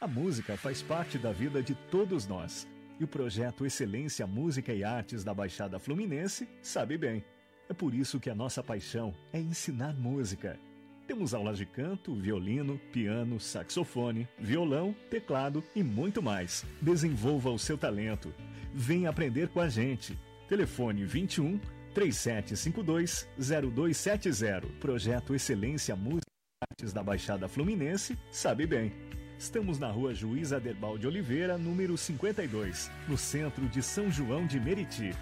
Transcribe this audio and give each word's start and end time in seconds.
A 0.00 0.06
música 0.06 0.56
faz 0.56 0.80
parte 0.80 1.18
da 1.18 1.30
vida 1.30 1.62
de 1.62 1.74
todos 1.74 2.26
nós. 2.26 2.66
E 2.98 3.04
o 3.04 3.08
projeto 3.08 3.66
Excelência 3.66 4.26
Música 4.26 4.72
e 4.72 4.82
Artes 4.82 5.22
da 5.22 5.34
Baixada 5.34 5.78
Fluminense 5.78 6.48
sabe 6.62 6.96
bem. 6.96 7.22
É 7.68 7.74
por 7.74 7.92
isso 7.92 8.18
que 8.18 8.30
a 8.30 8.34
nossa 8.34 8.62
paixão 8.62 9.14
é 9.30 9.38
ensinar 9.38 9.94
música. 9.94 10.58
Temos 11.06 11.34
aulas 11.34 11.58
de 11.58 11.66
canto, 11.66 12.14
violino, 12.14 12.80
piano, 12.90 13.38
saxofone, 13.38 14.26
violão, 14.38 14.96
teclado 15.10 15.62
e 15.76 15.82
muito 15.82 16.22
mais. 16.22 16.64
Desenvolva 16.80 17.50
o 17.50 17.58
seu 17.58 17.76
talento. 17.76 18.32
Venha 18.72 19.10
aprender 19.10 19.48
com 19.48 19.60
a 19.60 19.68
gente. 19.68 20.18
Telefone 20.48 21.04
21 21.04 21.60
3752 21.92 23.28
0270. 23.36 24.66
Projeto 24.80 25.34
Excelência 25.34 25.94
Música 25.94 26.22
e 26.30 26.64
Artes 26.70 26.90
da 26.90 27.02
Baixada 27.02 27.46
Fluminense 27.48 28.16
sabe 28.30 28.66
bem. 28.66 29.09
Estamos 29.40 29.78
na 29.78 29.90
rua 29.90 30.12
Juiz 30.12 30.52
Aderbal 30.52 30.98
de 30.98 31.06
Oliveira, 31.06 31.56
número 31.56 31.96
52, 31.96 32.90
no 33.08 33.16
centro 33.16 33.66
de 33.70 33.82
São 33.82 34.10
João 34.10 34.46
de 34.46 34.60
Meriti. 34.60 35.12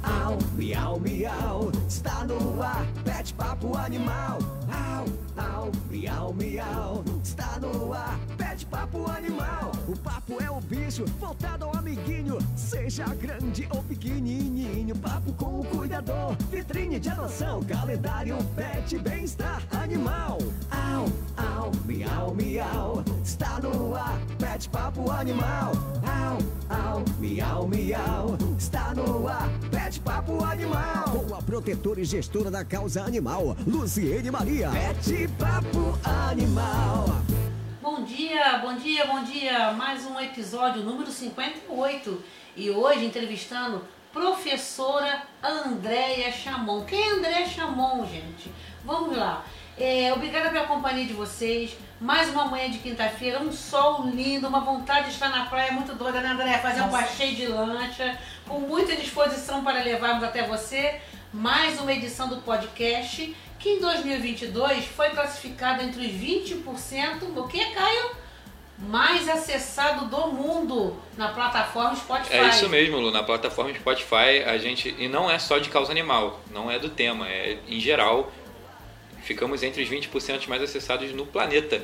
Au, 0.03 0.37
miau, 0.55 0.99
miau, 0.99 1.71
está 1.87 2.23
no 2.25 2.61
ar, 2.61 2.85
pet 3.03 3.33
papo 3.33 3.75
animal. 3.77 4.37
Au, 4.67 5.05
au, 5.37 5.71
miau, 5.89 6.33
miau, 6.33 7.03
está 7.23 7.57
no 7.59 7.93
ar, 7.93 8.19
pet 8.37 8.65
papo 8.67 9.09
animal. 9.09 9.71
O 9.87 9.97
papo 9.99 10.43
é 10.43 10.51
o 10.51 10.59
bicho, 10.59 11.05
voltado 11.17 11.63
ao 11.63 11.77
amiguinho, 11.77 12.37
seja 12.57 13.05
grande 13.15 13.65
ou 13.69 13.81
pequenininho. 13.83 14.93
Papo 14.97 15.31
com 15.33 15.61
o 15.61 15.63
cuidador, 15.63 16.35
vitrine 16.51 16.99
de 16.99 17.07
adoção, 17.07 17.63
calendário, 17.63 18.35
pet, 18.53 18.97
bem-estar 18.99 19.63
animal. 19.71 20.39
Au, 20.69 21.05
au, 21.37 21.71
miau, 21.85 22.35
miau, 22.35 23.01
está 23.23 23.61
no 23.61 23.95
ar, 23.95 24.19
pet 24.37 24.69
papo 24.69 25.09
animal. 25.09 25.71
Au, 26.03 26.37
au, 26.69 27.03
miau, 27.17 27.65
miau, 27.69 28.37
está 28.57 28.93
no 28.93 29.25
ar, 29.25 29.49
pet 29.71 30.01
papo 30.01 30.43
animal. 30.43 31.23
Com 31.29 31.33
a 31.33 31.41
protetora 31.41 32.01
e 32.01 32.03
gestora 32.03 32.51
da 32.51 32.65
causa 32.65 33.03
animal, 33.03 33.55
Luciene 33.65 34.29
Maria. 34.31 34.69
Pet 34.69 35.29
papo 35.37 35.97
animal. 36.03 37.26
Bom 38.07 38.15
dia, 38.15 38.57
bom 38.59 38.75
dia, 38.75 39.05
bom 39.05 39.23
dia. 39.25 39.71
Mais 39.73 40.05
um 40.05 40.17
episódio 40.17 40.81
número 40.81 41.11
58 41.11 42.23
e 42.55 42.69
hoje 42.69 43.03
entrevistando 43.03 43.85
professora 44.13 45.23
Andréia 45.43 46.31
Chamon. 46.31 46.85
Quem 46.85 47.01
é 47.01 47.11
Andréia 47.11 47.45
Chamon, 47.45 48.07
gente? 48.07 48.49
Vamos 48.85 49.17
lá. 49.17 49.43
É, 49.77 50.13
obrigada 50.13 50.49
pela 50.51 50.65
companhia 50.65 51.05
de 51.05 51.11
vocês. 51.11 51.75
Mais 51.99 52.29
uma 52.29 52.45
manhã 52.45 52.71
de 52.71 52.77
quinta-feira, 52.77 53.41
um 53.41 53.51
sol 53.51 54.07
lindo, 54.07 54.47
uma 54.47 54.61
vontade 54.61 55.07
de 55.07 55.11
estar 55.11 55.27
na 55.27 55.47
praia 55.47 55.73
muito 55.73 55.93
doida, 55.93 56.21
né, 56.21 56.29
André? 56.29 56.57
Fazer 56.59 56.83
um 56.83 56.89
passeio 56.89 57.35
de 57.35 57.47
lancha, 57.47 58.17
com 58.47 58.61
muita 58.61 58.95
disposição 58.95 59.65
para 59.65 59.83
levarmos 59.83 60.23
até 60.23 60.43
você 60.47 61.01
mais 61.33 61.79
uma 61.79 61.91
edição 61.91 62.29
do 62.29 62.37
podcast, 62.37 63.35
que 63.59 63.69
em 63.69 63.79
2022 63.79 64.85
foi 64.85 65.09
classificado 65.09 65.83
entre 65.83 66.05
os 66.05 66.11
20% 66.11 67.33
do 67.33 67.47
que, 67.47 67.63
Caio? 67.73 68.11
Mais 68.79 69.27
acessado 69.27 70.05
do 70.05 70.27
mundo 70.27 70.95
na 71.17 71.29
plataforma 71.29 71.95
Spotify. 71.95 72.35
É 72.35 72.49
isso 72.49 72.69
mesmo, 72.69 72.99
Lu. 72.99 73.09
Na 73.09 73.23
plataforma 73.23 73.73
Spotify, 73.73 74.43
a 74.45 74.57
gente. 74.59 74.95
E 74.99 75.07
não 75.07 75.29
é 75.29 75.39
só 75.39 75.57
de 75.57 75.67
causa 75.69 75.91
animal, 75.91 76.39
não 76.51 76.69
é 76.69 76.77
do 76.77 76.89
tema, 76.89 77.27
é 77.27 77.57
em 77.67 77.79
geral. 77.79 78.31
Ficamos 79.23 79.63
entre 79.63 79.81
os 79.81 79.89
20% 79.89 80.47
mais 80.47 80.61
acessados 80.61 81.11
no 81.11 81.25
planeta. 81.25 81.81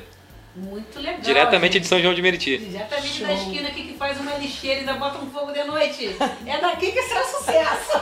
Muito 0.54 1.00
legal. 1.00 1.20
Diretamente 1.20 1.74
gente. 1.74 1.82
de 1.82 1.88
São 1.88 2.00
João 2.00 2.14
de 2.14 2.22
Meriti. 2.22 2.58
Diretamente 2.58 3.24
da 3.24 3.32
esquina 3.34 3.68
aqui 3.68 3.82
que 3.88 3.94
faz 3.94 4.20
uma 4.20 4.34
lixeira 4.36 4.76
e 4.76 4.78
ainda 4.80 4.94
bota 4.94 5.18
um 5.18 5.28
fogo 5.30 5.52
de 5.52 5.64
noite. 5.64 6.16
É 6.46 6.60
daqui 6.60 6.92
que 6.92 7.02
será 7.02 7.24
sucesso. 7.24 8.00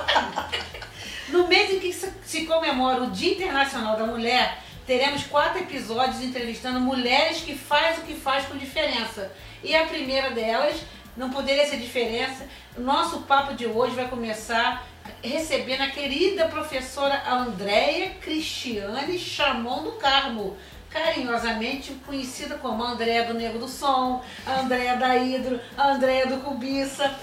No 1.28 1.46
mês 1.48 1.70
em 1.70 1.78
que 1.78 1.92
se 1.92 2.46
comemora 2.46 3.02
o 3.02 3.10
Dia 3.10 3.34
Internacional 3.34 3.96
da 3.96 4.06
Mulher, 4.06 4.58
teremos 4.86 5.24
quatro 5.24 5.60
episódios 5.60 6.22
entrevistando 6.22 6.80
mulheres 6.80 7.40
que 7.40 7.54
faz 7.54 7.98
o 7.98 8.02
que 8.02 8.14
faz 8.14 8.46
com 8.46 8.56
diferença. 8.56 9.32
E 9.62 9.74
a 9.74 9.86
primeira 9.86 10.30
delas, 10.30 10.76
não 11.16 11.30
poderia 11.30 11.66
ser 11.66 11.76
diferença, 11.76 12.46
nosso 12.76 13.20
papo 13.20 13.54
de 13.54 13.66
hoje 13.66 13.94
vai 13.94 14.08
começar 14.08 14.86
recebendo 15.22 15.82
a 15.82 15.88
querida 15.88 16.48
professora 16.48 17.22
Andréia 17.30 18.10
Cristiane 18.20 19.18
Chamon 19.18 19.84
do 19.84 19.92
Carmo, 19.92 20.56
carinhosamente 20.90 21.92
conhecida 22.06 22.56
como 22.56 22.82
Andréia 22.82 23.24
do 23.24 23.34
Nego 23.34 23.58
do 23.58 23.68
Som, 23.68 24.22
Andréia 24.46 24.96
da 24.96 25.16
Hidro, 25.16 25.60
Andréia 25.78 26.26
do 26.26 26.38
Cubiça. 26.38 27.14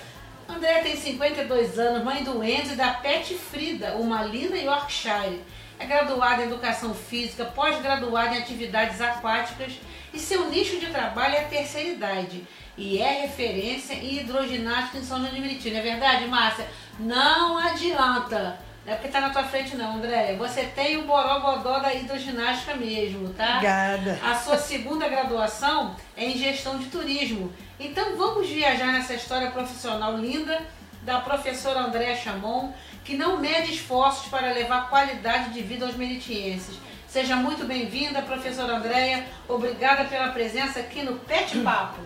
Andréia 0.49 0.81
tem 0.81 0.95
52 0.95 1.77
anos, 1.77 2.03
mãe 2.03 2.23
do 2.23 2.43
Enzo 2.43 2.73
e 2.73 2.75
da 2.75 2.89
Pet 2.95 3.35
Frida, 3.35 3.93
uma 3.97 4.23
linda 4.23 4.57
Yorkshire. 4.57 5.41
É 5.77 5.85
graduada 5.85 6.41
em 6.41 6.47
Educação 6.47 6.93
Física, 6.93 7.45
pós-graduada 7.45 8.35
em 8.35 8.39
Atividades 8.39 8.99
Aquáticas 8.99 9.73
e 10.11 10.17
seu 10.17 10.49
nicho 10.49 10.79
de 10.79 10.87
trabalho 10.87 11.35
é 11.35 11.41
a 11.41 11.47
terceira 11.47 11.89
idade. 11.89 12.47
E 12.75 12.97
é 12.97 13.21
referência 13.21 13.93
em 13.93 14.19
hidroginástica 14.19 14.97
em 14.97 15.03
São 15.03 15.19
João 15.19 15.31
de 15.31 15.39
Meriti, 15.39 15.69
não 15.69 15.79
é 15.79 15.83
verdade, 15.83 16.25
Márcia? 16.25 16.67
Não 16.99 17.57
adianta. 17.57 18.57
Não 18.85 18.93
é 18.93 18.95
porque 18.95 19.09
tá 19.09 19.21
na 19.21 19.29
tua 19.29 19.43
frente 19.43 19.75
não, 19.75 19.97
Andréia. 19.97 20.35
Você 20.37 20.63
tem 20.63 20.97
o 20.97 21.03
borogodó 21.03 21.77
da 21.79 21.93
hidroginástica 21.93 22.75
mesmo, 22.75 23.29
tá? 23.33 23.57
Obrigada. 23.57 24.19
A 24.23 24.33
sua 24.35 24.57
segunda 24.57 25.07
graduação 25.07 25.95
é 26.17 26.25
em 26.25 26.37
gestão 26.37 26.79
de 26.79 26.85
turismo. 26.87 27.53
Então 27.79 28.17
vamos 28.17 28.49
viajar 28.49 28.91
nessa 28.91 29.13
história 29.13 29.51
profissional 29.51 30.17
linda 30.17 30.61
da 31.01 31.21
professora 31.21 31.79
Andréa 31.79 32.13
Chamon, 32.13 32.73
que 33.05 33.15
não 33.15 33.39
mede 33.39 33.71
esforços 33.71 34.27
para 34.27 34.51
levar 34.51 34.89
qualidade 34.89 35.53
de 35.53 35.61
vida 35.61 35.85
aos 35.85 35.95
meritienses. 35.95 36.75
Seja 37.07 37.37
muito 37.37 37.65
bem-vinda, 37.65 38.21
professora 38.21 38.75
Andréia. 38.75 39.25
Obrigada 39.47 40.03
pela 40.03 40.27
presença 40.27 40.81
aqui 40.81 41.01
no 41.03 41.13
Pet 41.19 41.57
Papo. 41.59 42.01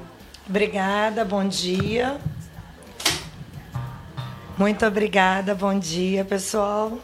Obrigada, 0.47 1.25
bom 1.25 1.47
dia. 1.47 2.21
Muito 4.55 4.85
obrigada, 4.85 5.55
bom 5.55 5.77
dia, 5.79 6.23
pessoal. 6.23 6.99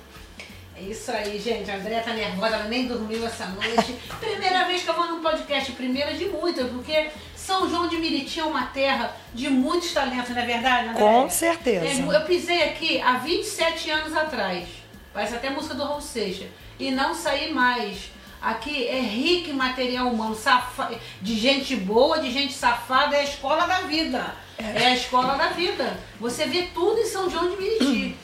É 0.78 0.84
isso 0.84 1.12
aí, 1.12 1.40
gente. 1.40 1.72
A 1.72 1.76
Andréia 1.76 2.04
tá 2.04 2.14
nervosa, 2.14 2.56
ela 2.56 2.66
nem 2.66 2.88
dormiu 2.88 3.26
essa 3.26 3.48
noite. 3.48 3.96
Primeira 4.20 4.66
vez 4.66 4.84
que 4.84 4.90
eu 4.90 4.94
vou 4.94 5.08
num 5.08 5.22
podcast, 5.22 5.72
primeira 5.72 6.14
de 6.14 6.26
muitas, 6.26 6.70
porque 6.70 7.10
São 7.50 7.68
João 7.68 7.88
de 7.88 7.98
Meriti 7.98 8.40
é 8.40 8.44
uma 8.44 8.68
terra 8.68 9.12
de 9.34 9.50
muitos 9.50 9.92
talentos, 9.92 10.30
não 10.30 10.38
é 10.40 10.46
verdade, 10.46 10.90
Andréia? 10.90 11.10
Com 11.12 11.28
certeza. 11.32 11.84
É, 11.88 12.16
eu 12.16 12.22
pisei 12.26 12.62
aqui 12.62 13.02
há 13.02 13.14
27 13.14 13.90
anos 13.90 14.16
atrás. 14.16 14.68
Parece 15.12 15.34
até 15.34 15.50
música 15.50 15.74
do 15.74 15.84
Raul 15.84 16.00
Seixas. 16.00 16.48
e 16.80 16.92
não 16.92 17.16
sair 17.16 17.52
mais. 17.52 18.12
Aqui 18.40 18.88
é 18.88 19.00
rico 19.02 19.50
em 19.50 19.54
material 19.54 20.08
humano, 20.10 20.36
safa- 20.36 20.92
de 21.20 21.36
gente 21.38 21.76
boa, 21.76 22.20
de 22.20 22.32
gente 22.32 22.54
safada, 22.54 23.16
é 23.16 23.22
a 23.22 23.24
escola 23.24 23.66
da 23.66 23.82
vida. 23.82 24.36
É 24.60 24.86
a 24.86 24.94
escola 24.96 25.36
da 25.36 25.48
vida. 25.48 25.98
Você 26.20 26.46
vê 26.46 26.70
tudo 26.74 27.00
em 27.02 27.06
São 27.06 27.28
João 27.32 27.50
de 27.50 27.58
Meriti. 27.58 28.16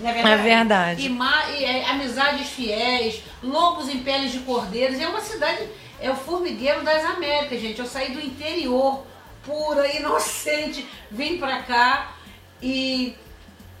Não 0.00 0.10
é 0.10 0.12
verdade? 0.12 0.34
É 0.34 0.42
verdade. 0.42 1.06
E, 1.06 1.08
ma- 1.08 1.50
e, 1.50 1.64
é, 1.64 1.88
amizades 1.88 2.48
fiéis, 2.48 3.22
lobos 3.42 3.88
em 3.88 3.98
peles 4.00 4.32
de 4.32 4.40
cordeiros. 4.40 4.98
É 5.00 5.06
uma 5.06 5.20
cidade, 5.20 5.68
é 6.02 6.10
o 6.10 6.16
formigueiro 6.16 6.82
das 6.82 7.04
Américas, 7.04 7.60
gente. 7.60 7.78
Eu 7.78 7.86
saí 7.86 8.12
do 8.12 8.20
interior, 8.20 9.06
pura, 9.44 9.86
inocente, 9.96 10.86
vim 11.10 11.38
pra 11.38 11.62
cá 11.62 12.12
e 12.60 13.16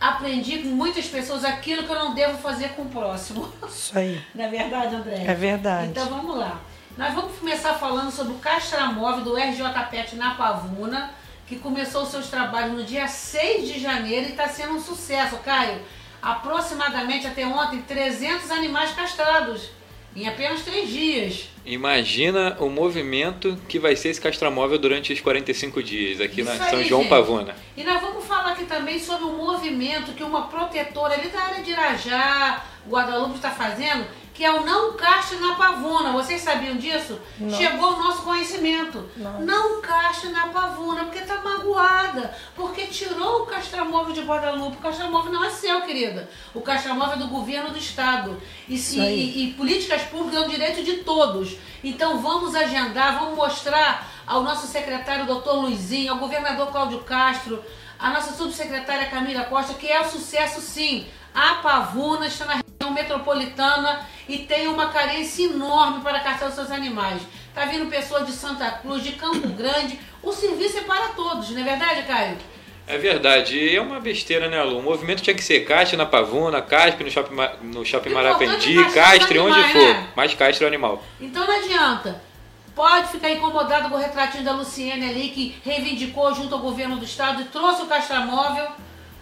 aprendi 0.00 0.60
com 0.60 0.68
muitas 0.68 1.06
pessoas 1.06 1.44
aquilo 1.44 1.82
que 1.82 1.90
eu 1.90 1.98
não 1.98 2.14
devo 2.14 2.38
fazer 2.38 2.70
com 2.70 2.82
o 2.82 2.88
próximo. 2.88 3.52
Isso 3.68 3.98
aí. 3.98 4.22
Não 4.34 4.44
é 4.44 4.48
verdade, 4.48 4.94
André? 4.94 5.24
É 5.24 5.34
verdade. 5.34 5.88
Então 5.88 6.06
vamos 6.06 6.36
lá. 6.36 6.60
Nós 6.96 7.14
vamos 7.14 7.38
começar 7.38 7.74
falando 7.74 8.10
sobre 8.10 8.34
o 8.34 8.38
Castramóvel 8.38 9.24
do 9.24 9.36
RJ 9.36 9.62
Pet 9.90 10.16
na 10.16 10.34
Pavuna, 10.34 11.10
que 11.46 11.56
começou 11.56 12.02
os 12.02 12.10
seus 12.10 12.28
trabalhos 12.28 12.72
no 12.72 12.84
dia 12.84 13.08
6 13.08 13.66
de 13.66 13.80
janeiro 13.80 14.26
e 14.26 14.30
está 14.30 14.48
sendo 14.48 14.74
um 14.74 14.80
sucesso, 14.80 15.36
Caio. 15.38 15.80
Aproximadamente 16.20 17.26
até 17.26 17.46
ontem, 17.46 17.82
300 17.82 18.50
animais 18.50 18.92
castrados 18.92 19.70
em 20.14 20.28
apenas 20.28 20.62
três 20.62 20.88
dias. 20.88 21.48
Imagina 21.64 22.56
o 22.58 22.68
movimento 22.68 23.56
que 23.68 23.78
vai 23.78 23.94
ser 23.94 24.08
esse 24.08 24.20
castramóvel 24.20 24.78
durante 24.78 25.12
os 25.12 25.20
45 25.20 25.82
dias 25.82 26.20
aqui 26.20 26.42
na 26.42 26.54
Isso 26.54 26.62
aí, 26.64 26.70
São 26.70 26.84
João 26.84 27.02
gente. 27.02 27.10
Pavuna. 27.10 27.54
E 27.76 27.84
nós 27.84 28.00
vamos 28.00 28.24
falar 28.24 28.52
aqui 28.52 28.64
também 28.64 28.98
sobre 28.98 29.24
o 29.24 29.32
movimento 29.32 30.12
que 30.12 30.24
uma 30.24 30.48
protetora 30.48 31.14
ali 31.14 31.28
da 31.28 31.40
área 31.40 31.62
de 31.62 31.70
Irajá, 31.70 32.64
Guadalupe 32.88 33.36
está 33.36 33.50
fazendo, 33.50 34.04
que 34.34 34.44
é 34.44 34.50
o 34.52 34.64
não 34.64 34.94
castre 34.94 35.38
na 35.38 35.54
pavuna. 35.54 36.12
Vocês 36.12 36.40
sabiam 36.40 36.76
disso? 36.76 37.18
Chegou 37.56 37.90
ao 37.90 37.98
nosso 37.98 38.22
conhecimento. 38.22 39.08
Não 39.40 39.80
castre 39.80 40.30
na 40.30 40.48
pavuna, 40.48 41.04
porque 41.04 41.18
está 41.18 41.42
magoada, 41.42 42.34
porque 42.54 42.86
tirou 42.86 43.42
o 43.42 43.46
castramóvel 43.46 44.12
de 44.12 44.22
Guadalupe. 44.22 44.78
O 44.78 44.80
castramóvel 44.80 45.32
não 45.32 45.44
é 45.44 45.50
seu, 45.50 45.82
querida. 45.82 46.28
O 46.54 46.60
castramóvel 46.60 47.14
é 47.14 47.18
do 47.18 47.28
governo 47.28 47.70
do 47.70 47.78
estado. 47.78 48.40
E, 48.68 48.78
se, 48.78 48.98
e, 48.98 49.44
e 49.44 49.52
políticas 49.54 50.02
públicas 50.02 50.42
é 50.42 50.46
um 50.46 50.48
direito 50.48 50.82
de 50.82 50.98
todos. 50.98 51.56
Então 51.84 52.20
vamos 52.20 52.54
agendar, 52.54 53.18
vamos 53.18 53.36
mostrar 53.36 54.10
ao 54.26 54.42
nosso 54.42 54.66
secretário 54.66 55.26
doutor 55.26 55.56
Luizinho, 55.62 56.12
ao 56.12 56.18
governador 56.18 56.70
Cláudio 56.70 57.00
Castro, 57.00 57.62
a 57.98 58.10
nossa 58.10 58.32
subsecretária 58.32 59.10
Camila 59.10 59.44
Costa, 59.44 59.74
que 59.74 59.88
é 59.88 60.00
um 60.00 60.08
sucesso 60.08 60.60
sim. 60.60 61.06
A 61.34 61.54
Pavuna 61.56 62.26
está 62.26 62.44
na 62.44 62.62
metropolitana 62.90 64.06
e 64.28 64.38
tem 64.38 64.68
uma 64.68 64.88
carência 64.88 65.44
enorme 65.44 66.00
para 66.00 66.20
castrar 66.20 66.48
os 66.48 66.54
seus 66.54 66.70
animais. 66.70 67.22
Tá 67.54 67.66
vindo 67.66 67.86
pessoas 67.90 68.26
de 68.26 68.32
Santa 68.32 68.70
Cruz, 68.70 69.02
de 69.02 69.12
Campo 69.12 69.46
Grande. 69.48 69.98
O 70.22 70.32
serviço 70.32 70.78
é 70.78 70.82
para 70.82 71.08
todos, 71.08 71.50
não 71.50 71.60
é 71.60 71.64
verdade, 71.64 72.02
Caio? 72.04 72.38
É 72.86 72.98
verdade, 72.98 73.56
e 73.56 73.76
é 73.76 73.80
uma 73.80 74.00
besteira, 74.00 74.48
né, 74.48 74.60
Lu? 74.62 74.78
O 74.78 74.82
movimento 74.82 75.22
tinha 75.22 75.34
que 75.34 75.44
ser 75.44 75.60
castre 75.60 75.96
na 75.96 76.04
Pavuna, 76.04 76.60
castre 76.60 77.04
no 77.04 77.10
Shopping, 77.10 77.34
no 77.62 77.84
shopping 77.84 78.10
Marapendi, 78.10 78.78
é 78.78 78.90
castre 78.90 79.38
onde 79.38 79.54
animais, 79.54 79.72
for, 79.72 79.94
né? 79.94 80.08
mas 80.16 80.34
castre 80.34 80.64
o 80.64 80.68
animal. 80.68 81.02
Então 81.20 81.46
não 81.46 81.56
adianta. 81.56 82.20
Pode 82.74 83.08
ficar 83.08 83.30
incomodado 83.30 83.88
com 83.88 83.96
o 83.96 83.98
retratinho 83.98 84.44
da 84.44 84.52
Luciene 84.52 85.08
ali, 85.10 85.28
que 85.28 85.56
reivindicou 85.62 86.34
junto 86.34 86.54
ao 86.54 86.60
governo 86.60 86.96
do 86.96 87.04
estado 87.04 87.42
e 87.42 87.44
trouxe 87.44 87.82
o 87.82 87.86
castramóvel, 87.86 88.66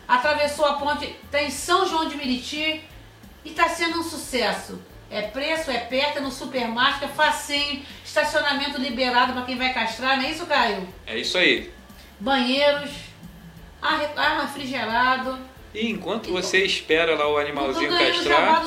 atravessou 0.06 0.64
a 0.66 0.74
ponte, 0.74 1.16
está 1.24 1.42
em 1.42 1.50
São 1.50 1.86
João 1.86 2.08
de 2.08 2.16
Meriti 2.16 2.80
e 3.44 3.50
está 3.50 3.68
sendo 3.68 4.00
um 4.00 4.02
sucesso. 4.02 4.80
É 5.10 5.22
preço, 5.22 5.70
é 5.70 5.78
perto, 5.78 6.18
é 6.18 6.20
no 6.20 6.30
supermarket, 6.30 7.02
é 7.02 7.08
facinho, 7.08 7.82
estacionamento 8.04 8.80
liberado 8.80 9.32
para 9.32 9.42
quem 9.42 9.56
vai 9.58 9.72
castrar, 9.72 10.16
não 10.16 10.24
é 10.24 10.30
isso, 10.30 10.46
Caio? 10.46 10.86
É 11.04 11.18
isso 11.18 11.36
aí. 11.36 11.72
Banheiros, 12.20 12.90
ar, 13.82 14.00
ar 14.16 14.40
refrigerado. 14.42 15.36
E 15.74 15.88
enquanto 15.88 16.30
você 16.30 16.64
espera 16.64 17.16
lá 17.16 17.28
o 17.28 17.38
animalzinho 17.38 17.90
castrar, 17.90 18.66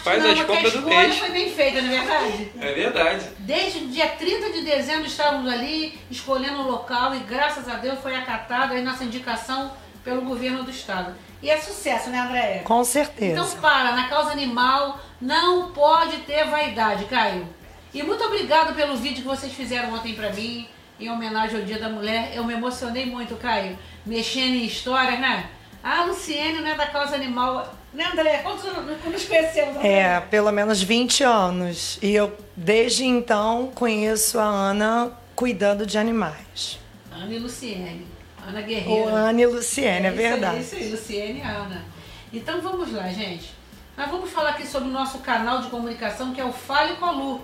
faz 0.00 0.22
não, 0.22 0.30
as 0.32 0.42
compras 0.42 0.72
do 0.72 0.78
escolha 0.78 0.98
mês. 0.98 1.18
foi 1.18 1.30
bem 1.30 1.50
feita, 1.52 1.80
não 1.80 1.92
é 1.92 1.98
verdade? 1.98 2.52
é 2.60 2.72
verdade. 2.72 3.28
Desde 3.38 3.78
o 3.78 3.88
dia 3.88 4.08
30 4.08 4.50
de 4.50 4.62
dezembro 4.62 5.06
estávamos 5.06 5.50
ali 5.52 5.98
escolhendo 6.10 6.62
o 6.62 6.70
local 6.70 7.14
e 7.14 7.20
graças 7.20 7.68
a 7.68 7.76
Deus 7.76 7.98
foi 8.00 8.14
acatada 8.14 8.74
a 8.74 8.80
nossa 8.80 9.04
indicação 9.04 9.72
pelo 10.04 10.22
governo 10.22 10.64
do 10.64 10.70
estado. 10.70 11.14
E 11.42 11.50
é 11.50 11.60
sucesso, 11.60 12.08
né, 12.08 12.20
Andréia? 12.20 12.62
Com 12.62 12.84
certeza. 12.84 13.40
Então 13.40 13.60
para, 13.60 13.92
na 13.92 14.08
causa 14.08 14.30
animal 14.30 15.00
não 15.20 15.72
pode 15.72 16.18
ter 16.18 16.44
vaidade, 16.44 17.04
Caio. 17.06 17.46
E 17.92 18.02
muito 18.02 18.22
obrigado 18.24 18.74
pelo 18.74 18.96
vídeo 18.96 19.22
que 19.22 19.28
vocês 19.28 19.52
fizeram 19.52 19.92
ontem 19.92 20.14
pra 20.14 20.32
mim, 20.32 20.68
em 20.98 21.10
homenagem 21.10 21.58
ao 21.58 21.66
Dia 21.66 21.78
da 21.78 21.88
Mulher. 21.88 22.32
Eu 22.34 22.44
me 22.44 22.54
emocionei 22.54 23.06
muito, 23.06 23.34
Caio, 23.36 23.76
mexendo 24.06 24.54
em 24.54 24.64
histórias, 24.64 25.18
né? 25.18 25.50
A 25.82 26.04
Luciene 26.04 26.60
não 26.60 26.68
é 26.68 26.76
da 26.76 26.86
causa 26.86 27.16
animal. 27.16 27.74
Né, 27.92 28.04
André? 28.04 28.38
Quantos 28.38 28.64
anos 28.64 28.86
nos 29.04 29.24
conhecemos? 29.24 29.76
André? 29.76 29.88
É, 29.88 30.20
pelo 30.20 30.50
menos 30.52 30.80
20 30.80 31.24
anos. 31.24 31.98
E 32.00 32.14
eu, 32.14 32.32
desde 32.56 33.04
então, 33.04 33.70
conheço 33.74 34.38
a 34.38 34.44
Ana 34.44 35.10
cuidando 35.34 35.84
de 35.84 35.98
animais. 35.98 36.78
Ana 37.10 37.34
e 37.34 37.38
Luciene. 37.38 38.06
Ana 38.46 38.60
O 38.60 38.64
Guerreiro. 38.64 39.08
Ana 39.08 39.40
e 39.40 39.46
Luciene, 39.46 40.06
é, 40.06 40.10
aí, 40.10 40.16
verdade. 40.16 40.60
Isso 40.60 40.74
aí, 40.74 40.90
Luciene 40.90 41.38
e 41.40 41.42
Ana. 41.42 41.84
Então 42.32 42.60
vamos 42.60 42.92
lá, 42.92 43.08
gente. 43.08 43.52
Nós 43.96 44.10
vamos 44.10 44.30
falar 44.30 44.50
aqui 44.50 44.66
sobre 44.66 44.88
o 44.88 44.92
nosso 44.92 45.18
canal 45.18 45.60
de 45.60 45.68
comunicação 45.68 46.32
que 46.32 46.40
é 46.40 46.44
o 46.44 46.52
Fale 46.52 46.96
com 46.96 47.04
a 47.04 47.10
Lu. 47.10 47.40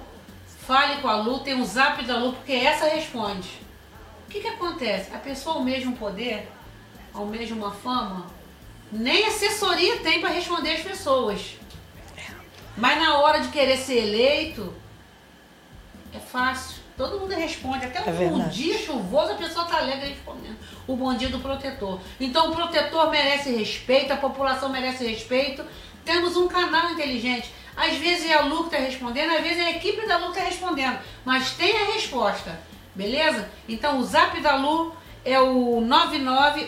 Fale 0.66 1.00
com 1.00 1.08
a 1.08 1.16
Lu, 1.16 1.40
tem 1.40 1.60
o 1.60 1.64
zap 1.64 2.04
da 2.04 2.18
Lu, 2.18 2.32
porque 2.32 2.52
essa 2.52 2.86
responde. 2.86 3.48
O 4.26 4.30
que, 4.30 4.40
que 4.40 4.48
acontece? 4.48 5.14
A 5.14 5.18
pessoa 5.18 5.56
almeja 5.56 5.88
um 5.88 5.92
poder, 5.92 6.48
almeja 7.14 7.54
uma 7.54 7.70
fama, 7.70 8.26
nem 8.92 9.26
assessoria 9.26 9.98
tem 9.98 10.20
para 10.20 10.30
responder 10.30 10.72
as 10.72 10.80
pessoas. 10.80 11.56
Mas 12.76 12.98
na 12.98 13.18
hora 13.18 13.40
de 13.40 13.48
querer 13.48 13.76
ser 13.76 13.98
eleito, 13.98 14.74
é 16.14 16.18
fácil. 16.18 16.77
Todo 16.98 17.20
mundo 17.20 17.32
responde. 17.32 17.86
Até 17.86 18.00
É 18.00 18.10
um 18.10 18.40
bom 18.40 18.48
dia 18.48 18.76
chuvoso, 18.76 19.30
a 19.30 19.36
pessoa 19.36 19.64
está 19.64 19.78
alegre 19.78 20.08
respondendo. 20.08 20.56
O 20.84 20.96
bom 20.96 21.14
dia 21.14 21.28
do 21.28 21.38
protetor. 21.38 22.00
Então 22.18 22.50
o 22.50 22.56
protetor 22.56 23.08
merece 23.08 23.52
respeito, 23.52 24.12
a 24.12 24.16
população 24.16 24.68
merece 24.68 25.06
respeito. 25.06 25.64
Temos 26.04 26.36
um 26.36 26.48
canal 26.48 26.90
inteligente. 26.90 27.54
Às 27.76 27.96
vezes 27.98 28.28
é 28.28 28.34
a 28.34 28.42
Lu 28.42 28.64
que 28.64 28.74
está 28.74 28.78
respondendo, 28.78 29.30
às 29.30 29.42
vezes 29.42 29.60
é 29.60 29.66
a 29.66 29.70
equipe 29.70 30.08
da 30.08 30.18
Lu 30.18 30.32
que 30.32 30.38
está 30.38 30.50
respondendo. 30.50 30.98
Mas 31.24 31.52
tem 31.52 31.70
a 31.76 31.92
resposta. 31.92 32.58
Beleza? 32.96 33.48
Então 33.68 34.00
o 34.00 34.02
zap 34.02 34.40
da 34.40 34.56
Lu 34.56 34.92
é 35.24 35.38
o 35.38 35.80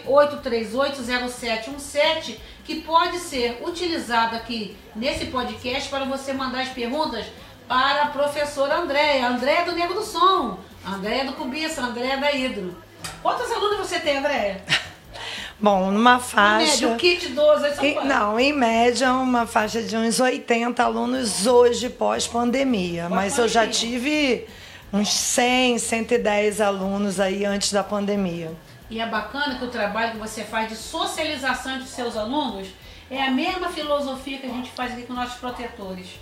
998380717, 0.06 2.37
que 2.64 2.82
pode 2.82 3.18
ser 3.18 3.60
utilizado 3.66 4.37
aqui 4.37 4.76
nesse 4.94 5.26
podcast 5.26 5.88
para 5.88 6.04
você 6.04 6.32
mandar 6.32 6.60
as 6.60 6.68
perguntas 6.68 7.26
para 7.70 8.02
a 8.02 8.06
professora 8.06 8.78
Andréia. 8.78 9.28
Andréia 9.28 9.64
do 9.64 9.70
Nego 9.70 9.94
do 9.94 10.02
Som, 10.02 10.58
Andréia 10.84 11.24
do 11.24 11.34
Cubiça, 11.34 11.80
Andréia 11.80 12.18
da 12.18 12.32
Hidro. 12.32 12.76
Quantos 13.22 13.48
alunos 13.52 13.86
você 13.86 14.00
tem, 14.00 14.18
Andréia? 14.18 14.60
Bom, 15.60 15.92
numa 15.92 16.14
Média, 16.14 16.26
faixa. 16.26 16.88
o 16.88 16.96
kit 16.96 17.28
12, 17.28 17.64
aí 17.64 17.74
são 17.76 17.84
Em- 17.84 18.04
não, 18.04 18.40
em 18.40 18.52
média, 18.52 19.12
uma 19.12 19.46
faixa 19.46 19.80
de 19.80 19.96
uns 19.96 20.18
80 20.18 20.82
alunos 20.82 21.46
hoje 21.46 21.88
pós-pandemia. 21.88 23.08
Mas 23.08 23.38
eu 23.38 23.46
já 23.46 23.68
tive 23.68 24.48
uns 24.92 25.12
100, 25.12 25.78
110 25.78 26.60
alunos 26.60 27.20
aí 27.20 27.44
antes 27.44 27.72
da 27.72 27.84
pandemia. 27.84 28.50
E 28.90 28.98
é 29.00 29.06
bacana 29.06 29.54
que 29.58 29.64
o 29.64 29.68
trabalho 29.68 30.12
que 30.12 30.18
você 30.18 30.42
faz 30.42 30.68
de 30.68 30.74
socialização 30.74 31.78
de 31.78 31.86
seus 31.86 32.16
alunos 32.16 32.66
é 33.08 33.22
a 33.22 33.30
mesma 33.30 33.68
filosofia 33.68 34.38
que 34.38 34.46
a 34.46 34.50
gente 34.50 34.70
faz 34.72 34.90
aqui 34.92 35.02
com 35.02 35.12
nossos 35.12 35.36
protetores. 35.38 36.18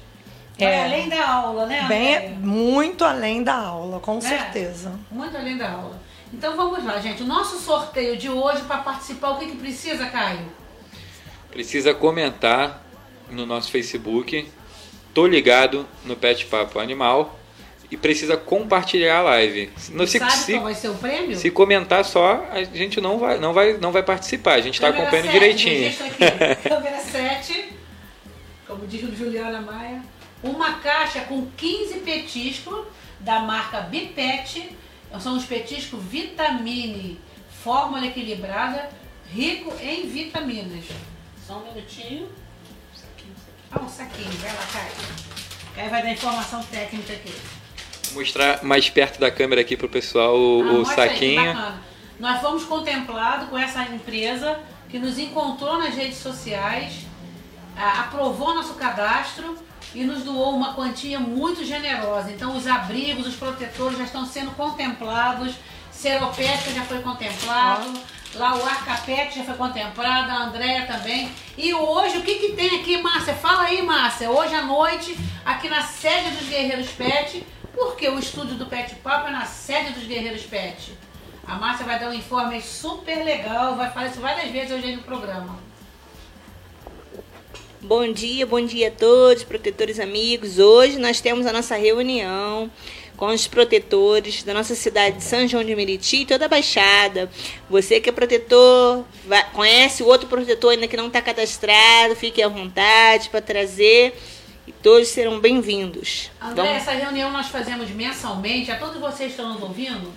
Vai 0.58 0.68
É. 0.72 0.84
além 0.84 1.08
da 1.08 1.28
aula, 1.28 1.66
né, 1.66 1.84
Bem, 1.88 2.14
Andréia? 2.16 2.30
muito 2.40 3.04
além 3.04 3.42
da 3.42 3.54
aula, 3.54 4.00
com 4.00 4.18
É, 4.18 4.20
certeza. 4.20 4.98
Muito 5.10 5.36
além 5.36 5.56
da 5.56 5.70
aula. 5.70 6.00
Então 6.32 6.56
vamos 6.56 6.84
lá, 6.84 6.98
gente. 6.98 7.22
O 7.22 7.26
nosso 7.26 7.58
sorteio 7.58 8.16
de 8.16 8.28
hoje, 8.28 8.62
para 8.62 8.78
participar, 8.78 9.30
o 9.30 9.38
que, 9.38 9.46
que 9.46 9.56
precisa, 9.56 10.06
Caio? 10.06 10.46
Precisa 11.50 11.94
comentar 11.94 12.82
no 13.30 13.46
nosso 13.46 13.70
Facebook. 13.70 14.46
Tô 15.14 15.26
ligado 15.26 15.86
no 16.04 16.14
Pet 16.16 16.44
Papo 16.46 16.78
Animal. 16.78 17.34
E 17.90 17.96
precisa 17.96 18.36
compartilhar 18.36 19.20
a 19.20 19.22
live. 19.22 19.70
No, 19.92 20.06
se, 20.06 20.18
Sabe 20.18 20.32
se, 20.32 20.52
qual 20.52 20.64
vai 20.64 20.74
ser 20.74 20.88
o 20.90 20.94
prêmio? 20.96 21.34
se 21.38 21.50
comentar 21.50 22.04
só, 22.04 22.46
a 22.52 22.62
gente 22.62 23.00
não 23.00 23.18
vai, 23.18 23.38
não 23.38 23.54
vai, 23.54 23.78
não 23.78 23.90
vai 23.90 24.02
participar. 24.02 24.56
A 24.56 24.60
gente 24.60 24.74
está 24.74 24.88
acompanhando 24.88 25.24
7, 25.24 25.32
direitinho. 25.32 25.90
Câmera 26.68 26.98
7, 26.98 27.72
como 28.66 28.86
diz 28.86 29.02
o 29.04 29.16
Juliana 29.16 29.62
Maia. 29.62 30.02
Uma 30.42 30.74
caixa 30.74 31.20
com 31.22 31.46
15 31.56 32.00
petiscos 32.00 32.86
da 33.20 33.40
marca 33.40 33.80
Bipet. 33.80 34.76
São 35.20 35.36
os 35.36 35.44
petiscos 35.44 36.02
Vitamine, 36.04 37.18
fórmula 37.64 38.06
equilibrada, 38.06 38.88
rico 39.30 39.74
em 39.80 40.06
vitaminas. 40.06 40.84
Só 41.46 41.54
um 41.58 41.64
minutinho. 41.72 42.28
Ah, 43.70 43.80
um 43.82 43.88
saquinho, 43.88 44.30
vai 44.32 44.50
lá, 44.52 44.66
Caio. 44.72 44.92
Caio 45.74 45.90
vai 45.90 46.02
dar 46.02 46.12
informação 46.12 46.62
técnica 46.64 47.12
aqui. 47.14 47.34
Vou 48.12 48.22
mostrar 48.22 48.62
mais 48.62 48.88
perto 48.88 49.18
da 49.18 49.30
câmera 49.30 49.60
aqui 49.60 49.76
pro 49.76 49.88
pessoal 49.88 50.36
o, 50.38 50.62
Ah, 50.62 50.72
o 50.72 50.78
aí, 50.88 50.94
saquinho. 50.94 51.44
bacana. 51.44 51.82
Nós 52.18 52.40
fomos 52.40 52.64
contemplados 52.64 53.48
com 53.48 53.56
essa 53.58 53.82
empresa 53.84 54.58
que 54.88 54.98
nos 54.98 55.18
encontrou 55.18 55.78
nas 55.78 55.94
redes 55.94 56.18
sociais, 56.18 56.92
aprovou 57.76 58.54
nosso 58.54 58.74
cadastro 58.74 59.56
e 59.94 60.04
nos 60.04 60.22
doou 60.22 60.54
uma 60.54 60.74
quantia 60.74 61.18
muito 61.18 61.64
generosa. 61.64 62.30
Então 62.30 62.56
os 62.56 62.66
abrigos, 62.66 63.26
os 63.26 63.34
protetores 63.34 63.98
já 63.98 64.04
estão 64.04 64.26
sendo 64.26 64.50
contemplados, 64.52 65.54
Seropédica 65.90 66.70
já 66.70 66.84
foi 66.84 67.00
contemplado, 67.00 67.92
lá 68.34 68.56
o 68.56 68.64
Arcapet 68.64 69.34
já 69.34 69.42
foi 69.42 69.54
contemplado, 69.54 70.30
a 70.30 70.44
Andréia 70.44 70.86
também. 70.86 71.28
E 71.56 71.74
hoje, 71.74 72.18
o 72.18 72.22
que, 72.22 72.36
que 72.36 72.52
tem 72.52 72.80
aqui, 72.80 73.02
Márcia? 73.02 73.34
Fala 73.34 73.62
aí, 73.62 73.82
Márcia. 73.82 74.30
Hoje 74.30 74.54
à 74.54 74.62
noite, 74.62 75.18
aqui 75.44 75.68
na 75.68 75.82
sede 75.82 76.30
dos 76.30 76.48
Guerreiros 76.48 76.88
Pet, 76.90 77.44
porque 77.74 78.08
o 78.08 78.18
estúdio 78.18 78.54
do 78.54 78.66
Pet 78.66 78.94
Papo 78.96 79.28
é 79.28 79.32
na 79.32 79.44
sede 79.44 79.92
dos 79.92 80.04
Guerreiros 80.04 80.42
Pet. 80.42 80.96
A 81.44 81.56
Márcia 81.56 81.84
vai 81.84 81.98
dar 81.98 82.10
um 82.10 82.14
informe 82.14 82.60
super 82.60 83.24
legal, 83.24 83.74
vai 83.74 83.90
falar 83.90 84.08
isso 84.08 84.20
várias 84.20 84.52
vezes 84.52 84.70
hoje 84.70 84.86
aí 84.86 84.96
no 84.96 85.02
programa. 85.02 85.58
Bom 87.80 88.12
dia, 88.12 88.44
bom 88.44 88.60
dia 88.64 88.88
a 88.88 88.90
todos, 88.90 89.44
protetores 89.44 90.00
amigos. 90.00 90.58
Hoje 90.58 90.98
nós 90.98 91.20
temos 91.20 91.46
a 91.46 91.52
nossa 91.52 91.76
reunião 91.76 92.70
com 93.16 93.26
os 93.26 93.46
protetores 93.46 94.42
da 94.42 94.52
nossa 94.52 94.74
cidade 94.74 95.18
de 95.18 95.24
São 95.24 95.46
João 95.46 95.64
de 95.64 95.74
Meriti 95.74 96.18
e 96.22 96.26
toda 96.26 96.46
a 96.46 96.48
Baixada. 96.48 97.30
Você 97.70 98.00
que 98.00 98.08
é 98.08 98.12
protetor, 98.12 99.04
vai- 99.26 99.48
conhece 99.52 100.02
o 100.02 100.06
outro 100.06 100.28
protetor 100.28 100.72
ainda 100.72 100.88
que 100.88 100.96
não 100.96 101.06
está 101.06 101.20
cadastrado, 101.22 102.16
fique 102.16 102.42
à 102.42 102.48
vontade 102.48 103.28
para 103.28 103.40
trazer 103.40 104.16
e 104.66 104.72
todos 104.72 105.08
serão 105.08 105.38
bem-vindos. 105.40 106.30
André, 106.40 106.62
Vamos- 106.64 106.82
essa 106.82 106.92
reunião 106.92 107.30
nós 107.30 107.46
fazemos 107.46 107.90
mensalmente, 107.90 108.70
a 108.72 108.78
todos 108.78 109.00
vocês 109.00 109.32
que 109.34 109.40
estão 109.40 109.52
nos 109.54 109.62
ouvindo. 109.62 110.12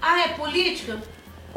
Ah, 0.00 0.22
é 0.22 0.28
política? 0.28 1.00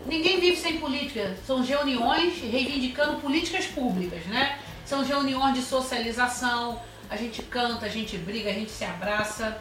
Ninguém 0.06 0.40
vive 0.40 0.58
sem 0.58 0.78
política. 0.80 1.38
São 1.48 1.62
reuniões 1.64 2.34
reivindicando 2.42 3.20
políticas 3.22 3.66
públicas, 3.68 4.26
né? 4.26 4.60
São 4.86 5.04
reuniões 5.04 5.54
de 5.54 5.62
socialização. 5.62 6.82
A 7.10 7.16
gente 7.16 7.44
canta, 7.44 7.86
a 7.86 7.90
gente 7.90 8.18
briga, 8.18 8.50
a 8.50 8.54
gente 8.54 8.72
se 8.72 8.84
abraça, 8.84 9.58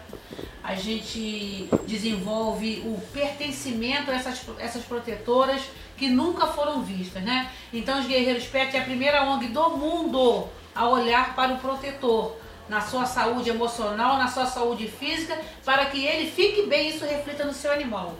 a 0.62 0.74
gente 0.74 1.68
desenvolve 1.86 2.82
o 2.86 3.00
pertencimento 3.12 4.10
a 4.10 4.14
essas, 4.14 4.40
essas 4.58 4.84
protetoras 4.84 5.60
que 5.96 6.08
nunca 6.08 6.46
foram 6.46 6.82
vistas, 6.82 7.22
né? 7.22 7.50
Então 7.72 8.00
os 8.00 8.06
Guerreiros 8.06 8.46
Pet 8.46 8.74
é 8.76 8.80
a 8.80 8.84
primeira 8.84 9.24
ONG 9.24 9.48
do 9.48 9.70
mundo 9.70 10.48
a 10.74 10.88
olhar 10.88 11.34
para 11.34 11.52
o 11.52 11.58
protetor 11.58 12.36
na 12.68 12.80
sua 12.80 13.04
saúde 13.04 13.50
emocional, 13.50 14.16
na 14.16 14.28
sua 14.28 14.46
saúde 14.46 14.88
física, 14.88 15.38
para 15.64 15.86
que 15.86 16.06
ele 16.06 16.30
fique 16.30 16.62
bem 16.62 16.88
e 16.88 16.96
isso 16.96 17.04
reflita 17.04 17.44
no 17.44 17.52
seu 17.52 17.70
animal. 17.70 18.14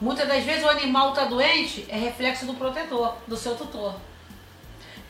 Muitas 0.00 0.26
das 0.26 0.42
vezes 0.44 0.64
o 0.64 0.68
animal 0.68 1.10
está 1.10 1.24
doente, 1.24 1.84
é 1.88 1.98
reflexo 1.98 2.46
do 2.46 2.54
protetor, 2.54 3.16
do 3.26 3.36
seu 3.36 3.54
tutor. 3.54 3.94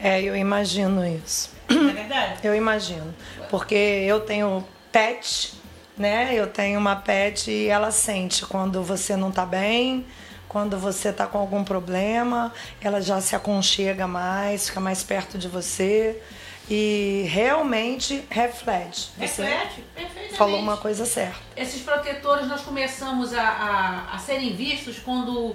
É, 0.03 0.21
eu 0.23 0.35
imagino 0.37 1.07
isso. 1.07 1.51
É 1.69 1.75
verdade? 1.93 2.41
Eu 2.43 2.55
imagino. 2.55 3.15
Porque 3.51 3.75
eu 3.75 4.21
tenho 4.21 4.67
pet, 4.91 5.55
né? 5.97 6.31
Eu 6.35 6.47
tenho 6.47 6.79
uma 6.79 6.97
pet 6.97 7.51
e 7.51 7.69
ela 7.69 7.91
sente 7.91 8.45
quando 8.47 8.83
você 8.83 9.17
não 9.17 9.31
tá 9.31 9.45
bem, 9.45 10.07
quando 10.49 10.79
você 10.79 11.13
tá 11.13 11.27
com 11.27 11.39
algum 11.39 11.63
problema, 11.63 12.53
ela 12.81 13.01
já 13.01 13.21
se 13.21 13.37
aconchega 13.37 14.07
mais, 14.07 14.69
fica 14.69 14.81
mais 14.81 15.03
perto 15.05 15.39
de 15.39 15.47
você 15.49 16.21
e 16.69 17.27
realmente 17.29 18.25
reflete. 18.31 19.11
Você 19.19 19.43
Reflete, 19.43 19.85
perfeitamente. 19.95 20.37
falou 20.37 20.59
uma 20.59 20.77
coisa 20.77 21.05
certa. 21.05 21.39
Esses 21.57 21.83
protetores 21.83 22.47
nós 22.49 22.63
começamos 22.63 23.35
a, 23.35 23.43
a, 23.43 24.15
a 24.15 24.19
serem 24.19 24.55
vistos 24.55 24.99
quando 24.99 25.55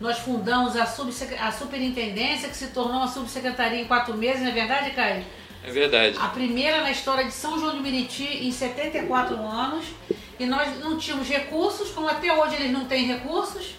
nós 0.00 0.18
fundamos 0.18 0.76
a, 0.76 0.82
a 0.82 1.52
superintendência, 1.52 2.48
que 2.48 2.56
se 2.56 2.68
tornou 2.68 2.98
uma 2.98 3.08
subsecretaria 3.08 3.80
em 3.80 3.86
quatro 3.86 4.14
meses, 4.14 4.42
não 4.42 4.48
é 4.48 4.52
verdade, 4.52 4.90
Caio? 4.90 5.24
É 5.64 5.70
verdade. 5.70 6.16
A 6.20 6.28
primeira 6.28 6.82
na 6.82 6.90
história 6.90 7.24
de 7.24 7.32
São 7.32 7.58
João 7.58 7.74
de 7.74 7.80
Meriti 7.80 8.46
em 8.46 8.52
74 8.52 9.34
anos. 9.36 9.86
E 10.38 10.44
nós 10.44 10.78
não 10.80 10.98
tínhamos 10.98 11.26
recursos, 11.28 11.90
como 11.90 12.08
até 12.08 12.32
hoje 12.32 12.56
eles 12.56 12.70
não 12.70 12.84
têm 12.84 13.06
recursos. 13.06 13.74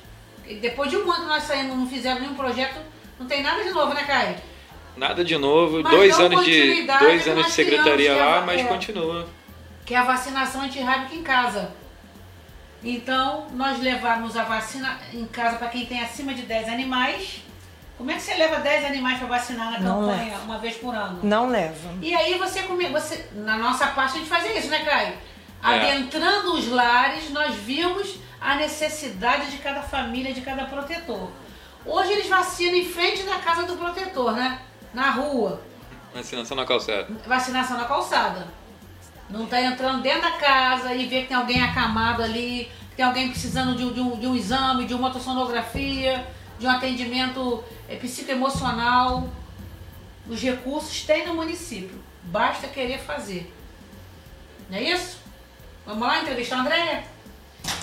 E 0.48 0.56
depois 0.56 0.90
de 0.90 0.98
um 0.98 1.12
ano 1.12 1.22
que 1.24 1.30
nós 1.30 1.44
saímos, 1.44 1.78
não 1.78 1.88
fizeram 1.88 2.20
nenhum 2.20 2.34
projeto, 2.34 2.80
não 3.20 3.28
tem 3.28 3.44
nada 3.44 3.64
de 3.64 3.70
novo, 3.70 3.94
né, 3.94 4.04
Caio? 4.06 4.36
Nada 4.96 5.24
de 5.24 5.38
novo, 5.38 5.84
Mas 5.84 5.92
dois 5.92 6.20
anos 6.20 6.44
de 6.44 6.82
dois 7.00 7.28
anos 7.28 7.46
de 7.46 7.52
secretaria 7.52 8.14
que 8.14 8.20
lá, 8.20 8.38
é- 8.38 8.46
mas 8.46 8.62
é. 8.62 8.64
continua. 8.64 9.28
que 9.86 9.94
é 9.94 9.98
a 9.98 10.04
vacinação 10.04 10.62
antirrábica 10.62 11.14
em 11.14 11.22
casa. 11.22 11.72
Então, 12.84 13.48
nós 13.54 13.80
levamos 13.80 14.38
a 14.38 14.44
vacina 14.44 15.00
em 15.14 15.26
casa 15.26 15.58
para 15.58 15.68
quem 15.70 15.86
tem 15.86 16.02
acima 16.02 16.34
de 16.34 16.44
10 16.44 16.70
animais. 16.70 17.42
Como 17.98 18.12
é 18.12 18.14
que 18.14 18.22
você 18.22 18.36
leva 18.36 18.58
10 18.60 18.86
animais 18.86 19.18
para 19.18 19.28
vacinar 19.28 19.72
na 19.72 19.80
Não 19.80 20.02
campanha 20.02 20.32
leva. 20.34 20.44
uma 20.44 20.58
vez 20.60 20.78
por 20.78 20.94
ano? 20.94 21.20
Não 21.24 21.48
leva. 21.50 21.96
E 22.02 22.14
aí 22.16 22.38
você, 22.38 22.64
come, 22.64 22.88
você 22.90 23.28
na 23.34 23.58
nossa 23.58 23.88
parte 23.88 24.16
a 24.16 24.20
gente 24.20 24.30
fazia 24.30 24.58
isso, 24.58 24.70
né, 24.70 24.86
Caio? 24.86 25.14
É. 25.14 25.18
Adentrando 25.64 26.54
os 26.54 26.68
lares, 26.68 27.32
nós 27.32 27.56
vimos 27.56 28.20
a 28.40 28.56
necessidade 28.56 29.50
de 29.50 29.58
cada 29.58 29.82
família, 29.82 30.32
de 30.32 30.42
cada 30.42 30.66
protetor. 30.66 31.32
Hoje 31.84 32.12
eles 32.12 32.28
vacinam 32.28 32.76
em 32.76 32.86
frente 32.86 33.24
da 33.24 33.38
casa 33.38 33.64
do 33.64 33.76
protetor, 33.76 34.34
né? 34.34 34.60
Na 34.94 35.10
rua. 35.10 35.62
Vacinação 36.14 36.56
na 36.56 36.66
calçada. 36.66 37.08
Vacinação 37.26 37.78
na 37.78 37.86
calçada. 37.86 38.48
Não 39.30 39.46
tá 39.46 39.62
entrando 39.62 40.02
dentro 40.02 40.22
da 40.22 40.32
casa 40.32 40.94
e 40.94 41.06
vê 41.06 41.22
que 41.22 41.28
tem 41.28 41.38
alguém 41.38 41.62
acamado 41.62 42.24
ali, 42.24 42.70
que 42.92 42.96
tem 42.96 43.06
alguém 43.06 43.30
precisando 43.30 43.76
de, 43.76 43.84
um- 43.84 43.92
de 43.92 44.00
um, 44.00 44.20
de 44.20 44.28
um 44.28 44.36
exame, 44.36 44.86
de 44.86 44.94
uma 44.94 45.08
ultrassonografia, 45.08 46.26
de 46.60 46.66
um 46.66 46.70
atendimento 46.70 47.64
é, 47.90 47.96
psicoemocional. 47.96 49.30
Os 50.30 50.42
recursos 50.42 51.02
tem 51.04 51.26
no 51.28 51.36
município. 51.36 52.00
Basta 52.24 52.68
querer 52.68 53.00
fazer. 53.00 53.54
Não 54.70 54.78
é 54.78 54.84
isso? 54.84 55.18
Vamos 55.86 56.06
lá 56.08 56.22
entrevistar 56.22 56.58
a 56.58 56.62
Andréia? 56.62 57.04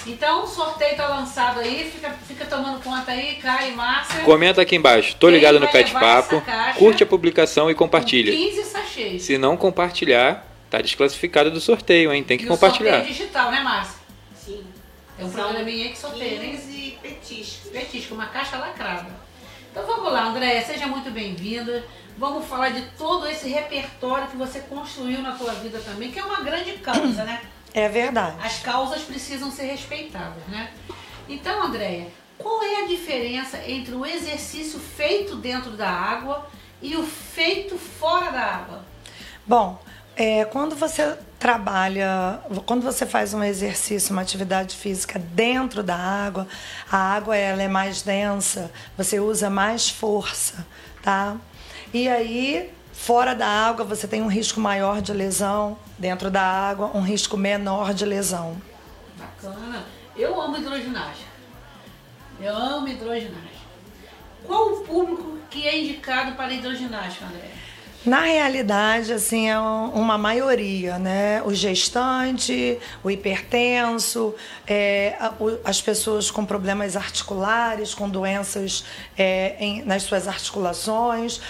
Então 0.07 0.45
o 0.45 0.47
sorteio 0.47 0.93
está 0.93 1.09
lançado 1.09 1.61
aí, 1.61 1.91
fica, 1.91 2.11
fica 2.27 2.45
tomando 2.47 2.83
conta 2.83 3.11
aí, 3.13 3.37
Caio 3.37 3.73
e 3.73 3.75
Márcia. 3.75 4.21
Comenta 4.21 4.61
aqui 4.63 4.77
embaixo. 4.77 5.17
Tô 5.17 5.27
Quem 5.29 5.37
ligado 5.37 5.59
no 5.61 5.69
Pet 5.69 5.93
Papo. 5.93 6.43
Curte 6.79 7.03
a 7.03 7.07
publicação 7.07 7.71
e 7.71 7.75
compartilha. 7.75 8.33
15 8.33 8.65
sachês. 8.65 9.23
Se 9.23 9.37
não 9.39 9.57
compartilhar, 9.57 10.47
tá 10.77 10.83
desclassificado 10.83 11.51
do 11.51 11.61
sorteio, 11.61 12.13
hein? 12.13 12.25
Tem 12.25 12.37
que 12.37 12.45
e 12.45 12.49
compartilhar. 12.49 12.93
o 12.93 12.95
sorteio 12.97 13.15
digital, 13.15 13.51
né, 13.51 13.61
Márcia? 13.61 13.99
Sim. 14.37 14.65
Tem 15.17 15.27
um 15.27 15.31
São 15.31 15.45
programinha 15.45 15.89
que 15.91 15.99
sorteia, 15.99 16.41
né? 16.41 16.51
15 16.51 16.99
petiscos. 17.01 17.71
Petisco, 17.71 18.15
uma 18.15 18.27
caixa 18.27 18.57
lacrada. 18.57 19.07
Então 19.71 19.87
vamos 19.87 20.13
lá, 20.13 20.27
Andréia, 20.27 20.65
seja 20.65 20.87
muito 20.87 21.11
bem-vinda. 21.11 21.85
Vamos 22.17 22.47
falar 22.47 22.71
de 22.71 22.83
todo 22.97 23.27
esse 23.29 23.49
repertório 23.49 24.29
que 24.29 24.37
você 24.37 24.61
construiu 24.61 25.21
na 25.21 25.33
tua 25.33 25.53
vida 25.55 25.79
também, 25.81 26.13
que 26.13 26.19
é 26.19 26.25
uma 26.25 26.43
grande 26.43 26.73
causa, 26.75 27.25
né? 27.25 27.41
É 27.73 27.89
verdade. 27.89 28.37
As 28.41 28.61
causas 28.61 29.03
precisam 29.03 29.51
ser 29.51 29.65
respeitadas, 29.65 30.45
né? 30.47 30.71
Então, 31.29 31.65
Andréia, 31.65 32.07
qual 32.39 32.63
é 32.63 32.85
a 32.85 32.87
diferença 32.87 33.59
entre 33.69 33.95
o 33.95 34.07
exercício 34.07 34.79
feito 34.79 35.35
dentro 35.37 35.73
da 35.73 35.89
água 35.89 36.49
e 36.81 36.97
o 36.97 37.03
feito 37.03 37.77
fora 37.77 38.31
da 38.31 38.43
água? 38.43 38.85
Bom, 39.45 39.83
é, 40.17 40.45
quando 40.45 40.77
você 40.77 41.17
trabalha, 41.39 42.41
quando 42.65 42.83
você 42.83 43.05
faz 43.05 43.35
um 43.35 43.43
exercício, 43.43 44.13
uma 44.13 44.23
atividade 44.23 44.77
física 44.77 45.19
dentro 45.19 45.83
da 45.83 45.97
água, 45.97 46.47
a 46.91 46.97
água 46.97 47.37
ela 47.37 47.63
é 47.63 47.69
mais 47.69 48.03
densa, 48.03 48.71
você 48.97 49.21
usa 49.21 49.51
mais 49.51 49.91
força, 49.91 50.67
tá? 51.03 51.37
E 51.93 52.09
aí, 52.09 52.73
fora 52.93 53.35
da 53.35 53.47
água, 53.47 53.85
você 53.85 54.09
tem 54.09 54.23
um 54.23 54.29
risco 54.29 54.61
maior 54.61 55.03
de 55.03 55.13
lesão, 55.13 55.77
dentro 55.99 56.31
da 56.31 56.43
água, 56.43 56.91
um 56.95 57.03
risco 57.03 57.37
menor 57.37 57.93
de 57.93 58.05
lesão. 58.05 58.57
Bacana. 59.17 59.85
Eu 60.17 60.41
amo 60.41 60.57
hidroginástica. 60.57 61.31
Eu 62.41 62.57
amo 62.57 62.89
hidroginástica. 62.89 63.65
Qual 64.47 64.73
o 64.73 64.81
público 64.81 65.39
que 65.51 65.67
é 65.67 65.79
indicado 65.79 66.33
para 66.37 66.53
hidroginástica, 66.53 67.27
André? 67.27 67.54
Na 68.05 68.21
realidade, 68.21 69.15
assim, 69.15 69.49
é 69.49 69.59
um- 69.59 69.89
uma 69.93 70.19
maioria, 70.19 70.99
né? 70.99 71.43
O 71.43 71.55
gestante, 71.55 72.79
o 73.03 73.11
hipertenso, 73.11 74.35
é, 74.67 75.17
as 75.65 75.81
pessoas 75.81 76.31
com 76.31 76.45
problemas 76.45 76.97
articulares, 76.97 77.95
com 77.95 78.09
doenças 78.09 78.85
é, 79.17 79.57
em- 79.59 79.83
nas 79.85 80.03
suas 80.03 80.29
articulações, 80.29 81.41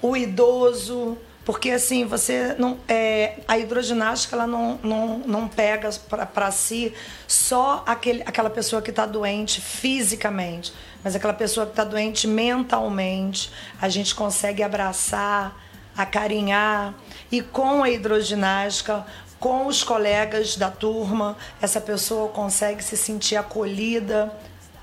o 0.00 0.16
idoso, 0.16 1.18
porque 1.44 1.70
assim, 1.72 2.04
você 2.04 2.54
não. 2.58 2.78
É, 2.86 3.38
a 3.48 3.58
hidroginástica 3.58 4.36
ela 4.36 4.46
não, 4.46 4.78
não, 4.84 5.18
não 5.18 5.48
pega 5.48 5.90
para 6.32 6.50
si 6.52 6.92
só 7.26 7.82
aquele, 7.86 8.22
aquela 8.22 8.50
pessoa 8.50 8.80
que 8.80 8.90
está 8.90 9.04
doente 9.04 9.60
fisicamente, 9.60 10.72
mas 11.02 11.16
aquela 11.16 11.34
pessoa 11.34 11.66
que 11.66 11.72
está 11.72 11.82
doente 11.84 12.28
mentalmente. 12.28 13.50
A 13.82 13.88
gente 13.88 14.14
consegue 14.14 14.62
abraçar 14.62 15.63
acarinhar 15.96 16.94
e 17.30 17.40
com 17.40 17.82
a 17.82 17.90
hidroginástica, 17.90 19.04
com 19.38 19.66
os 19.66 19.82
colegas 19.82 20.56
da 20.56 20.70
turma, 20.70 21.36
essa 21.60 21.80
pessoa 21.80 22.28
consegue 22.28 22.82
se 22.82 22.96
sentir 22.96 23.36
acolhida. 23.36 24.34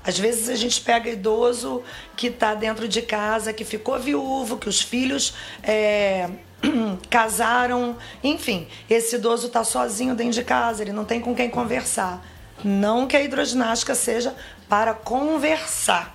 Às 0.04 0.18
vezes 0.18 0.48
a 0.48 0.54
gente 0.54 0.80
pega 0.80 1.10
idoso 1.10 1.82
que 2.16 2.28
está 2.28 2.54
dentro 2.54 2.86
de 2.86 3.02
casa, 3.02 3.52
que 3.52 3.64
ficou 3.64 3.98
viúvo, 3.98 4.56
que 4.56 4.68
os 4.68 4.80
filhos 4.80 5.34
é, 5.62 6.28
casaram, 7.10 7.96
enfim, 8.22 8.68
esse 8.88 9.16
idoso 9.16 9.48
está 9.48 9.64
sozinho 9.64 10.14
dentro 10.14 10.34
de 10.34 10.44
casa, 10.44 10.82
ele 10.82 10.92
não 10.92 11.04
tem 11.04 11.20
com 11.20 11.34
quem 11.34 11.50
conversar. 11.50 12.24
Não 12.64 13.06
que 13.06 13.16
a 13.16 13.22
hidroginástica 13.22 13.94
seja 13.94 14.34
para 14.68 14.94
conversar, 14.94 16.14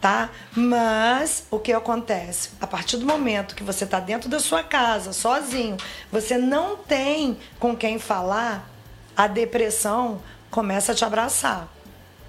tá? 0.00 0.30
Mas 0.54 1.44
o 1.50 1.58
que 1.58 1.72
acontece? 1.72 2.50
A 2.60 2.66
partir 2.66 2.96
do 2.96 3.06
momento 3.06 3.54
que 3.54 3.62
você 3.62 3.84
está 3.84 4.00
dentro 4.00 4.28
da 4.28 4.38
sua 4.38 4.62
casa, 4.62 5.12
sozinho, 5.12 5.76
você 6.10 6.38
não 6.38 6.76
tem 6.76 7.38
com 7.58 7.76
quem 7.76 7.98
falar, 7.98 8.68
a 9.16 9.26
depressão 9.26 10.22
começa 10.50 10.92
a 10.92 10.94
te 10.94 11.04
abraçar. 11.04 11.68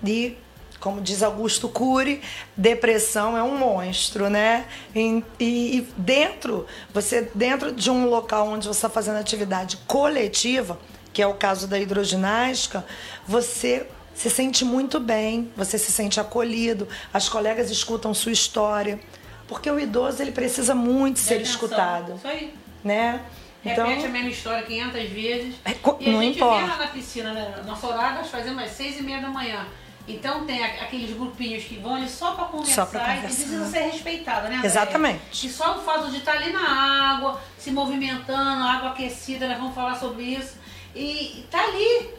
E 0.04 0.38
como 0.80 1.02
diz 1.02 1.22
Augusto 1.22 1.68
Cury, 1.68 2.22
depressão 2.56 3.38
é 3.38 3.44
um 3.44 3.58
monstro, 3.58 4.30
né? 4.30 4.66
E, 4.96 5.24
e, 5.40 5.88
dentro, 5.98 6.66
você 6.94 7.30
dentro 7.36 7.72
de 7.74 7.92
um 7.92 8.08
local 8.08 8.48
onde 8.48 8.66
você 8.66 8.78
está 8.78 8.90
fazendo 8.90 9.18
atividade 9.18 9.78
coletiva, 9.86 10.80
que 11.12 11.22
é 11.22 11.28
o 11.28 11.34
caso 11.34 11.68
da 11.68 11.78
hidroginástica, 11.78 12.86
você 13.28 13.88
se 14.14 14.30
sente 14.30 14.66
muito 14.66 15.00
bem, 15.00 15.52
você 15.56 15.78
se 15.78 15.92
sente 15.92 16.20
acolhido, 16.20 16.88
as 17.14 17.30
colegas 17.30 17.70
escutam 17.72 18.14
sua 18.14 18.32
história, 18.32 19.00
porque 19.48 19.70
o 19.70 19.80
idoso 19.80 20.22
ele 20.22 20.32
precisa 20.32 20.76
muito 20.76 21.20
ser 21.20 21.36
atenção. 21.36 21.54
escutado, 21.54 22.16
Isso 22.16 22.28
aí. 22.28 22.54
né? 22.84 23.22
Então, 23.66 23.88
Repete 23.88 24.06
a 24.06 24.10
mesma 24.10 24.30
história 24.30 24.64
500 24.64 25.10
vezes. 25.10 25.56
É, 25.66 25.72
e 25.72 26.10
a 26.10 26.12
não 26.14 26.22
gente 26.22 26.38
importa. 26.38 26.62
vê 26.66 26.72
lá 26.72 26.78
na 26.78 26.88
piscina, 26.88 27.34
né? 27.34 27.62
Nosso 27.66 27.88
horário 27.88 28.18
nós 28.20 28.30
fazemos 28.30 28.64
às 28.64 28.72
seis 28.72 28.98
e 29.00 29.04
meia 29.04 29.20
da 29.22 29.28
manhã. 29.30 29.66
Então 30.08 30.46
tem 30.46 30.64
a- 30.64 30.84
aqueles 30.84 31.16
grupinhos 31.16 31.66
que 31.66 31.76
vão 31.76 31.96
ali 31.96 32.10
só 32.10 32.32
para 32.32 32.46
conversar, 32.46 32.86
pra 32.88 33.00
e 33.02 33.04
conversar. 33.18 33.28
precisa 33.28 33.66
ser 33.70 33.80
respeitado, 33.92 34.48
né? 34.48 34.62
Exatamente. 34.64 35.46
E 35.46 35.50
só 35.50 35.78
o 35.78 35.82
fato 35.82 36.10
de 36.10 36.18
estar 36.18 36.32
ali 36.34 36.52
na 36.54 37.16
água, 37.18 37.40
se 37.60 37.70
movimentando, 37.70 38.64
água 38.64 38.90
aquecida, 38.92 39.48
nós 39.48 39.58
vamos 39.58 39.76
falar 39.76 39.96
sobre 40.00 40.24
isso. 40.24 40.54
E 40.96 41.46
tá 41.52 41.60
ali, 41.62 42.10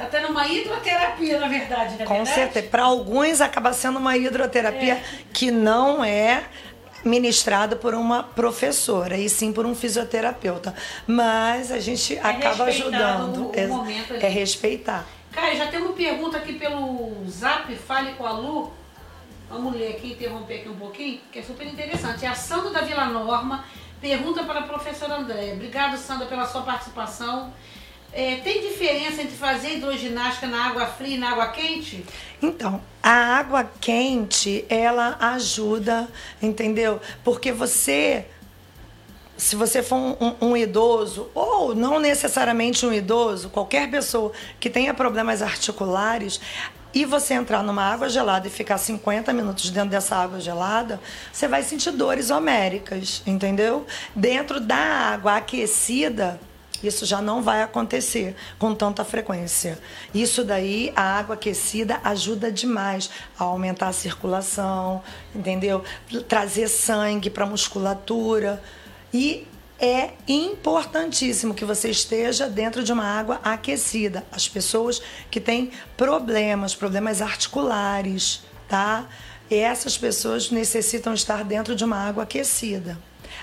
tá 0.00 0.06
tendo 0.06 0.28
uma 0.28 0.46
hidroterapia, 0.46 1.38
na 1.38 1.48
verdade, 1.48 1.96
né? 1.96 2.04
Com 2.04 2.24
certeza. 2.26 2.66
Para 2.68 2.82
alguns 2.84 3.40
acaba 3.40 3.72
sendo 3.72 3.98
uma 3.98 4.16
hidroterapia 4.16 4.94
É. 4.94 5.02
que 5.32 5.50
não 5.50 6.04
é 6.04 6.44
ministrada 7.04 7.76
por 7.76 7.94
uma 7.94 8.22
professora, 8.22 9.16
e 9.16 9.28
sim 9.28 9.52
por 9.52 9.64
um 9.64 9.74
fisioterapeuta. 9.74 10.74
Mas 11.06 11.70
a 11.72 11.78
gente 11.78 12.18
acaba 12.18 12.64
respeitado 12.66 13.32
ajudando. 13.32 13.46
o- 13.56 13.64
o 13.64 13.68
momento 13.68 14.14
é 14.14 14.28
respeitar. 14.28 15.06
Caio, 15.32 15.56
já 15.56 15.66
tem 15.68 15.80
uma 15.80 15.92
pergunta 15.92 16.36
aqui 16.36 16.54
pelo 16.54 17.24
Zap, 17.28 17.74
fale 17.76 18.12
com 18.14 18.26
a 18.26 18.32
Lu. 18.32 18.72
Vamos 19.48 19.74
ler 19.74 19.92
aqui, 19.92 20.12
interromper 20.12 20.60
aqui 20.60 20.68
um 20.68 20.76
pouquinho, 20.76 21.20
que 21.32 21.38
é 21.38 21.42
super 21.42 21.66
interessante. 21.66 22.24
É 22.24 22.28
a 22.28 22.34
Sandra 22.34 22.70
da 22.70 22.80
Vila 22.82 23.06
Norma 23.06 23.64
pergunta 24.00 24.42
para 24.44 24.60
a 24.60 24.62
professora 24.62 25.14
Andréia. 25.16 25.54
Obrigado, 25.54 25.96
Sandra, 25.96 26.26
pela 26.26 26.46
sua 26.46 26.62
participação. 26.62 27.52
É, 28.12 28.36
tem 28.36 28.60
diferença 28.60 29.22
entre 29.22 29.36
fazer 29.36 29.76
hidroginástica 29.76 30.46
na 30.46 30.66
água 30.66 30.86
fria 30.86 31.14
e 31.14 31.18
na 31.18 31.30
água 31.30 31.46
quente? 31.48 32.04
Então, 32.42 32.80
a 33.02 33.10
água 33.38 33.70
quente, 33.80 34.64
ela 34.68 35.16
ajuda, 35.20 36.08
entendeu? 36.42 37.00
Porque 37.22 37.52
você, 37.52 38.26
se 39.36 39.54
você 39.54 39.80
for 39.82 39.96
um, 39.96 40.16
um- 40.20 40.36
um 40.50 40.56
idoso, 40.56 41.30
ou 41.34 41.72
não 41.74 42.00
necessariamente 42.00 42.84
um 42.84 42.92
idoso, 42.92 43.48
qualquer 43.48 43.88
pessoa 43.88 44.32
que 44.58 44.68
tenha 44.68 44.92
problemas 44.92 45.40
articulares, 45.40 46.40
e 46.92 47.04
você 47.04 47.34
entrar 47.34 47.62
numa 47.62 47.84
água 47.84 48.08
gelada 48.08 48.48
e 48.48 48.50
ficar 48.50 48.76
50 48.76 49.32
minutos 49.32 49.70
dentro 49.70 49.90
dessa 49.90 50.16
água 50.16 50.40
gelada, 50.40 51.00
você 51.32 51.46
vai 51.46 51.62
sentir 51.62 51.92
dores 51.92 52.30
homéricas, 52.30 53.22
entendeu? 53.24 53.86
Dentro 54.16 54.58
da 54.58 54.76
água 54.76 55.36
aquecida, 55.36 56.40
isso 56.82 57.04
já 57.04 57.20
não 57.20 57.42
vai 57.42 57.62
acontecer 57.62 58.34
com 58.58 58.74
tanta 58.74 59.04
frequência. 59.04 59.78
Isso 60.14 60.44
daí, 60.44 60.92
a 60.96 61.02
água 61.02 61.34
aquecida 61.34 62.00
ajuda 62.04 62.50
demais 62.50 63.10
a 63.38 63.44
aumentar 63.44 63.88
a 63.88 63.92
circulação, 63.92 65.02
entendeu? 65.34 65.84
Trazer 66.28 66.68
sangue 66.68 67.30
para 67.30 67.44
a 67.44 67.48
musculatura. 67.48 68.62
E 69.12 69.46
é 69.78 70.10
importantíssimo 70.28 71.54
que 71.54 71.64
você 71.64 71.88
esteja 71.90 72.48
dentro 72.48 72.82
de 72.82 72.92
uma 72.92 73.04
água 73.04 73.40
aquecida. 73.42 74.24
As 74.30 74.48
pessoas 74.48 75.00
que 75.30 75.40
têm 75.40 75.70
problemas, 75.96 76.74
problemas 76.74 77.22
articulares, 77.22 78.42
tá? 78.68 79.06
Essas 79.50 79.96
pessoas 79.96 80.50
necessitam 80.50 81.14
estar 81.14 81.42
dentro 81.44 81.74
de 81.74 81.84
uma 81.84 81.96
água 81.96 82.24
aquecida. 82.24 82.98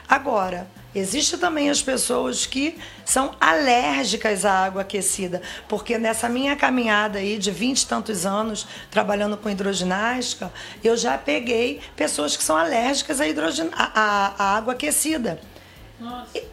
Agora, 0.08 0.68
existe 0.96 1.38
também 1.38 1.70
as 1.70 1.82
pessoas 1.82 2.46
que 2.46 2.78
são 3.06 3.36
alérgicas 3.40 4.46
à 4.46 4.66
água 4.66 4.82
aquecida, 4.82 5.42
porque 5.68 5.98
nessa 5.98 6.28
minha 6.30 6.56
caminhada 6.56 7.20
aí 7.20 7.38
de 7.38 7.52
20 7.52 7.82
e 7.82 7.88
tantos 7.88 8.26
anos 8.26 8.68
trabalhando 8.90 9.38
com 9.38 9.50
hidroginástica, 9.50 10.52
eu 10.84 10.96
já 10.98 11.18
peguei 11.18 11.82
pessoas 11.96 12.36
que 12.38 12.44
são 12.44 12.56
alérgicas 12.58 13.20
à, 13.22 13.26
à, 13.26 13.92
à- 13.94 14.34
à 14.38 14.58
água 14.58 14.74
aquecida. 14.74 15.40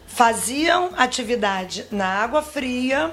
Faziam 0.07 0.91
atividade 0.97 1.85
na 1.91 2.07
água 2.07 2.41
fria 2.41 3.11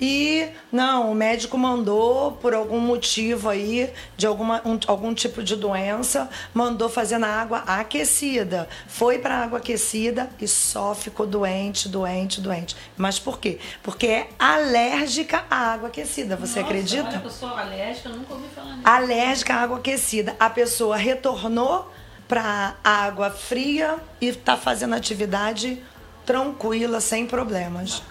e 0.00 0.48
não, 0.72 1.10
o 1.12 1.14
médico 1.14 1.56
mandou 1.56 2.32
por 2.32 2.52
algum 2.54 2.80
motivo 2.80 3.48
aí, 3.48 3.92
de 4.16 4.26
alguma, 4.26 4.60
um- 4.64 4.78
algum 4.86 5.14
tipo 5.14 5.42
de 5.42 5.54
doença, 5.56 6.28
mandou 6.52 6.88
fazer 6.88 7.18
na 7.18 7.28
água 7.28 7.58
aquecida. 7.66 8.68
Foi 8.88 9.18
para 9.18 9.36
água 9.38 9.58
aquecida 9.58 10.28
e 10.40 10.48
só 10.48 10.94
ficou 10.94 11.26
doente, 11.26 11.88
doente, 11.88 12.40
doente. 12.40 12.76
Mas 12.96 13.18
por 13.18 13.38
quê? 13.38 13.58
Porque 13.82 14.06
é 14.06 14.28
alérgica 14.38 15.44
à 15.50 15.72
água 15.72 15.88
aquecida. 15.88 16.36
Você 16.36 16.60
Nossa, 16.60 16.72
acredita? 16.72 17.08
Olha 17.08 17.20
eu 17.24 17.30
sou 17.30 17.48
alérgica, 17.56 18.08
eu 18.08 18.16
nunca 18.16 18.34
ouvi 18.34 18.48
falar 18.54 18.70
nisso. 18.76 18.80
alérgica 18.88 19.54
à 19.54 19.60
água 19.62 19.78
aquecida. 19.78 20.36
A 20.40 20.50
pessoa 20.50 20.96
retornou 20.96 21.90
para 22.26 22.74
água 22.82 23.30
fria 23.30 23.96
e 24.20 24.28
está 24.28 24.56
fazendo 24.56 24.94
atividade 24.94 25.80
tranquila, 26.26 27.00
sem 27.00 27.26
problemas. 27.26 28.02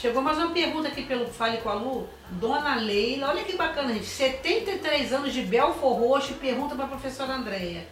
Chegou 0.00 0.22
mais 0.22 0.38
uma 0.38 0.48
pergunta 0.48 0.88
aqui 0.88 1.02
pelo 1.02 1.26
Fale 1.26 1.58
com 1.58 1.68
a 1.68 1.74
Lu. 1.74 2.08
Dona 2.30 2.76
Leila, 2.76 3.28
olha 3.28 3.44
que 3.44 3.54
bacana, 3.54 3.92
gente. 3.92 4.06
73 4.06 5.12
anos 5.12 5.30
de 5.30 5.42
Belfor 5.42 5.92
Roxo, 5.92 6.32
pergunta 6.36 6.74
para 6.74 6.86
a 6.86 6.88
professora 6.88 7.34
Andréia. 7.34 7.86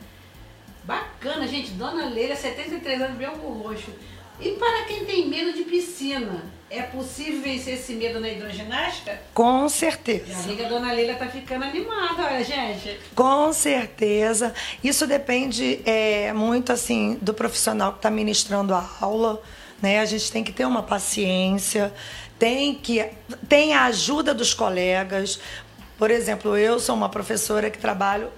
Bacana, 0.84 1.46
gente. 1.46 1.72
Dona 1.72 2.06
Leila, 2.06 2.34
73 2.34 3.02
anos 3.02 3.12
de 3.12 3.18
Belfor 3.18 3.52
Roxo. 3.58 3.92
E 4.40 4.52
para 4.52 4.84
quem 4.84 5.04
tem 5.04 5.28
medo 5.28 5.52
de 5.52 5.64
piscina, 5.64 6.44
é 6.70 6.80
possível 6.80 7.42
vencer 7.42 7.74
esse 7.74 7.92
medo 7.92 8.18
na 8.18 8.30
hidroginástica? 8.30 9.20
Com 9.34 9.68
certeza. 9.68 10.50
a 10.50 10.66
Dona 10.66 10.92
Leila 10.92 11.12
tá 11.12 11.26
ficando 11.26 11.64
animada, 11.64 12.24
olha, 12.24 12.42
gente. 12.42 12.98
Com 13.14 13.52
certeza. 13.52 14.54
Isso 14.82 15.06
depende 15.06 15.82
é, 15.84 16.32
muito 16.32 16.72
assim 16.72 17.18
do 17.20 17.34
profissional 17.34 17.92
que 17.92 17.98
está 17.98 18.10
ministrando 18.10 18.72
a 18.72 18.88
aula. 18.98 19.42
Né? 19.80 20.00
A 20.00 20.04
gente 20.04 20.30
tem 20.30 20.42
que 20.42 20.52
ter 20.52 20.64
uma 20.64 20.82
paciência, 20.82 21.92
tem 22.38 22.74
que 22.74 23.04
tem 23.48 23.74
a 23.74 23.84
ajuda 23.84 24.34
dos 24.34 24.54
colegas. 24.54 25.38
Por 25.96 26.10
exemplo, 26.10 26.56
eu 26.56 26.78
sou 26.78 26.94
uma 26.94 27.08
professora 27.08 27.70
que 27.70 27.78
trabalho 27.78 28.30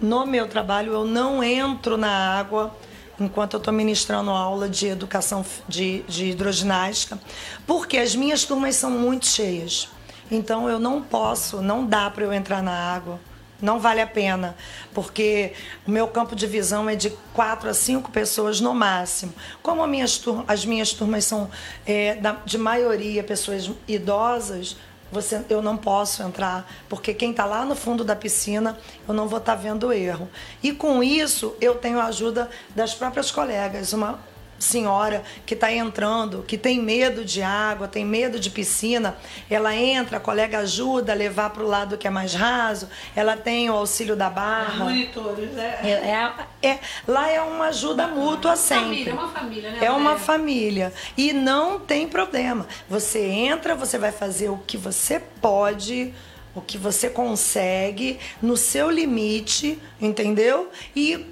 no 0.00 0.26
meu 0.26 0.48
trabalho 0.48 0.92
eu 0.92 1.04
não 1.04 1.42
entro 1.42 1.96
na 1.96 2.38
água 2.38 2.74
enquanto 3.20 3.54
eu 3.54 3.58
estou 3.58 3.72
ministrando 3.72 4.30
aula 4.30 4.68
de 4.68 4.86
educação 4.88 5.44
de, 5.68 6.02
de 6.08 6.30
hidroginástica, 6.30 7.20
porque 7.66 7.98
as 7.98 8.16
minhas 8.16 8.44
turmas 8.44 8.76
são 8.76 8.90
muito 8.90 9.26
cheias. 9.26 9.88
Então 10.30 10.68
eu 10.68 10.78
não 10.78 11.02
posso, 11.02 11.60
não 11.60 11.86
dá 11.86 12.10
para 12.10 12.24
eu 12.24 12.32
entrar 12.32 12.62
na 12.62 12.72
água. 12.72 13.20
Não 13.62 13.78
vale 13.78 14.00
a 14.00 14.06
pena, 14.08 14.56
porque 14.92 15.52
o 15.86 15.90
meu 15.90 16.08
campo 16.08 16.34
de 16.34 16.48
visão 16.48 16.90
é 16.90 16.96
de 16.96 17.10
quatro 17.32 17.70
a 17.70 17.74
cinco 17.74 18.10
pessoas 18.10 18.60
no 18.60 18.74
máximo. 18.74 19.32
Como 19.62 19.82
as 19.84 19.88
minhas, 19.88 20.18
tur- 20.18 20.44
as 20.48 20.66
minhas 20.66 20.92
turmas 20.92 21.24
são 21.24 21.48
é, 21.86 22.18
de 22.44 22.58
maioria 22.58 23.22
pessoas 23.22 23.70
idosas, 23.86 24.76
você, 25.12 25.42
eu 25.48 25.62
não 25.62 25.76
posso 25.76 26.22
entrar, 26.22 26.66
porque 26.88 27.14
quem 27.14 27.30
está 27.30 27.44
lá 27.44 27.64
no 27.64 27.76
fundo 27.76 28.02
da 28.02 28.16
piscina, 28.16 28.78
eu 29.06 29.14
não 29.14 29.28
vou 29.28 29.38
estar 29.38 29.54
vendo 29.54 29.88
o 29.88 29.92
erro. 29.92 30.28
E 30.62 30.72
com 30.72 31.02
isso, 31.02 31.54
eu 31.60 31.74
tenho 31.76 32.00
a 32.00 32.06
ajuda 32.06 32.50
das 32.74 32.94
próprias 32.94 33.30
colegas. 33.30 33.92
Uma 33.92 34.18
senhora 34.62 35.22
que 35.44 35.54
está 35.54 35.72
entrando, 35.72 36.42
que 36.42 36.56
tem 36.56 36.80
medo 36.80 37.24
de 37.24 37.42
água, 37.42 37.88
tem 37.88 38.04
medo 38.04 38.38
de 38.38 38.50
piscina, 38.50 39.16
ela 39.50 39.74
entra, 39.74 40.16
a 40.16 40.20
colega 40.20 40.58
ajuda 40.58 41.12
a 41.12 41.14
levar 41.14 41.50
para 41.50 41.62
o 41.62 41.66
lado 41.66 41.98
que 41.98 42.06
é 42.06 42.10
mais 42.10 42.34
raso, 42.34 42.88
ela 43.14 43.36
tem 43.36 43.68
o 43.68 43.74
auxílio 43.74 44.16
da 44.16 44.30
barra. 44.30 44.84
Monitores, 44.84 45.50
né? 45.50 45.78
É, 45.82 46.66
é, 46.66 46.70
é, 46.70 46.78
lá 47.06 47.28
é 47.28 47.40
uma 47.42 47.66
ajuda 47.66 48.06
mútua 48.06 48.56
sempre. 48.56 48.82
Família, 48.82 49.10
é 49.10 49.14
uma 49.14 49.28
família, 49.28 49.70
né? 49.70 49.78
É 49.82 49.90
uma 49.90 50.18
família. 50.18 50.92
E 51.16 51.32
não 51.32 51.78
tem 51.78 52.08
problema. 52.08 52.66
Você 52.88 53.20
entra, 53.20 53.74
você 53.74 53.98
vai 53.98 54.12
fazer 54.12 54.48
o 54.48 54.58
que 54.58 54.76
você 54.76 55.20
pode, 55.40 56.14
o 56.54 56.60
que 56.60 56.78
você 56.78 57.08
consegue, 57.08 58.18
no 58.40 58.56
seu 58.56 58.90
limite, 58.90 59.78
entendeu? 60.00 60.70
E 60.94 61.31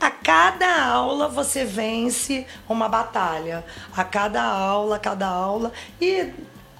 a 0.00 0.10
cada 0.10 0.84
aula 0.86 1.28
você 1.28 1.64
vence 1.64 2.46
uma 2.68 2.88
batalha. 2.88 3.64
A 3.94 4.02
cada 4.02 4.42
aula, 4.42 4.98
cada 4.98 5.26
aula. 5.26 5.72
E 6.00 6.32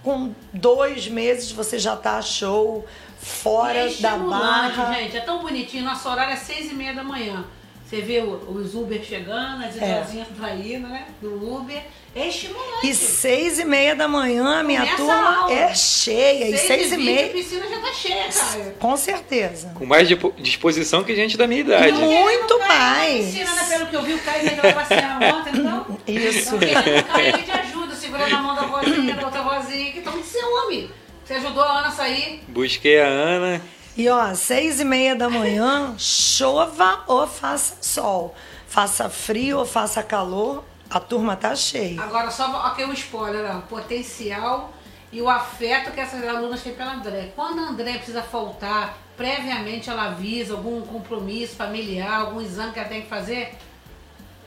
com 0.03 0.35
dois 0.53 1.07
meses 1.09 1.53
você 1.53 1.79
já 1.79 1.95
tá 1.97 2.23
show 2.23 2.87
fora 3.19 3.93
da 4.01 4.17
barra. 4.17 4.95
gente. 4.95 5.17
É 5.17 5.21
tão 5.21 5.41
bonitinho. 5.43 5.85
Nosso 5.85 6.09
horário 6.09 6.33
é 6.33 6.37
seis 6.37 6.71
e 6.71 6.75
meia 6.75 6.95
da 6.95 7.05
manhã. 7.05 7.45
Você 7.91 8.01
vê 8.03 8.21
o- 8.21 8.53
os 8.53 8.75
Uber 8.77 9.03
chegando, 9.03 9.65
as 9.65 9.77
É. 9.77 9.99
idosinhas 9.99 10.29
traindo, 10.39 10.87
né? 10.87 11.07
Do 11.21 11.57
Uber. 11.57 11.83
É 12.15 12.29
estimulante. 12.29 12.89
E 12.89 12.95
seis 12.95 13.59
e 13.59 13.65
meia 13.65 13.95
da 13.97 14.07
manhã 14.07 14.61
a 14.61 14.63
minha 14.63 14.81
Começa 14.81 14.95
a 14.95 14.97
turma 14.97 15.37
aula. 15.43 15.53
é 15.53 15.75
cheia. 15.75 16.49
E 16.51 16.57
seis 16.57 16.93
e 16.93 16.97
meia. 16.97 17.27
A 17.27 17.29
piscina 17.31 17.67
já 17.69 17.81
tá 17.81 17.93
cheia, 17.93 18.29
cara. 18.29 18.75
Com 18.79 18.97
certeza. 18.97 19.73
Com 19.77 19.87
mais 19.87 20.09
disposição 20.39 21.03
que 21.03 21.15
gente 21.17 21.37
da 21.37 21.47
minha 21.49 21.61
idade. 21.63 21.93
Não. 21.93 22.01
Muito 22.01 22.59
na 22.59 22.67
mais. 22.69 23.27
Piscina, 23.27 23.53
né? 23.55 23.67
Pelo 23.69 23.87
que 23.87 23.97
eu 23.97 24.03
vi, 24.03 24.15
o 24.15 24.19
Caio 24.21 24.45
melhorou 24.45 24.73
passear 24.73 25.23
ontem, 25.35 25.53
então. 25.61 25.99
Isso. 26.07 26.55
Então, 26.57 26.59
querendo 26.59 27.05
cair, 27.07 27.35
a 27.35 27.39
gente 27.39 27.51
ajuda, 27.51 27.95
segurando 27.97 28.35
a 28.37 28.43
mão 28.43 28.55
da 28.55 28.63
vozinha, 28.63 29.15
da 29.15 29.25
outra 29.27 29.43
vozinha, 29.43 29.93
que 29.93 29.99
estão 29.99 30.17
de 30.17 30.27
ciúme. 30.27 30.91
Você 31.25 31.35
ajudou 31.35 31.63
a 31.63 31.79
Ana 31.79 31.89
a 31.89 31.93
sair. 31.93 32.41
Busquei 32.49 33.01
a 33.01 33.07
Ana. 33.07 33.63
E 34.01 34.09
ó, 34.09 34.35
seis 34.35 34.81
e 34.81 34.85
meia 34.87 35.15
da 35.15 35.29
manhã, 35.29 35.95
chova 35.99 37.05
ou 37.07 37.27
faça 37.27 37.77
sol. 37.83 38.35
Faça 38.67 39.11
frio 39.11 39.59
ou 39.59 39.67
faça 39.67 40.03
calor, 40.03 40.65
a 40.89 40.99
turma 40.99 41.37
tá 41.37 41.55
cheia. 41.55 42.01
Agora, 42.01 42.31
só 42.31 42.47
aqui 42.63 42.83
um 42.83 42.95
spoiler, 42.95 43.55
o 43.59 43.61
potencial 43.61 44.73
e 45.13 45.21
o 45.21 45.29
afeto 45.29 45.91
que 45.91 46.01
essas 46.01 46.27
alunas 46.27 46.63
têm 46.63 46.73
pela 46.73 46.95
André. 46.95 47.35
Quando 47.37 47.59
a 47.59 47.65
André 47.65 47.99
precisa 47.99 48.23
faltar, 48.23 48.97
previamente 49.19 49.91
ela 49.91 50.07
avisa 50.07 50.55
algum 50.55 50.81
compromisso 50.81 51.57
familiar, 51.57 52.23
algum 52.23 52.41
exame 52.41 52.73
que 52.73 52.79
ela 52.79 52.89
tem 52.89 53.03
que 53.03 53.09
fazer, 53.11 53.55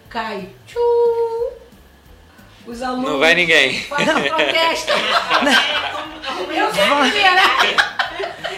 cai. 0.09 0.49
Tchu! 0.65 0.79
Os 2.65 2.81
alunos. 2.81 3.11
Não 3.11 3.19
vai 3.19 3.35
ninguém. 3.35 3.81
Fazem 3.83 4.13
protesto. 4.23 4.91
Eu 6.55 6.73
sei 6.73 7.11
que 7.11 7.17
é, 7.19 7.35
né? 7.35 7.51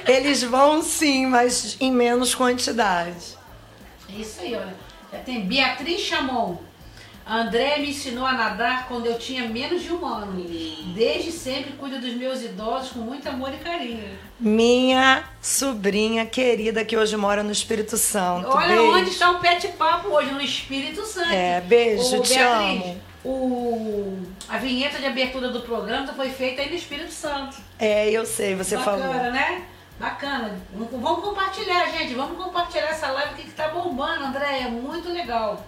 Eles 0.07 0.43
vão 0.43 0.81
sim, 0.83 1.25
mas 1.25 1.77
em 1.79 1.91
menos 1.91 2.35
quantidade. 2.35 3.37
É 4.13 4.21
isso 4.21 4.41
aí, 4.41 4.53
olha. 4.55 4.75
Já 5.11 5.19
tem 5.19 5.41
Beatriz 5.41 6.01
Chamon. 6.01 6.57
A 7.25 7.37
André 7.37 7.79
me 7.79 7.89
ensinou 7.89 8.23
a 8.23 8.33
nadar 8.33 8.87
quando 8.87 9.07
eu 9.07 9.17
tinha 9.17 9.47
menos 9.47 9.81
de 9.81 9.91
um 9.91 10.05
ano. 10.05 10.45
Desde 10.93 11.31
sempre 11.31 11.71
cuido 11.71 11.99
dos 11.99 12.13
meus 12.13 12.43
idosos 12.43 12.91
com 12.91 12.99
muito 12.99 13.27
amor 13.27 13.51
e 13.51 13.57
carinho. 13.57 14.11
Minha 14.39 15.23
sobrinha 15.41 16.27
querida 16.27 16.85
que 16.85 16.95
hoje 16.95 17.17
mora 17.17 17.41
no 17.41 17.51
Espírito 17.51 17.97
Santo. 17.97 18.47
Olha 18.49 18.67
Beijo. 18.67 18.91
onde 18.91 19.09
está 19.09 19.31
o 19.31 19.39
Pet 19.39 19.67
Papo 19.69 20.09
hoje, 20.09 20.31
no 20.31 20.41
Espírito 20.41 21.03
Santo. 21.03 21.31
É, 21.33 21.61
beijo, 21.61 22.17
Ô, 22.17 22.21
te 22.21 22.35
Beatriz, 22.35 22.83
amo. 22.83 23.01
O, 23.25 24.21
a 24.47 24.57
vinheta 24.57 24.99
de 24.99 25.05
abertura 25.07 25.49
do 25.49 25.61
programa 25.61 26.07
foi 26.13 26.29
feita 26.29 26.61
aí 26.61 26.69
no 26.69 26.75
Espírito 26.75 27.11
Santo. 27.11 27.57
É, 27.79 28.09
eu 28.11 28.25
sei, 28.25 28.53
você 28.55 28.77
Bacana, 28.77 29.03
falou. 29.13 29.31
né? 29.31 29.63
Bacana. 29.99 30.59
Vamos 30.73 31.23
compartilhar, 31.23 31.87
gente. 31.89 32.13
Vamos 32.13 32.37
compartilhar 32.41 32.85
essa 32.87 33.07
live 33.11 33.33
aqui 33.33 33.43
que 33.43 33.51
tá 33.51 33.69
bombando, 33.69 34.25
André. 34.25 34.59
É 34.61 34.67
muito 34.67 35.09
legal. 35.11 35.65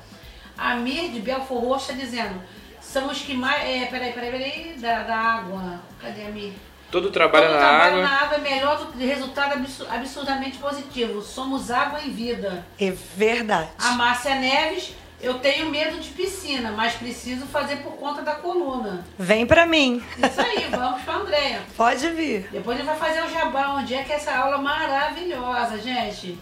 A 0.58 0.76
Mir 0.76 1.10
de 1.12 1.20
Belfor 1.20 1.60
Roxo 1.64 1.94
dizendo. 1.94 2.42
São 2.82 3.08
os 3.10 3.22
que 3.22 3.34
mais. 3.34 3.64
É, 3.64 3.86
peraí, 3.88 4.14
peraí, 4.14 4.32
peraí. 4.32 4.74
Da, 4.80 5.04
da 5.04 5.16
água. 5.16 5.80
Cadê 6.00 6.26
a 6.26 6.30
Mir? 6.30 6.54
Todo 6.92 7.10
trabalho 7.12 7.48
Todo 7.48 7.54
na 7.56 7.60
trabalho 7.60 7.92
água. 7.96 8.02
na 8.04 8.22
água 8.22 8.38
é 8.38 8.42
melhor 8.42 8.78
do 8.78 8.86
que 8.94 9.06
resultado 9.06 9.54
absu- 9.54 9.88
absurdamente 9.90 10.58
positivo. 10.58 11.22
Somos 11.22 11.72
água 11.72 12.00
em 12.02 12.12
vida. 12.12 12.66
É 12.80 12.92
verdade. 12.92 13.70
A 13.80 13.92
Márcia 13.92 14.36
Neves, 14.36 14.94
eu 15.20 15.40
tenho 15.40 15.70
medo 15.70 16.00
de 16.00 16.10
piscina, 16.10 16.72
mas 16.72 16.94
preciso 16.94 17.46
fazer 17.48 17.78
por 17.78 17.94
conta 17.94 18.22
da 18.22 18.36
coluna. 18.36 19.06
Vem 19.18 19.48
pra 19.48 19.66
mim. 19.66 20.04
Isso 20.18 20.42
aí, 20.42 20.68
vamos 20.70 21.02
pra 21.02 21.16
Andréia. 21.16 21.62
Pode 21.76 22.10
vir. 22.12 22.48
Depois 22.52 22.78
ele 22.78 22.88
vai 22.88 22.98
fazer 22.98 23.24
o 23.24 23.30
jabá, 23.30 23.70
onde 23.70 23.96
é 23.96 24.04
que 24.04 24.14
é 24.14 24.16
essa 24.16 24.36
aula 24.36 24.58
maravilhosa, 24.60 25.80
gente. 25.80 26.38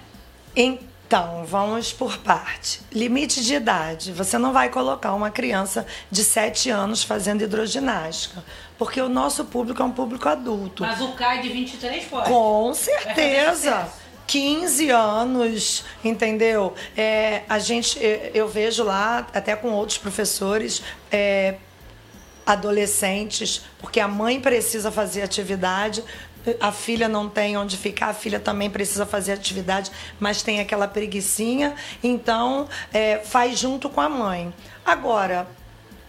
Então, 0.55 1.45
vamos 1.45 1.91
por 1.93 2.17
parte. 2.17 2.81
Limite 2.91 3.43
de 3.43 3.55
idade. 3.55 4.11
Você 4.11 4.37
não 4.37 4.51
vai 4.53 4.69
colocar 4.69 5.13
uma 5.13 5.29
criança 5.29 5.85
de 6.09 6.23
7 6.23 6.69
anos 6.69 7.03
fazendo 7.03 7.43
hidroginástica, 7.43 8.43
porque 8.77 8.99
o 9.01 9.09
nosso 9.09 9.45
público 9.45 9.81
é 9.81 9.85
um 9.85 9.91
público 9.91 10.27
adulto. 10.29 10.83
Mas 10.83 10.99
o 11.01 11.11
CAI 11.13 11.41
de 11.41 11.49
23 11.49 12.05
pode. 12.05 12.29
Com 12.29 12.73
certeza. 12.73 13.55
sucesso. 13.71 14.03
15 14.25 14.89
anos, 14.89 15.83
entendeu? 16.03 16.73
É, 16.95 17.43
a 17.49 17.59
gente, 17.59 18.01
eu- 18.01 18.31
eu 18.33 18.47
vejo 18.47 18.81
lá, 18.83 19.27
até 19.33 19.53
com 19.55 19.69
outros 19.71 19.97
professores, 19.97 20.81
é, 21.11 21.55
adolescentes, 22.45 23.63
porque 23.79 23.99
a 23.99 24.07
mãe 24.07 24.39
precisa 24.39 24.91
fazer 24.91 25.21
atividade, 25.21 26.03
a 26.59 26.71
filha 26.71 27.07
não 27.07 27.29
tem 27.29 27.57
onde 27.57 27.77
ficar, 27.77 28.07
a 28.07 28.13
filha 28.13 28.39
também 28.39 28.69
precisa 28.69 29.05
fazer 29.05 29.33
atividade, 29.33 29.91
mas 30.19 30.41
tem 30.41 30.59
aquela 30.59 30.87
preguiçinha, 30.87 31.75
então 32.03 32.67
é, 32.93 33.19
faz 33.19 33.59
junto 33.59 33.89
com 33.89 34.01
a 34.01 34.09
mãe. 34.09 34.53
Agora, 34.85 35.47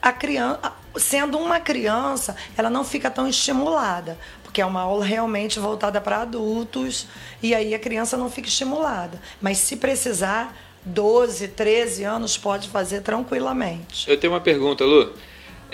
a 0.02 0.12
criança, 0.12 0.72
sendo 0.96 1.38
uma 1.38 1.60
criança, 1.60 2.36
ela 2.56 2.68
não 2.68 2.84
fica 2.84 3.10
tão 3.10 3.26
estimulada, 3.28 4.18
porque 4.42 4.60
é 4.60 4.66
uma 4.66 4.82
aula 4.82 5.04
realmente 5.04 5.58
voltada 5.58 6.00
para 6.00 6.22
adultos, 6.22 7.06
e 7.42 7.54
aí 7.54 7.74
a 7.74 7.78
criança 7.78 8.16
não 8.16 8.30
fica 8.30 8.48
estimulada. 8.48 9.20
Mas 9.40 9.58
se 9.58 9.76
precisar, 9.76 10.54
12, 10.84 11.48
13 11.48 12.04
anos 12.04 12.36
pode 12.36 12.68
fazer 12.68 13.00
tranquilamente. 13.00 14.08
Eu 14.10 14.18
tenho 14.18 14.32
uma 14.32 14.40
pergunta, 14.40 14.84
Lu. 14.84 15.14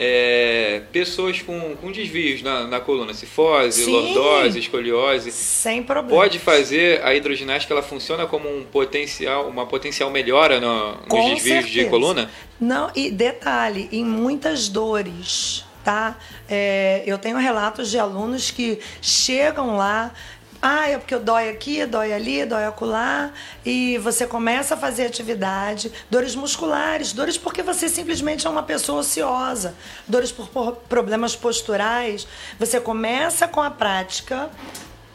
É, 0.02 0.80
pessoas 0.90 1.42
com, 1.42 1.76
com 1.76 1.92
desvios 1.92 2.40
na, 2.40 2.66
na 2.66 2.80
coluna, 2.80 3.12
cifose, 3.12 3.84
Sim. 3.84 3.90
lordose, 3.92 4.58
escoliose, 4.58 5.30
Sem 5.30 5.82
problema. 5.82 6.22
pode 6.22 6.38
fazer 6.38 7.04
a 7.04 7.14
hidroginástica, 7.14 7.74
ela 7.74 7.82
funciona 7.82 8.24
como 8.26 8.48
um 8.48 8.64
potencial, 8.64 9.46
uma 9.46 9.66
potencial 9.66 10.08
melhora 10.10 10.58
no, 10.58 10.92
nos 10.92 11.06
Com 11.06 11.34
desvios 11.34 11.66
de 11.66 11.72
certeza. 11.72 11.90
coluna? 11.90 12.30
Não, 12.58 12.90
e 12.96 13.10
detalhe, 13.10 13.90
em 13.92 14.02
muitas 14.02 14.70
dores, 14.70 15.66
tá? 15.84 16.16
É, 16.48 17.02
eu 17.06 17.18
tenho 17.18 17.36
relatos 17.36 17.90
de 17.90 17.98
alunos 17.98 18.50
que 18.50 18.78
chegam 19.02 19.76
lá. 19.76 20.14
Ah, 20.62 20.90
é 20.90 20.98
porque 20.98 21.14
eu 21.14 21.20
dói 21.20 21.48
aqui, 21.48 21.86
dói 21.86 22.12
ali, 22.12 22.44
dói 22.44 22.66
acolá. 22.66 23.32
E 23.64 23.96
você 23.98 24.26
começa 24.26 24.74
a 24.74 24.76
fazer 24.76 25.06
atividade. 25.06 25.90
Dores 26.10 26.34
musculares, 26.34 27.12
dores 27.12 27.38
porque 27.38 27.62
você 27.62 27.88
simplesmente 27.88 28.46
é 28.46 28.50
uma 28.50 28.62
pessoa 28.62 29.00
ociosa. 29.00 29.74
Dores 30.06 30.30
por, 30.30 30.48
por 30.48 30.76
problemas 30.88 31.34
posturais. 31.34 32.26
Você 32.58 32.78
começa 32.78 33.48
com 33.48 33.62
a 33.62 33.70
prática 33.70 34.50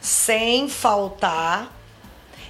sem 0.01 0.67
faltar. 0.67 1.71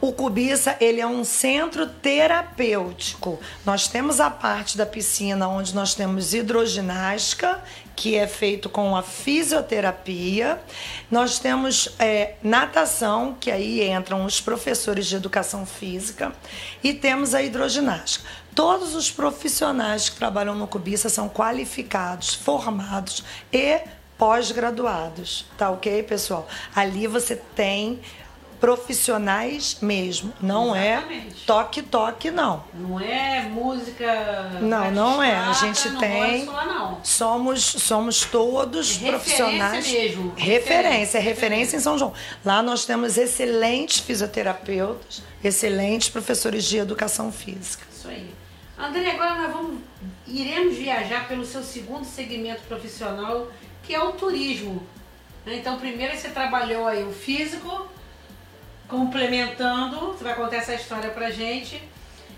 o 0.01 0.13
Cubiça, 0.13 0.77
ele 0.81 1.01
é 1.01 1.07
um 1.07 1.25
centro 1.25 1.87
terapêutico. 1.87 3.41
Nós 3.67 3.89
temos 3.89 4.21
a 4.21 4.31
parte 4.31 4.79
da 4.79 4.87
piscina 4.87 5.49
onde 5.49 5.75
nós 5.75 5.93
temos 5.93 6.33
hidroginástica, 6.33 7.61
que 7.97 8.15
é 8.15 8.29
feito 8.29 8.69
com 8.69 8.95
a 8.95 9.03
fisioterapia. 9.03 10.61
Nós 11.11 11.41
temos 11.41 11.89
é, 11.99 12.35
natação, 12.45 13.37
que 13.41 13.51
aí 13.51 13.91
entram 13.91 14.25
os 14.25 14.41
professores 14.41 15.07
de 15.07 15.17
educação 15.17 15.67
física. 15.67 16.33
E 16.83 16.95
temos 16.95 17.35
a 17.35 17.43
hidroginástica. 17.43 18.25
Todos 18.55 18.95
os 18.95 19.11
profissionais 19.11 20.09
que 20.09 20.17
trabalham 20.17 20.55
no 20.55 20.69
Cubiça 20.69 21.09
são 21.09 21.29
qualificados, 21.29 22.35
formados 22.35 23.25
e 23.53 23.81
pós-graduados, 24.19 25.47
tá 25.57 25.71
ok, 25.71 26.03
pessoal? 26.03 26.49
Ali 26.75 27.07
você 27.07 27.37
tem 27.37 28.01
profissionais 28.61 29.79
mesmo, 29.81 30.33
não 30.41 30.75
Exatamente. 30.77 31.43
é 31.43 31.47
toque-toque, 31.47 32.31
não. 32.31 32.65
Não 32.75 32.99
é 33.01 33.43
música. 33.43 34.51
Não, 34.61 34.91
não 34.91 35.23
é. 35.23 35.35
A 35.37 35.53
gente 35.53 35.89
não 35.91 36.01
tem- 36.01 36.45
não. 36.45 37.01
Somos, 37.05 37.63
somos 37.63 38.25
todos 38.25 38.97
Referência 38.97 39.11
profissionais. 39.19 39.93
mesmo. 39.93 40.33
Referência, 40.37 41.19
é 41.19 41.21
referência 41.21 41.77
em 41.77 41.81
São 41.81 41.99
João. 41.99 42.13
Lá 42.45 42.63
nós 42.63 42.85
temos 42.85 43.17
excelentes 43.19 44.01
fisioterapeutas, 44.01 45.23
excelentes 45.43 46.09
professores 46.09 46.65
de 46.65 46.79
educação 46.79 47.31
física. 47.33 47.85
Isso 47.93 48.09
aí. 48.09 48.31
André, 48.79 49.11
agora 49.11 49.43
nós 49.43 49.53
vamos, 49.53 49.81
iremos 50.27 50.77
viajar 50.77 51.27
pelo 51.29 51.45
seu 51.45 51.63
segundo 51.63 52.05
segmento 52.05 52.63
profissional, 52.63 53.49
que 53.83 53.95
é 53.95 54.01
o 54.03 54.13
turismo. 54.13 54.87
Então, 55.47 55.79
primeiro 55.79 56.17
você 56.17 56.29
trabalhou 56.29 56.87
aí 56.87 57.03
o 57.03 57.11
físico, 57.13 57.87
complementando, 58.89 59.99
você 60.09 60.25
vai 60.25 60.35
contar 60.35 60.57
essa 60.57 60.75
história 60.75 61.11
pra 61.11 61.31
gente, 61.31 61.81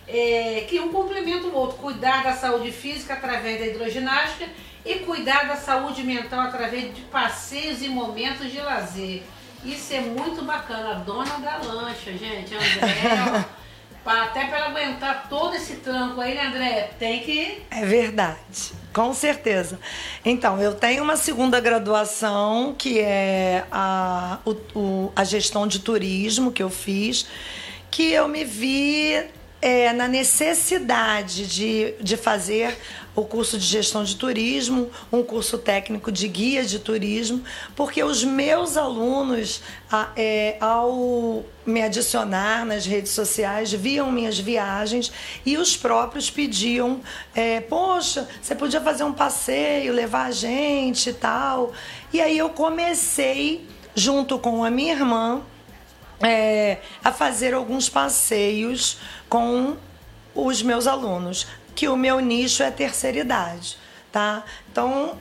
é, 0.07 0.67
que 0.69 0.81
um 0.81 0.93
complementa 0.93 1.47
o 1.47 1.55
outro, 1.55 1.79
cuidar 1.79 2.25
da 2.25 2.33
saúde 2.33 2.73
física 2.73 3.15
através 3.15 3.61
da 3.61 3.67
hidroginástica 3.67 4.47
e 4.85 4.97
cuidar 5.01 5.47
da 5.47 5.57
saúde 5.57 6.03
mental 6.03 6.41
através 6.41 6.95
de 6.95 7.03
passeios 7.03 7.81
e 7.83 7.89
momentos 7.89 8.51
de 8.51 8.61
lazer. 8.61 9.23
Isso 9.65 9.95
é 9.95 10.01
muito 10.01 10.43
bacana. 10.43 10.93
A 10.93 10.95
dona 10.95 11.39
da 11.39 11.59
lancha, 11.59 12.13
gente, 12.13 12.55
André, 12.55 13.03
ó, 13.29 13.45
pra- 14.05 14.25
até 14.25 14.47
para 14.47 14.67
aguentar 14.67 15.27
todo 15.29 15.55
esse 15.55 15.77
tranco 15.77 16.21
aí, 16.21 16.35
né, 16.35 16.47
André? 16.47 16.91
Tem 16.99 17.21
que. 17.21 17.63
É 17.71 17.85
verdade, 17.85 18.73
com 18.93 19.13
certeza. 19.15 19.79
Então, 20.25 20.61
eu 20.61 20.75
tenho 20.75 21.03
uma 21.03 21.17
segunda 21.17 21.61
graduação, 21.61 22.75
que 22.77 22.99
é 23.01 23.65
a, 23.71 24.39
o- 24.45 24.57
o- 24.79 25.13
a 25.15 25.25
gestão 25.25 25.67
de 25.67 25.79
turismo 25.81 26.51
que 26.53 26.63
eu 26.63 26.71
fiz, 26.71 27.27
que 27.91 28.13
eu 28.13 28.27
me 28.29 28.45
vi 28.45 29.23
é, 29.63 29.93
na 29.93 30.09
necessidade 30.09 31.47
de, 31.47 31.93
de 32.01 32.17
fazer 32.17 32.79
o 33.14 33.25
curso 33.25 33.59
de 33.59 33.64
gestão 33.66 34.05
de 34.05 34.14
turismo, 34.16 34.90
um 35.12 35.23
curso 35.23 35.59
técnico 35.59 36.12
de 36.12 36.29
guia 36.29 36.64
de 36.64 36.79
turismo, 36.79 37.42
porque 37.75 38.03
os 38.03 38.23
meus 38.23 38.77
alunos, 38.77 39.61
a- 39.90 40.11
é, 40.16 40.57
ao 40.61 41.44
me 41.66 41.83
adicionar 41.83 42.64
nas 42.64 42.87
redes 42.87 43.12
sociais, 43.12 43.73
viam 43.73 44.11
minhas 44.11 44.38
viagens 44.38 45.12
e 45.44 45.57
os 45.59 45.77
próprios 45.77 46.31
pediam: 46.31 47.01
é, 47.35 47.61
Poxa, 47.61 48.29
você 48.40 48.55
podia 48.55 48.81
fazer 48.81 49.05
um 49.05 49.12
passeio, 49.12 49.92
levar 49.92 50.27
a 50.27 50.31
gente 50.31 51.11
e 51.11 51.12
tal. 51.12 51.73
E 52.12 52.20
aí 52.20 52.38
eu 52.38 52.49
comecei, 52.51 53.66
junto 53.94 54.38
com 54.38 54.64
a 54.64 54.70
minha 54.70 54.92
irmã, 54.94 55.42
é, 56.23 56.79
a 57.03 57.11
fazer 57.12 57.55
alguns 57.55 57.88
passeios 57.88 58.99
com 59.29 59.77
os 60.35 60.62
meus 60.62 60.87
alunos, 60.87 61.46
que 61.81 61.88
o 61.88 61.97
meu 61.97 62.21
nicho 62.21 62.62
é 62.62 62.71
terceira 62.71 63.21
idade, 63.21 63.79
tá? 64.12 64.45
Então, 64.71 65.16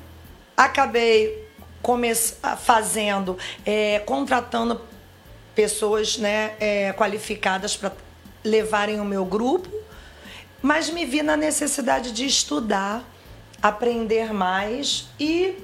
acabei 0.58 1.48
come- 1.82 2.14
fazendo, 2.14 3.38
é, 3.66 4.00
contratando 4.00 4.82
pessoas 5.56 6.18
né, 6.18 6.58
é, 6.60 6.92
qualificadas 6.92 7.78
para 7.78 7.94
levarem 8.44 9.00
o 9.00 9.06
meu 9.06 9.24
grupo, 9.24 9.70
mas 10.62 10.90
me 10.90 11.06
vi 11.06 11.24
na 11.24 11.38
necessidade 11.38 12.12
de 12.12 12.26
estudar, 12.26 13.06
aprender 13.64 14.34
mais 14.34 15.08
e 15.18 15.64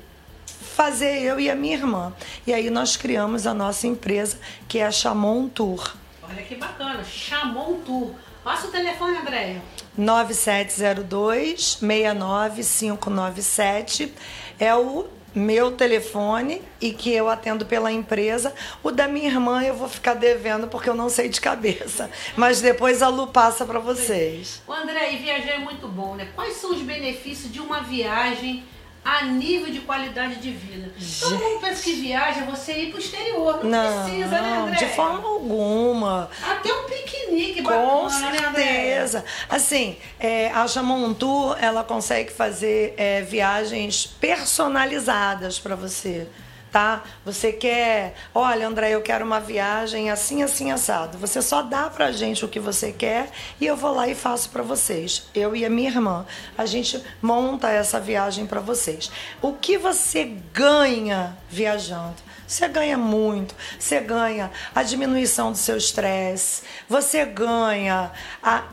fazer 0.77 1.23
eu 1.23 1.37
e 1.41 1.49
a 1.49 1.55
minha 1.55 1.75
irmã. 1.75 2.13
E 2.47 2.53
aí 2.53 2.69
nós 2.69 2.95
criamos 2.95 3.45
a 3.45 3.53
nossa 3.53 3.85
empresa, 3.85 4.39
que 4.65 4.79
é 4.79 4.85
a 4.85 4.91
Chamon 4.91 5.49
Tour. 5.49 5.93
Olha 6.23 6.41
que 6.41 6.55
bacana, 6.55 7.03
chamou 7.03 7.73
um 7.75 7.81
tour. 7.81 8.15
Passa 8.45 8.67
o 8.67 8.71
telefone, 8.71 9.17
Andréia. 9.17 9.61
9702 9.97 11.79
69597 11.81 14.13
é 14.59 14.75
o 14.75 15.07
meu 15.33 15.71
telefone 15.71 16.61
e 16.79 16.93
que 16.93 17.11
eu 17.11 17.27
atendo 17.27 17.65
pela 17.65 17.91
empresa. 17.91 18.53
O 18.83 18.91
da 18.91 19.07
minha 19.07 19.29
irmã 19.29 19.63
eu 19.63 19.73
vou 19.73 19.89
ficar 19.89 20.13
devendo 20.13 20.67
porque 20.67 20.87
eu 20.87 20.93
não 20.93 21.09
sei 21.09 21.27
de 21.27 21.41
cabeça. 21.41 22.11
Mas 22.37 22.61
depois 22.61 23.01
a 23.01 23.07
Lu 23.07 23.29
passa 23.29 23.65
para 23.65 23.79
vocês. 23.79 24.61
O 24.67 24.71
André, 24.71 25.13
e 25.13 25.17
viajar 25.17 25.53
é 25.53 25.57
muito 25.57 25.87
bom, 25.87 26.13
né? 26.13 26.27
Quais 26.35 26.57
são 26.57 26.71
os 26.71 26.83
benefícios 26.83 27.51
de 27.51 27.59
uma 27.59 27.81
viagem 27.81 28.63
a 29.05 29.23
nível 29.25 29.71
de 29.71 29.81
qualidade 29.81 30.37
de 30.37 30.49
vida? 30.49 30.91
Todo 31.19 31.37
mundo 31.37 31.61
pensa 31.61 31.83
que 31.83 32.11
é 32.11 32.43
você 32.43 32.73
ir 32.73 32.89
pro 32.89 32.99
exterior. 32.99 33.63
Não, 33.63 33.69
Não, 33.69 34.03
precisa, 34.03 34.41
né, 34.41 34.57
André? 34.57 34.77
de 34.77 34.85
forma 34.95 35.29
alguma. 35.29 36.29
Até 36.43 36.73
um 36.73 36.83
piquenique 36.85 37.61
Com 37.61 37.69
bacana, 37.69 38.31
né, 38.31 38.39
certeza. 38.39 39.23
Assim, 39.47 39.97
é, 40.19 40.49
a 40.49 40.67
Chamon 40.67 41.13
Tour, 41.13 41.55
ela 41.61 41.83
consegue 41.83 42.31
fazer 42.31 42.95
é, 42.97 43.21
viagens 43.21 44.07
personalizadas 44.07 45.59
para 45.59 45.75
você. 45.75 46.27
Tá? 46.75 47.03
Você 47.23 47.53
quer, 47.53 48.15
olha, 48.33 48.67
André, 48.67 48.89
eu 48.89 49.01
quero 49.01 49.23
uma 49.23 49.39
viagem 49.39 50.11
assim, 50.11 50.43
assim, 50.43 50.71
assado. 50.71 51.17
Você 51.17 51.41
só 51.41 51.61
dá 51.61 51.89
pra 51.89 52.11
gente 52.11 52.43
o 52.43 52.49
que 52.49 52.59
você 52.59 52.91
quer 52.91 53.31
e 53.61 53.65
eu 53.65 53.77
vou 53.77 53.93
lá 53.93 54.09
e 54.09 54.13
faço 54.13 54.49
para 54.49 54.61
vocês. 54.61 55.25
Eu 55.33 55.55
e 55.55 55.63
a 55.63 55.69
minha 55.69 55.89
irmã, 55.89 56.25
a 56.57 56.65
gente 56.65 57.01
monta 57.21 57.69
essa 57.69 57.97
viagem 57.97 58.45
para 58.45 58.59
vocês. 58.59 59.09
O 59.41 59.53
que 59.53 59.77
você 59.77 60.25
ganha 60.51 61.37
viajando? 61.49 62.15
Você 62.45 62.67
ganha 62.67 62.97
muito, 62.97 63.55
você 63.79 64.01
ganha 64.01 64.51
a 64.75 64.83
diminuição 64.83 65.53
do 65.53 65.57
seu 65.57 65.77
estresse, 65.77 66.63
você 66.89 67.23
ganha 67.23 68.11
a, 68.43 68.65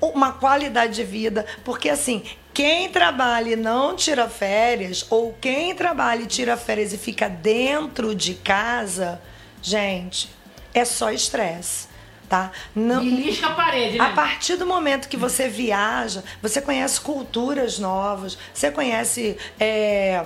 uma 0.00 0.30
qualidade 0.34 0.94
de 0.94 1.02
vida, 1.02 1.44
porque 1.64 1.88
assim, 1.88 2.22
quem 2.52 2.88
trabalha 2.90 3.50
e 3.50 3.56
não 3.56 3.94
tira 3.94 4.28
férias, 4.28 5.06
ou 5.10 5.36
quem 5.40 5.74
trabalha 5.74 6.22
e 6.22 6.26
tira 6.26 6.56
férias 6.56 6.92
e 6.92 6.98
fica 6.98 7.28
dentro 7.28 8.14
de 8.14 8.34
casa, 8.34 9.20
gente, 9.62 10.30
é 10.74 10.84
só 10.84 11.10
estresse. 11.10 11.88
Tá? 12.28 12.52
Não, 12.72 13.02
Belisca 13.02 13.48
a 13.48 13.54
parede, 13.54 13.98
né? 13.98 14.04
A 14.04 14.12
partir 14.12 14.54
do 14.54 14.64
momento 14.64 15.08
que 15.08 15.16
você 15.16 15.48
viaja, 15.48 16.22
você 16.40 16.62
conhece 16.62 17.00
culturas 17.00 17.76
novas, 17.80 18.38
você 18.54 18.70
conhece 18.70 19.36
é, 19.58 20.24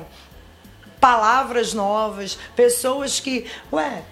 palavras 1.01 1.73
novas, 1.73 2.39
pessoas 2.55 3.21
que, 3.21 3.47
ué, 3.73 4.03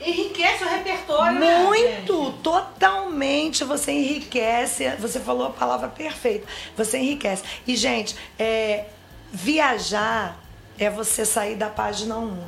Enriquece 0.00 0.64
o 0.64 0.68
repertório, 0.68 1.38
né, 1.38 1.58
Muito, 1.64 2.24
né, 2.30 2.34
totalmente. 2.42 3.64
Você 3.64 3.92
enriquece. 3.92 4.88
Você 4.98 5.20
falou 5.20 5.48
a 5.48 5.50
palavra 5.50 5.88
perfeita. 5.88 6.46
Você 6.76 6.98
enriquece. 6.98 7.42
E, 7.66 7.76
gente, 7.76 8.16
é, 8.38 8.86
viajar 9.30 10.40
é 10.78 10.88
você 10.88 11.26
sair 11.26 11.54
da 11.54 11.68
página 11.68 12.16
1. 12.16 12.38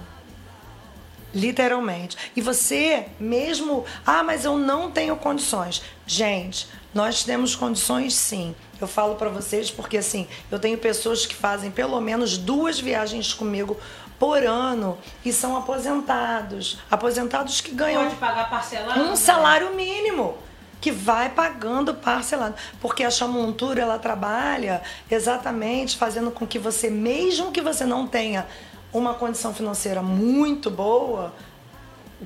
Literalmente. 1.35 2.17
E 2.35 2.41
você 2.41 3.07
mesmo. 3.21 3.85
Ah, 4.07 4.23
mas 4.23 4.45
eu 4.45 4.57
não 4.57 4.91
tenho 4.91 5.17
condições. 5.17 5.83
Gente, 6.07 6.69
nós 6.95 7.23
temos 7.25 7.55
condições 7.55 8.15
sim. 8.15 8.55
Eu 8.81 8.87
falo 8.87 9.15
para 9.15 9.31
vocês 9.31 9.71
porque 9.71 9.99
assim, 9.99 10.27
eu 10.51 10.59
tenho 10.59 10.77
pessoas 10.77 11.25
que 11.25 11.35
fazem 11.35 11.71
pelo 11.71 12.01
menos 12.01 12.37
duas 12.37 12.81
viagens 12.81 13.33
comigo 13.33 13.79
por 14.23 14.47
ano 14.47 14.97
e 15.25 15.33
são 15.33 15.57
aposentados. 15.57 16.79
Aposentados 16.89 17.61
que 17.61 17.73
ganham. 17.73 18.05
Pode 18.05 18.15
pagar 18.15 18.49
parcelado? 18.49 19.01
Um 19.01 19.11
né? 19.11 19.17
salário 19.17 19.75
mínimo 19.75 20.39
que 20.81 20.93
vai 20.93 21.29
pagando 21.29 21.93
parcelado. 21.93 22.55
Porque 22.81 23.03
a 23.03 23.11
Chamontura, 23.11 23.83
ela 23.83 23.99
trabalha 23.99 24.81
exatamente 25.11 25.97
fazendo 25.97 26.31
com 26.31 26.47
que 26.47 26.57
você, 26.57 26.89
mesmo 26.89 27.51
que 27.51 27.61
você 27.61 27.85
não 27.85 28.07
tenha 28.07 28.47
uma 28.93 29.13
condição 29.13 29.53
financeira 29.53 30.01
muito 30.03 30.71
boa, 30.71 31.35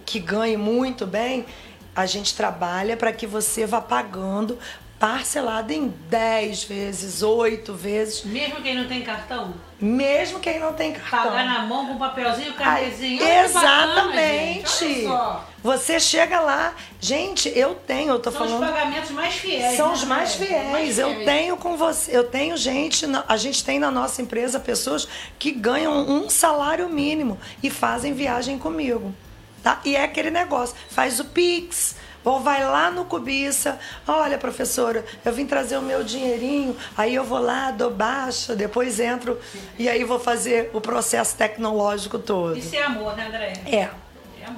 que 0.04 0.20
ganhe 0.20 0.58
muito 0.58 1.06
bem, 1.06 1.46
a 1.94 2.04
gente 2.04 2.36
trabalha 2.36 2.94
para 2.94 3.10
que 3.10 3.26
você 3.26 3.64
vá 3.64 3.80
pagando 3.80 4.58
parcelado 4.98 5.72
em 5.72 5.88
10 6.08 6.64
vezes, 6.64 7.22
8 7.22 7.74
vezes. 7.74 8.24
Mesmo 8.24 8.62
quem 8.62 8.74
não 8.74 8.88
tem 8.88 9.02
cartão? 9.02 9.54
Mesmo 9.78 10.40
quem 10.40 10.58
não 10.58 10.72
tem 10.72 10.92
cartão. 10.92 11.30
Pagar 11.30 11.44
na 11.44 11.66
mão 11.66 11.86
com 11.86 11.92
um 11.94 11.98
papelzinho, 11.98 12.54
carnezinho. 12.54 13.22
Exatamente. 13.22 15.04
Bacana, 15.04 15.40
Você 15.62 16.00
chega 16.00 16.40
lá, 16.40 16.74
gente, 16.98 17.52
eu 17.54 17.74
tenho, 17.74 18.12
eu 18.12 18.18
tô 18.18 18.30
São 18.30 18.40
falando. 18.40 18.58
São 18.60 18.68
os 18.68 18.74
pagamentos 18.74 19.10
mais 19.10 19.34
fiéis. 19.34 19.76
São 19.76 19.88
né? 19.88 19.94
os 19.94 20.04
mais 20.04 20.34
fiéis. 20.34 20.70
mais 20.72 20.98
eu 20.98 21.24
tenho 21.24 21.56
com 21.58 21.76
você, 21.76 22.16
eu 22.16 22.24
tenho 22.24 22.56
gente, 22.56 23.04
a 23.28 23.36
gente 23.36 23.62
tem 23.62 23.78
na 23.78 23.90
nossa 23.90 24.22
empresa 24.22 24.58
pessoas 24.58 25.06
que 25.38 25.50
ganham 25.50 26.08
um 26.08 26.30
salário 26.30 26.88
mínimo 26.88 27.38
e 27.62 27.68
fazem 27.68 28.14
viagem 28.14 28.58
comigo. 28.58 29.14
Tá? 29.62 29.80
E 29.84 29.94
é 29.94 30.04
aquele 30.04 30.30
negócio, 30.30 30.74
faz 30.88 31.20
o 31.20 31.24
Pix, 31.24 31.96
ou 32.26 32.40
vai 32.40 32.64
lá 32.64 32.90
no 32.90 33.04
Cubiça, 33.04 33.78
olha, 34.06 34.36
professora, 34.36 35.04
eu 35.24 35.32
vim 35.32 35.46
trazer 35.46 35.76
o 35.76 35.82
meu 35.82 36.02
dinheirinho, 36.02 36.76
aí 36.96 37.14
eu 37.14 37.22
vou 37.22 37.38
lá, 37.38 37.70
dou 37.70 37.88
baixa, 37.88 38.56
depois 38.56 38.98
entro 38.98 39.38
e 39.78 39.88
aí 39.88 40.02
vou 40.02 40.18
fazer 40.18 40.68
o 40.74 40.80
processo 40.80 41.36
tecnológico 41.36 42.18
todo. 42.18 42.58
Isso 42.58 42.74
é 42.74 42.82
amor, 42.82 43.16
né, 43.16 43.28
André? 43.28 43.52
É. 43.64 43.76
é 43.76 43.90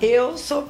eu 0.00 0.38
sou, 0.38 0.66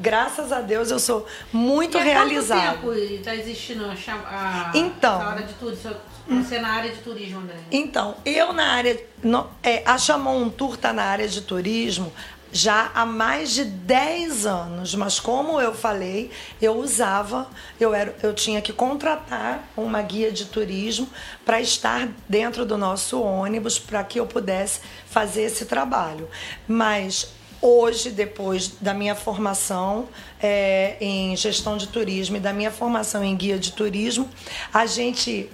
graças 0.00 0.50
a 0.50 0.60
Deus, 0.60 0.90
eu 0.90 0.98
sou 0.98 1.24
muito 1.52 1.96
e 1.96 2.02
realizada. 2.02 2.76
Quanto 2.78 2.96
tempo 2.96 3.14
está 3.14 3.36
existindo 3.36 3.84
a, 3.84 3.92
a, 3.92 4.72
então, 4.74 5.22
a 5.22 5.28
hora 5.28 5.42
de 5.44 5.54
turismo? 5.54 5.94
Você 6.28 6.60
na 6.60 6.72
área 6.72 6.90
de 6.90 6.98
turismo, 6.98 7.40
André? 7.40 7.56
Então, 7.70 8.16
eu 8.24 8.52
na 8.52 8.72
área. 8.72 8.98
No, 9.22 9.48
é, 9.62 9.82
a 9.84 9.98
Chamon 9.98 10.48
Tour 10.50 10.74
está 10.74 10.92
na 10.92 11.02
área 11.02 11.26
de 11.26 11.40
turismo 11.42 12.12
já 12.52 12.90
há 12.94 13.06
mais 13.06 13.52
de 13.52 13.64
10 13.64 14.44
anos, 14.44 14.94
mas 14.94 15.18
como 15.18 15.58
eu 15.58 15.74
falei, 15.74 16.30
eu 16.60 16.76
usava, 16.76 17.48
eu, 17.80 17.94
era, 17.94 18.14
eu 18.22 18.34
tinha 18.34 18.60
que 18.60 18.74
contratar 18.74 19.66
uma 19.74 20.02
guia 20.02 20.30
de 20.30 20.44
turismo 20.44 21.08
para 21.46 21.60
estar 21.62 22.08
dentro 22.28 22.66
do 22.66 22.76
nosso 22.76 23.22
ônibus 23.22 23.78
para 23.78 24.04
que 24.04 24.20
eu 24.20 24.26
pudesse 24.26 24.80
fazer 25.06 25.44
esse 25.44 25.64
trabalho. 25.64 26.28
Mas 26.68 27.32
hoje, 27.60 28.10
depois 28.10 28.68
da 28.80 28.92
minha 28.92 29.14
formação 29.14 30.08
é, 30.42 30.96
em 31.00 31.34
gestão 31.36 31.78
de 31.78 31.86
turismo 31.88 32.36
e 32.36 32.40
da 32.40 32.52
minha 32.52 32.70
formação 32.70 33.24
em 33.24 33.34
guia 33.34 33.58
de 33.58 33.72
turismo, 33.72 34.28
a 34.74 34.84
gente 34.84 35.48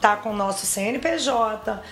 tá 0.00 0.16
com 0.16 0.30
o 0.30 0.36
nosso 0.36 0.64
CNPJ, 0.64 1.82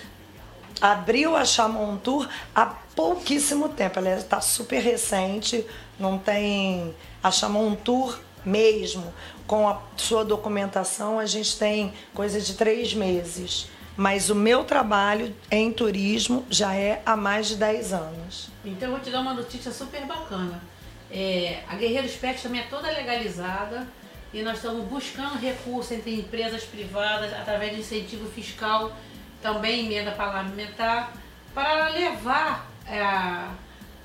abriu 0.80 1.36
a 1.36 1.44
Chamon 1.44 1.96
Tour 1.96 2.28
há 2.54 2.66
pouquíssimo 2.66 3.68
tempo. 3.68 3.98
Ela 3.98 4.16
está 4.16 4.40
super 4.40 4.80
recente, 4.80 5.64
não 5.98 6.18
tem 6.18 6.94
a 7.22 7.30
Chamon 7.30 7.74
Tour 7.74 8.18
mesmo. 8.44 9.12
Com 9.46 9.68
a 9.68 9.80
sua 9.96 10.24
documentação, 10.24 11.18
a 11.18 11.26
gente 11.26 11.58
tem 11.58 11.92
coisa 12.14 12.40
de 12.40 12.54
três 12.54 12.94
meses. 12.94 13.68
Mas 13.96 14.30
o 14.30 14.34
meu 14.34 14.62
trabalho 14.62 15.34
em 15.50 15.72
turismo 15.72 16.46
já 16.48 16.74
é 16.74 17.02
há 17.04 17.16
mais 17.16 17.48
de 17.48 17.56
10 17.56 17.92
anos. 17.92 18.48
Então 18.64 18.88
eu 18.88 18.94
vou 18.94 19.00
te 19.00 19.10
dar 19.10 19.20
uma 19.20 19.34
notícia 19.34 19.72
super 19.72 20.06
bacana. 20.06 20.62
É, 21.10 21.62
a 21.66 21.74
Guerreiros 21.74 22.12
Pet 22.12 22.40
também 22.40 22.60
é 22.60 22.64
toda 22.64 22.86
legalizada 22.88 23.88
e 24.32 24.42
nós 24.42 24.56
estamos 24.56 24.86
buscando 24.86 25.38
recursos 25.38 25.90
entre 25.90 26.14
empresas 26.14 26.62
privadas 26.62 27.32
através 27.32 27.72
de 27.72 27.80
incentivo 27.80 28.30
fiscal 28.30 28.92
também 29.42 29.86
emenda 29.86 30.10
parlamentar, 30.12 31.12
para 31.54 31.88
levar 31.88 32.68
é, 32.86 33.00
a, 33.00 33.48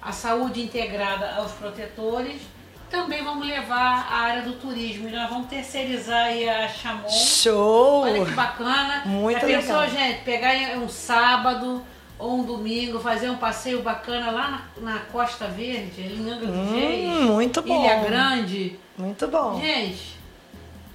a 0.02 0.12
saúde 0.12 0.62
integrada 0.62 1.36
aos 1.36 1.52
protetores. 1.54 2.42
Também 2.90 3.24
vamos 3.24 3.48
levar 3.48 4.08
a 4.10 4.18
área 4.18 4.42
do 4.44 4.54
turismo. 4.54 5.10
E 5.10 5.12
nós 5.12 5.28
vamos 5.28 5.48
terceirizar 5.48 6.26
aí 6.26 6.48
a 6.48 6.68
Chamon. 6.68 7.10
Show! 7.10 8.02
Olha 8.04 8.24
que 8.24 8.32
bacana. 8.32 9.04
Muito 9.06 9.40
Já 9.40 9.48
legal. 9.48 9.62
pensou, 9.62 9.90
gente, 9.90 10.24
pegar 10.24 10.54
um 10.78 10.88
sábado 10.88 11.84
ou 12.20 12.40
um 12.40 12.44
domingo, 12.44 13.00
fazer 13.00 13.30
um 13.30 13.38
passeio 13.38 13.82
bacana 13.82 14.30
lá 14.30 14.64
na, 14.78 14.94
na 14.94 15.00
Costa 15.00 15.48
Verde, 15.48 16.02
em 16.02 16.32
Angra 16.32 16.46
dos 16.46 16.56
hum, 16.56 16.76
Reis. 16.76 17.10
Muito 17.22 17.62
bom. 17.64 17.84
Ilha 17.84 17.96
Grande. 18.04 18.80
Muito 18.98 19.28
bom. 19.28 19.60
Gente, 19.60 20.13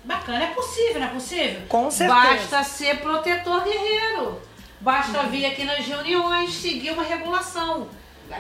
Bacana, 0.08 0.42
é 0.42 0.46
possível, 0.46 1.00
não 1.00 1.06
é 1.06 1.10
possível? 1.10 1.60
Com 1.68 1.90
certeza. 1.90 2.18
Basta 2.18 2.64
ser 2.64 2.98
protetor 3.00 3.62
guerreiro. 3.62 4.40
Basta 4.80 5.20
uhum. 5.20 5.28
vir 5.28 5.44
aqui 5.44 5.64
nas 5.64 5.84
reuniões 5.84 6.54
seguir 6.54 6.92
uma 6.92 7.02
regulação. 7.02 7.88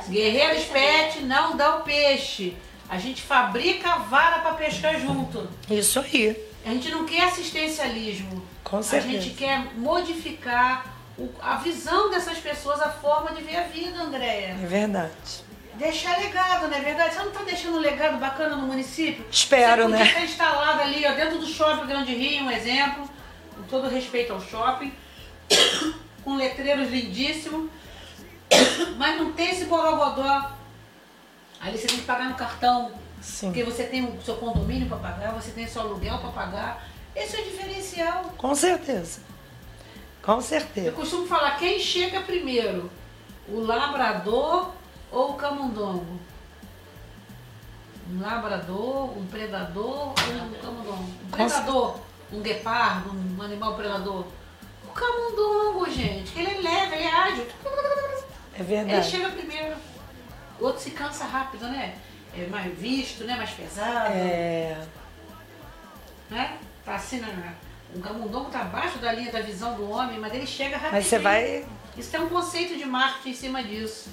Guerreiros 0.08 0.64
pet 0.64 1.20
não 1.24 1.58
dá 1.58 1.76
o 1.76 1.82
peixe. 1.82 2.56
A 2.88 2.96
gente 2.96 3.20
fabrica 3.20 3.86
a 3.86 3.98
vara 3.98 4.38
para 4.38 4.54
pescar 4.54 4.98
junto. 4.98 5.46
Isso 5.68 6.00
aí. 6.00 6.42
A 6.64 6.70
gente 6.70 6.90
não 6.90 7.04
quer 7.04 7.24
assistencialismo. 7.24 8.42
Com 8.64 8.82
certeza. 8.82 9.18
A 9.18 9.20
gente 9.20 9.34
quer 9.36 9.66
modificar 9.76 10.96
o, 11.18 11.28
a 11.38 11.56
visão 11.56 12.08
dessas 12.08 12.38
pessoas, 12.38 12.80
a 12.80 12.88
forma 12.88 13.32
de 13.32 13.42
ver 13.42 13.56
a 13.56 13.64
vida, 13.64 13.98
Andréia. 13.98 14.56
É 14.62 14.66
verdade. 14.66 15.44
Deixar 15.78 16.18
legado, 16.18 16.66
não 16.66 16.76
é 16.76 16.80
verdade? 16.80 17.14
Você 17.14 17.20
não 17.20 17.28
está 17.28 17.44
deixando 17.44 17.76
um 17.76 17.80
legado 17.80 18.18
bacana 18.18 18.56
no 18.56 18.66
município? 18.66 19.24
Espero, 19.30 19.84
Você 19.84 19.88
né? 19.88 20.04
Você 20.04 20.20
instalado 20.24 20.82
ali, 20.82 21.06
ó, 21.06 21.12
dentro 21.12 21.38
do 21.38 21.46
shopping 21.46 21.86
Grande 21.86 22.12
Rio, 22.12 22.44
um 22.44 22.50
exemplo, 22.50 23.08
com 23.54 23.62
todo 23.62 23.88
respeito 23.88 24.32
ao 24.32 24.40
shopping, 24.40 24.92
com 26.24 26.34
letreiros 26.34 26.90
lindíssimos, 26.90 27.70
mas 28.98 29.18
não 29.18 29.32
tem 29.32 29.50
esse 29.50 29.66
borogodó. 29.66 30.50
Ali 31.60 31.78
você 31.78 31.86
tem 31.86 31.98
que 31.98 32.04
pagar 32.04 32.28
no 32.28 32.34
cartão, 32.34 32.90
Sim. 33.20 33.46
porque 33.46 33.62
você 33.62 33.84
tem 33.84 34.04
o 34.04 34.20
seu 34.20 34.34
condomínio 34.34 34.88
para 34.88 34.96
pagar, 34.96 35.32
você 35.32 35.52
tem 35.52 35.64
o 35.64 35.68
seu 35.68 35.82
aluguel 35.82 36.18
para 36.18 36.30
pagar. 36.30 36.88
Esse 37.14 37.36
é 37.36 37.40
o 37.40 37.44
diferencial. 37.44 38.34
Com 38.36 38.52
certeza. 38.52 39.20
Com 40.20 40.40
certeza. 40.40 40.88
Eu 40.88 40.92
costumo 40.92 41.24
falar, 41.28 41.56
quem 41.56 41.78
chega 41.78 42.20
primeiro? 42.20 42.90
O 43.48 43.60
labrador 43.60 44.72
ou 45.10 45.30
o 45.30 45.34
camundongo? 45.34 46.18
Um 48.10 48.20
labrador, 48.20 49.18
um 49.18 49.26
predador 49.26 49.84
ou 49.86 50.12
um 50.12 50.54
camundongo? 50.60 51.02
Um 51.24 51.30
predador, 51.30 52.00
um 52.32 52.40
guepardo, 52.40 53.10
um 53.10 53.42
animal 53.42 53.74
predador. 53.76 54.26
O 54.84 54.92
camundongo, 54.92 55.90
gente, 55.90 56.32
que 56.32 56.40
ele 56.40 56.50
é 56.50 56.60
leve, 56.60 56.94
ele 56.96 57.04
é 57.04 57.14
ágil. 57.14 57.46
É 58.54 58.62
verdade. 58.62 58.92
Ele 58.92 59.02
chega 59.02 59.28
primeiro. 59.28 59.76
outro 60.58 60.82
se 60.82 60.90
cansa 60.92 61.24
rápido, 61.24 61.66
né? 61.68 61.96
É 62.36 62.46
mais 62.46 62.76
visto, 62.78 63.24
né? 63.24 63.36
Mais 63.36 63.50
pesado. 63.50 64.12
É, 64.12 64.78
Né? 66.30 66.58
Tá 66.84 66.94
assim, 66.94 67.20
na, 67.20 67.28
o 67.94 68.00
camundongo 68.00 68.50
tá 68.50 68.60
abaixo 68.60 68.98
da 68.98 69.12
linha 69.12 69.30
da 69.30 69.40
visão 69.40 69.74
do 69.74 69.90
homem, 69.90 70.18
mas 70.18 70.32
ele 70.34 70.46
chega 70.46 70.76
rapidinho. 70.76 70.92
mas 70.92 71.06
você 71.06 71.18
vai. 71.18 71.66
Isso 71.96 72.10
tem 72.10 72.20
um 72.20 72.28
conceito 72.28 72.76
de 72.76 72.84
marketing 72.84 73.30
em 73.30 73.34
cima 73.34 73.62
disso. 73.62 74.10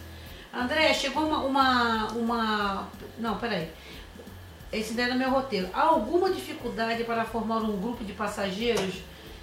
André, 0.55 0.93
chegou 0.93 1.23
uma. 1.23 1.39
uma, 1.39 2.07
uma... 2.13 2.87
Não, 3.19 3.37
peraí. 3.37 3.69
Esse 4.71 4.93
não 4.93 5.03
é 5.03 5.07
no 5.07 5.15
meu 5.15 5.29
roteiro. 5.29 5.69
Há 5.73 5.81
alguma 5.81 6.31
dificuldade 6.31 7.03
para 7.03 7.25
formar 7.25 7.57
um 7.57 7.77
grupo 7.77 8.03
de 8.03 8.13
passageiros? 8.13 8.95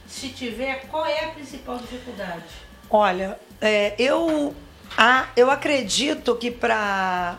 Se 0.06 0.30
tiver, 0.30 0.86
qual 0.90 1.06
é 1.06 1.26
a 1.26 1.28
principal 1.28 1.78
dificuldade? 1.78 2.44
Olha, 2.90 3.38
é, 3.60 3.94
eu, 3.98 4.54
a, 4.96 5.26
eu 5.36 5.50
acredito 5.50 6.34
que 6.36 6.50
para 6.50 7.38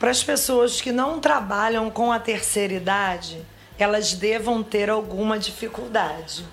as 0.00 0.22
pessoas 0.22 0.80
que 0.80 0.92
não 0.92 1.20
trabalham 1.20 1.90
com 1.90 2.12
a 2.12 2.18
terceira 2.18 2.74
idade, 2.74 3.42
elas 3.78 4.12
devam 4.12 4.62
ter 4.62 4.88
alguma 4.88 5.38
dificuldade. 5.38 6.44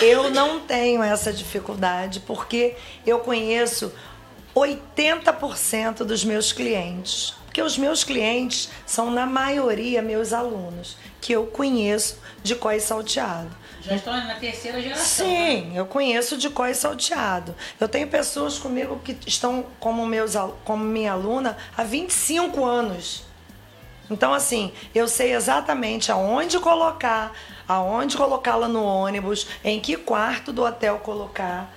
Eu 0.00 0.30
não 0.30 0.60
tenho 0.60 1.02
essa 1.02 1.32
dificuldade 1.32 2.20
porque 2.20 2.74
eu 3.06 3.20
conheço 3.20 3.92
80% 4.54 6.04
dos 6.04 6.24
meus 6.24 6.52
clientes. 6.52 7.34
Porque 7.46 7.62
os 7.62 7.76
meus 7.76 8.04
clientes 8.04 8.70
são, 8.86 9.10
na 9.10 9.26
maioria, 9.26 10.00
meus 10.00 10.32
alunos, 10.32 10.96
que 11.20 11.32
eu 11.32 11.46
conheço 11.46 12.18
de 12.42 12.54
cós 12.54 12.84
salteado. 12.84 13.50
Já 13.82 13.96
estão 13.96 14.12
na 14.12 14.34
terceira 14.34 14.80
geração. 14.80 15.26
né? 15.26 15.32
Sim, 15.34 15.72
eu 15.76 15.86
conheço 15.86 16.36
de 16.36 16.48
cós 16.50 16.76
salteado. 16.76 17.54
Eu 17.80 17.88
tenho 17.88 18.06
pessoas 18.06 18.58
comigo 18.58 19.00
que 19.04 19.16
estão 19.26 19.66
como, 19.80 20.06
meus, 20.06 20.34
como 20.64 20.84
minha 20.84 21.12
aluna 21.12 21.56
há 21.76 21.82
25 21.82 22.64
anos. 22.64 23.24
Então, 24.10 24.34
assim, 24.34 24.72
eu 24.94 25.08
sei 25.08 25.34
exatamente 25.34 26.12
aonde 26.12 26.58
colocar, 26.58 27.32
aonde 27.66 28.16
colocá-la 28.16 28.68
no 28.68 28.84
ônibus, 28.84 29.46
em 29.64 29.80
que 29.80 29.96
quarto 29.96 30.52
do 30.52 30.62
hotel 30.64 30.98
colocar. 30.98 31.72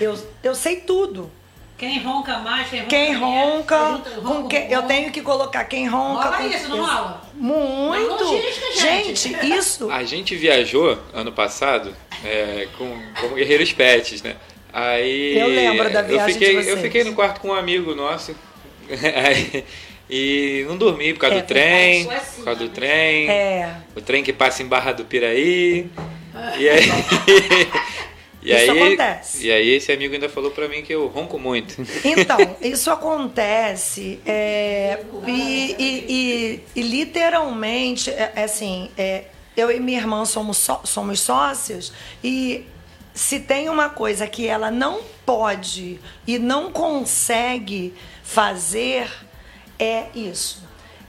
Eu, 0.00 0.18
eu 0.42 0.54
sei 0.54 0.80
tudo. 0.80 1.30
Quem 1.76 1.98
ronca 2.02 2.38
mais, 2.38 2.68
quem 2.68 2.80
ronca 2.80 2.88
Quem 2.88 3.14
ronca, 3.14 4.00
com 4.24 4.46
quem, 4.48 4.70
eu 4.70 4.82
tenho 4.84 5.10
que 5.10 5.20
colocar 5.20 5.64
quem 5.64 5.86
ronca. 5.88 6.24
Rola 6.30 6.36
com- 6.36 6.46
isso, 6.48 6.68
não 6.68 6.84
rola? 6.84 7.22
Muito. 7.34 8.24
Gente. 8.78 9.16
gente, 9.28 9.46
isso. 9.54 9.90
A 9.90 10.04
gente 10.04 10.36
viajou 10.36 10.96
ano 11.12 11.32
passado 11.32 11.94
é, 12.24 12.68
com, 12.78 12.96
como 13.20 13.34
guerreiros 13.34 13.72
pets, 13.72 14.22
né? 14.22 14.36
Aí 14.72 15.36
Eu 15.38 15.48
lembro 15.48 15.92
da 15.92 16.02
viagem 16.02 16.28
eu 16.28 16.32
fiquei, 16.32 16.48
de 16.48 16.54
vocês. 16.62 16.68
Eu 16.68 16.76
fiquei 16.78 17.04
no 17.04 17.14
quarto 17.14 17.40
com 17.40 17.48
um 17.48 17.54
amigo 17.54 17.94
nosso 17.94 18.34
aí, 19.24 19.64
e 20.08 20.64
não 20.68 20.76
dormi 20.76 21.12
por 21.12 21.20
causa 21.20 21.36
É 21.36 21.40
do 21.42 21.46
trem, 21.46 22.02
é 22.02 22.04
por 22.36 22.44
causa 22.44 22.58
do 22.60 22.64
assim, 22.66 22.72
trem, 22.74 23.28
É. 23.30 23.74
o 23.96 24.00
trem 24.00 24.22
que 24.22 24.32
passa 24.32 24.62
em 24.62 24.66
Barra 24.66 24.92
do 24.92 25.04
Piraí. 25.04 25.90
E 26.58 26.68
aí, 26.68 26.84
e 28.44 28.52
Isso 28.54 28.70
aí, 28.70 28.82
acontece. 28.82 29.46
E 29.46 29.50
aí 29.52 29.68
esse 29.70 29.90
amigo 29.92 30.12
ainda 30.14 30.28
falou 30.28 30.50
pra 30.50 30.68
mim 30.68 30.82
que 30.82 30.92
eu 30.94 31.06
ronco 31.06 31.38
muito. 31.38 31.74
Então, 32.04 32.56
isso 32.60 32.90
acontece 32.90 34.20
é, 34.26 35.00
e, 35.26 35.74
e- 35.78 36.04
e- 36.08 36.60
e 36.76 36.82
literalmente, 36.82 38.10
é, 38.10 38.32
é 38.36 38.44
assim, 38.44 38.90
é, 38.98 39.24
eu 39.56 39.70
e 39.70 39.80
minha 39.80 39.98
irmã 39.98 40.24
somos, 40.24 40.58
só- 40.58 40.82
somos 40.84 41.20
sócios 41.20 41.92
e 42.22 42.66
se 43.14 43.40
tem 43.40 43.68
uma 43.68 43.88
coisa 43.88 44.26
que 44.26 44.46
ela 44.46 44.70
não 44.70 45.00
pode 45.24 45.98
e 46.26 46.38
não 46.38 46.70
consegue 46.72 47.94
fazer, 48.22 49.08
é 49.78 50.06
isso. 50.14 50.62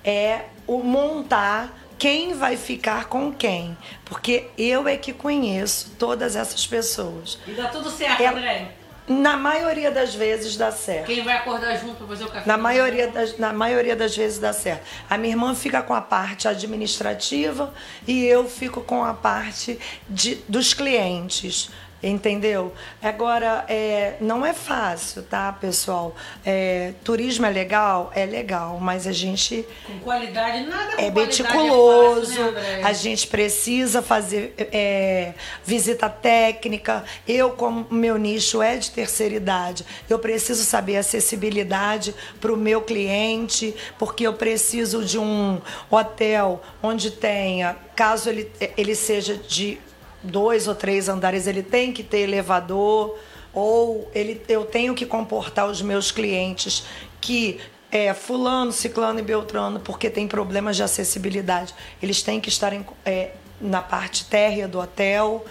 É 0.03 0.41
o 0.67 0.77
montar 0.83 1.84
quem 1.97 2.33
vai 2.33 2.57
ficar 2.57 3.05
com 3.05 3.31
quem. 3.33 3.77
Porque 4.05 4.47
eu 4.57 4.87
é 4.87 4.97
que 4.97 5.13
conheço 5.13 5.91
todas 5.97 6.35
essas 6.35 6.65
pessoas. 6.67 7.37
E 7.47 7.51
dá 7.51 7.67
tudo 7.69 7.89
certo, 7.89 8.21
Ela- 8.21 8.37
André. 8.37 8.71
Na 9.07 9.37
maioria 9.37 9.91
das 9.91 10.15
vezes 10.15 10.57
dá 10.57 10.71
certo. 10.71 11.05
Quem 11.05 11.23
vai 11.23 11.35
acordar 11.37 11.75
junto 11.77 11.93
pra 11.97 12.07
fazer 12.07 12.23
o 12.23 12.27
café? 12.27 12.47
Na 12.47 12.57
maioria, 12.57 13.07
das, 13.07 13.37
na 13.37 13.53
maioria 13.53 13.95
das 13.95 14.17
vezes 14.17 14.39
dá 14.39 14.51
certo. 14.51 14.83
A 15.07 15.15
minha 15.15 15.31
irmã 15.33 15.53
fica 15.53 15.79
com 15.83 15.93
a 15.93 16.01
parte 16.01 16.47
administrativa 16.47 17.71
e 18.07 18.25
eu 18.25 18.49
fico 18.49 18.81
com 18.81 19.03
a 19.03 19.13
parte 19.13 19.79
de, 20.09 20.35
dos 20.49 20.73
clientes. 20.73 21.69
Entendeu? 22.03 22.73
Agora, 23.01 23.65
é, 23.67 24.15
não 24.19 24.45
é 24.45 24.53
fácil, 24.53 25.23
tá, 25.23 25.51
pessoal? 25.53 26.15
É, 26.45 26.93
turismo 27.03 27.45
é 27.45 27.49
legal? 27.49 28.11
É 28.13 28.25
legal, 28.25 28.79
mas 28.79 29.07
a 29.07 29.11
gente 29.11 29.65
Com 29.87 29.99
qualidade, 29.99 30.67
nada 30.67 30.95
com 30.95 31.01
é 31.01 31.09
qualidade 31.09 31.43
meticuloso, 31.43 32.41
É 32.41 32.51
né, 32.51 32.81
a 32.83 32.93
gente 32.93 33.27
precisa 33.27 34.01
fazer 34.01 34.53
é, 34.57 35.33
visita 35.63 36.07
técnica. 36.07 37.03
Eu, 37.27 37.51
como 37.51 37.87
meu 37.89 38.17
nicho 38.17 38.61
é 38.61 38.77
de 38.77 38.91
terceira 38.91 39.35
idade, 39.35 39.85
eu 40.07 40.19
preciso 40.19 40.63
saber 40.63 40.97
acessibilidade 40.97 42.13
para 42.39 42.53
o 42.53 42.57
meu 42.57 42.81
cliente, 42.81 43.73
porque 43.97 44.27
eu 44.27 44.33
preciso 44.33 45.03
de 45.03 45.17
um 45.17 45.59
hotel 45.89 46.61
onde 46.83 47.09
tenha, 47.09 47.75
caso 47.95 48.29
ele, 48.29 48.51
ele 48.77 48.93
seja 48.93 49.35
de 49.35 49.79
dois 50.26 50.67
ou 50.67 50.76
três 50.76 51.07
andares, 51.09 51.47
ele 51.47 51.63
tem 51.63 51.93
que 51.93 52.03
ter 52.03 52.19
elevador 52.19 53.17
ou 53.53 54.09
ele, 54.13 54.41
eu 54.49 54.65
tenho 54.65 54.93
que 54.93 55.05
comportar 55.05 55.67
os 55.67 55.82
meus 55.82 56.11
clientes 56.11 56.84
que 57.21 57.59
é, 57.91 58.13
fulano, 58.13 58.71
ciclano 58.73 59.19
e 59.19 59.21
beltrano, 59.21 59.80
porque 59.80 60.09
tem 60.09 60.28
problemas 60.28 60.76
de 60.76 60.84
acessibilidade. 60.84 61.73
Eles 62.03 62.21
têm 62.21 62.41
que 62.41 62.49
estar 62.49 62.73
em- 62.73 62.86
é, 63.05 63.32
na 63.61 63.82
parte 63.82 64.26
térrea 64.26 64.67
do 64.67 64.80
hotel 64.80 65.45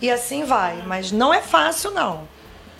e 0.00 0.10
assim 0.10 0.44
vai. 0.44 0.82
Mas 0.86 1.12
não 1.12 1.32
é 1.32 1.40
fácil, 1.40 1.92
não. 1.92 2.26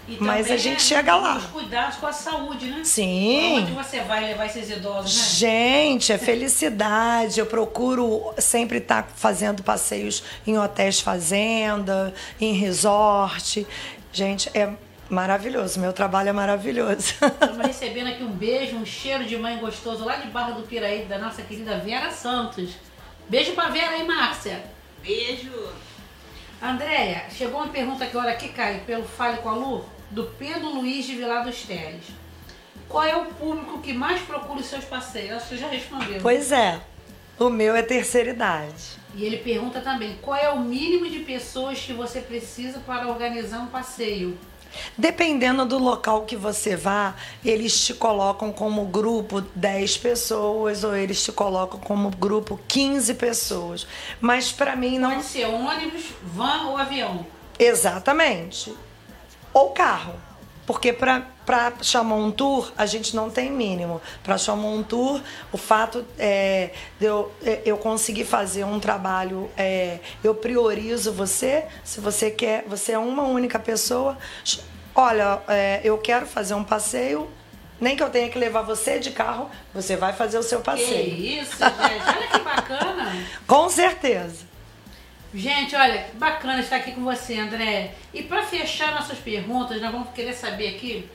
E 0.06 0.18
mas 0.20 0.50
a 0.50 0.56
gente 0.56 0.76
é 0.76 0.80
chega 0.80 1.16
lá. 1.16 1.38
Os 1.38 1.46
cuidados 1.46 1.96
com 1.96 2.06
a 2.06 2.12
saúde, 2.12 2.66
né? 2.66 2.82
Sim. 2.84 3.60
Onde 3.60 3.72
você 3.72 4.00
vai 4.00 4.24
levar 4.24 4.46
esses 4.46 4.68
idosos, 4.70 5.16
né? 5.16 5.24
Gente, 5.28 6.12
é 6.12 6.18
felicidade. 6.18 7.40
Eu 7.40 7.46
procuro 7.46 8.34
sempre 8.38 8.78
estar 8.78 9.08
fazendo 9.16 9.62
passeios 9.62 10.22
em 10.46 10.58
hotéis 10.58 11.00
fazenda, 11.00 12.12
em 12.38 12.52
resort. 12.52 13.66
Gente, 14.12 14.50
é 14.54 14.70
maravilhoso. 15.08 15.80
Meu 15.80 15.92
trabalho 15.92 16.28
é 16.28 16.32
maravilhoso. 16.32 17.14
Estamos 17.20 17.58
recebendo 17.66 18.08
aqui 18.08 18.22
um 18.22 18.32
beijo, 18.32 18.76
um 18.76 18.84
cheiro 18.84 19.24
de 19.24 19.36
mãe 19.38 19.58
gostoso 19.58 20.04
lá 20.04 20.16
de 20.16 20.28
Barra 20.28 20.52
do 20.52 20.62
Piraí, 20.62 21.06
da 21.06 21.18
nossa 21.18 21.42
querida 21.42 21.78
Vera 21.78 22.10
Santos. 22.10 22.72
Beijo 23.28 23.52
pra 23.52 23.68
Vera 23.68 23.92
aí, 23.92 24.06
Márcia. 24.06 24.62
Beijo. 25.02 25.50
Andréia, 26.62 27.24
chegou 27.30 27.60
uma 27.60 27.68
pergunta 27.68 28.06
que 28.06 28.16
olha 28.16 28.30
aqui, 28.30 28.48
cai 28.48 28.80
pelo 28.86 29.04
Fale 29.04 29.38
com 29.38 29.50
a 29.50 29.54
Lu, 29.54 29.84
do 30.14 30.24
Pedro 30.38 30.68
Luiz 30.68 31.04
de 31.04 31.16
Vilar 31.16 31.44
dos 31.44 31.62
Teles. 31.62 32.04
Qual 32.88 33.02
é 33.02 33.16
o 33.16 33.26
público 33.26 33.80
que 33.80 33.92
mais 33.92 34.20
procura 34.22 34.60
os 34.60 34.66
seus 34.66 34.84
passeios? 34.84 35.32
Acho 35.32 35.48
que 35.48 35.54
você 35.56 35.60
já 35.60 35.68
respondeu. 35.68 36.20
pois 36.22 36.52
é. 36.52 36.80
O 37.36 37.50
meu 37.50 37.74
é 37.74 37.82
terceira 37.82 38.30
idade. 38.30 38.94
E 39.12 39.24
ele 39.24 39.38
pergunta 39.38 39.80
também, 39.80 40.16
qual 40.22 40.36
é 40.36 40.48
o 40.50 40.60
mínimo 40.60 41.10
de 41.10 41.18
pessoas 41.20 41.80
que 41.80 41.92
você 41.92 42.20
precisa 42.20 42.78
para 42.86 43.08
organizar 43.08 43.58
um 43.58 43.66
passeio? 43.66 44.38
Dependendo 44.96 45.64
do 45.66 45.78
local 45.78 46.24
que 46.24 46.36
você 46.36 46.76
vá, 46.76 47.14
eles 47.44 47.84
te 47.84 47.94
colocam 47.94 48.52
como 48.52 48.84
grupo 48.84 49.40
10 49.40 49.98
pessoas 49.98 50.84
ou 50.84 50.96
eles 50.96 51.24
te 51.24 51.32
colocam 51.32 51.80
como 51.80 52.10
grupo 52.10 52.60
15 52.68 53.14
pessoas. 53.14 53.86
Mas 54.20 54.52
para 54.52 54.76
mim 54.76 54.98
não 54.98 55.10
Pode 55.10 55.24
ser 55.24 55.46
ônibus, 55.46 56.04
van 56.22 56.68
ou 56.68 56.76
avião. 56.76 57.26
Exatamente. 57.58 58.72
Ou 59.54 59.70
carro. 59.70 60.14
Porque 60.66 60.94
para 60.94 61.22
chamar 61.82 62.16
um 62.16 62.30
tour, 62.30 62.72
a 62.76 62.86
gente 62.86 63.14
não 63.14 63.28
tem 63.28 63.50
mínimo. 63.52 64.00
Para 64.22 64.38
chamar 64.38 64.68
um 64.68 64.82
tour, 64.82 65.20
o 65.52 65.58
fato 65.58 66.04
é, 66.18 66.70
de 66.98 67.04
eu, 67.06 67.30
é, 67.44 67.60
eu 67.66 67.76
conseguir 67.76 68.24
fazer 68.24 68.64
um 68.64 68.80
trabalho, 68.80 69.50
é, 69.58 69.98
eu 70.22 70.34
priorizo 70.34 71.12
você. 71.12 71.66
Se 71.84 72.00
você 72.00 72.30
quer, 72.30 72.64
você 72.66 72.92
é 72.92 72.98
uma 72.98 73.24
única 73.24 73.58
pessoa. 73.58 74.16
Olha, 74.94 75.42
é, 75.48 75.80
eu 75.84 75.98
quero 75.98 76.26
fazer 76.26 76.54
um 76.54 76.64
passeio. 76.64 77.28
Nem 77.78 77.94
que 77.94 78.02
eu 78.02 78.08
tenha 78.08 78.30
que 78.30 78.38
levar 78.38 78.62
você 78.62 78.98
de 78.98 79.10
carro, 79.10 79.50
você 79.74 79.96
vai 79.96 80.14
fazer 80.14 80.38
o 80.38 80.42
seu 80.42 80.60
Que 80.60 80.64
passeio. 80.64 81.14
isso, 81.42 81.58
gente. 81.58 82.16
Olha 82.16 82.28
que 82.28 82.38
bacana. 82.38 83.12
Com 83.46 83.68
certeza. 83.68 84.53
Gente, 85.34 85.74
olha, 85.74 86.04
que 86.04 86.16
bacana 86.16 86.60
estar 86.60 86.76
aqui 86.76 86.92
com 86.92 87.02
você, 87.02 87.36
André. 87.40 87.92
E 88.12 88.22
para 88.22 88.44
fechar 88.44 88.94
nossas 88.94 89.18
perguntas, 89.18 89.80
nós 89.80 89.90
vamos 89.90 90.10
querer 90.10 90.32
saber 90.32 90.76
aqui 90.76 91.10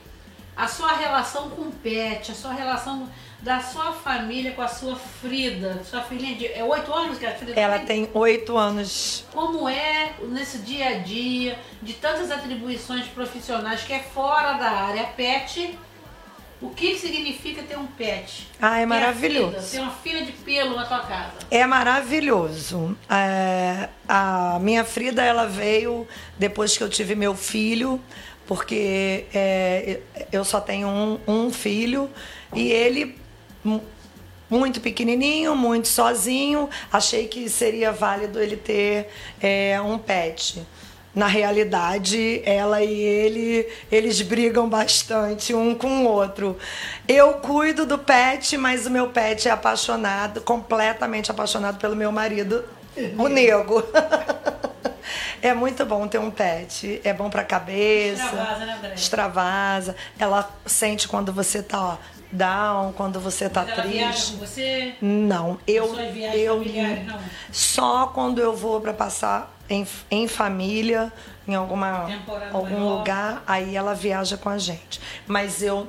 a 0.54 0.68
sua 0.68 0.92
relação 0.92 1.48
com 1.48 1.62
o 1.62 1.72
pet, 1.72 2.30
a 2.30 2.34
sua 2.34 2.52
relação 2.52 3.08
da 3.40 3.60
sua 3.60 3.92
família 3.92 4.52
com 4.52 4.60
a 4.60 4.68
sua 4.68 4.94
Frida. 4.94 5.82
Sua 5.84 6.02
filhinha 6.02 6.36
de. 6.36 6.46
É 6.48 6.62
oito 6.62 6.92
anos 6.92 7.16
que 7.16 7.24
a 7.24 7.34
Frida 7.34 7.58
Ela 7.58 7.78
tem 7.78 8.10
oito 8.12 8.58
anos. 8.58 9.24
Como 9.32 9.66
é 9.66 10.12
nesse 10.28 10.58
dia 10.58 10.88
a 10.88 10.98
dia, 10.98 11.58
de 11.80 11.94
tantas 11.94 12.30
atribuições 12.30 13.06
profissionais 13.06 13.82
que 13.84 13.94
é 13.94 14.00
fora 14.00 14.52
da 14.58 14.70
área 14.70 15.04
pet, 15.04 15.78
O 16.62 16.68
que 16.70 16.98
significa 16.98 17.62
ter 17.62 17.78
um 17.78 17.86
pet? 17.86 18.46
Ah, 18.60 18.76
é 18.76 18.80
Ter 18.80 18.86
maravilhoso. 18.86 19.50
filha, 19.52 19.62
Ter 19.70 19.78
uma 19.80 19.92
filha 19.92 20.24
de 20.26 20.32
pelo 20.32 20.76
na 20.76 20.84
tua 20.84 21.00
casa. 21.00 21.32
É 21.50 21.66
maravilhoso. 21.66 22.96
É, 23.08 23.88
a 24.06 24.58
minha 24.60 24.84
Frida, 24.84 25.22
ela 25.22 25.46
veio 25.46 26.06
depois 26.38 26.76
que 26.76 26.82
eu 26.84 26.88
tive 26.90 27.14
meu 27.14 27.34
filho, 27.34 27.98
porque 28.46 29.24
é, 29.32 30.00
eu 30.30 30.44
só 30.44 30.60
tenho 30.60 30.86
um, 30.88 31.18
um 31.26 31.50
filho 31.50 32.10
e 32.54 32.70
ele 32.70 33.16
mu- 33.64 33.82
muito 34.50 34.80
pequenininho, 34.82 35.56
muito 35.56 35.88
sozinho. 35.88 36.68
Achei 36.92 37.26
que 37.26 37.48
seria 37.48 37.90
válido 37.90 38.38
ele 38.38 38.56
ter 38.58 39.08
é, 39.40 39.80
um 39.80 39.96
pet. 39.96 40.60
Na 41.14 41.26
realidade, 41.26 42.40
ela 42.44 42.82
e 42.82 43.00
ele, 43.00 43.68
eles 43.90 44.22
brigam 44.22 44.68
bastante 44.68 45.52
um 45.52 45.74
com 45.74 46.04
o 46.04 46.08
outro. 46.08 46.56
Eu 47.08 47.34
cuido 47.34 47.84
do 47.84 47.98
pet, 47.98 48.56
mas 48.56 48.86
o 48.86 48.90
meu 48.90 49.08
pet 49.08 49.48
é 49.48 49.50
apaixonado, 49.50 50.40
completamente 50.40 51.30
apaixonado 51.30 51.78
pelo 51.78 51.96
meu 51.96 52.12
marido, 52.12 52.64
o 53.18 53.28
nego. 53.28 53.82
É 55.42 55.54
muito 55.54 55.86
bom 55.86 56.06
ter 56.06 56.18
um 56.18 56.30
pet. 56.30 57.00
É 57.02 57.14
bom 57.14 57.30
pra 57.30 57.42
cabeça. 57.42 58.22
Extravasa, 58.24 58.66
né, 58.66 58.74
André? 58.74 58.94
Extravasa. 58.94 59.96
Ela 60.18 60.50
sente 60.66 61.08
quando 61.08 61.32
você 61.32 61.62
tá 61.62 61.80
ó, 61.80 61.96
down, 62.32 62.92
quando 62.92 63.18
você 63.20 63.48
tá 63.48 63.62
Ela 63.68 63.82
viaja 63.82 64.12
triste. 64.12 64.32
com 64.32 64.38
você? 64.38 64.94
Não, 65.00 65.58
eu, 65.66 65.94
eu 66.34 66.64
não? 67.04 67.18
só 67.52 68.06
quando 68.08 68.38
eu 68.40 68.54
vou 68.54 68.80
para 68.80 68.92
passar 68.92 69.54
em, 69.68 69.86
em 70.10 70.28
família, 70.28 71.12
em 71.46 71.54
alguma 71.54 72.06
Temporada 72.06 72.50
algum 72.56 72.80
maior. 72.80 72.98
lugar, 72.98 73.42
aí 73.46 73.76
ela 73.76 73.94
viaja 73.94 74.36
com 74.36 74.48
a 74.48 74.58
gente. 74.58 75.00
Mas 75.26 75.62
eu 75.62 75.88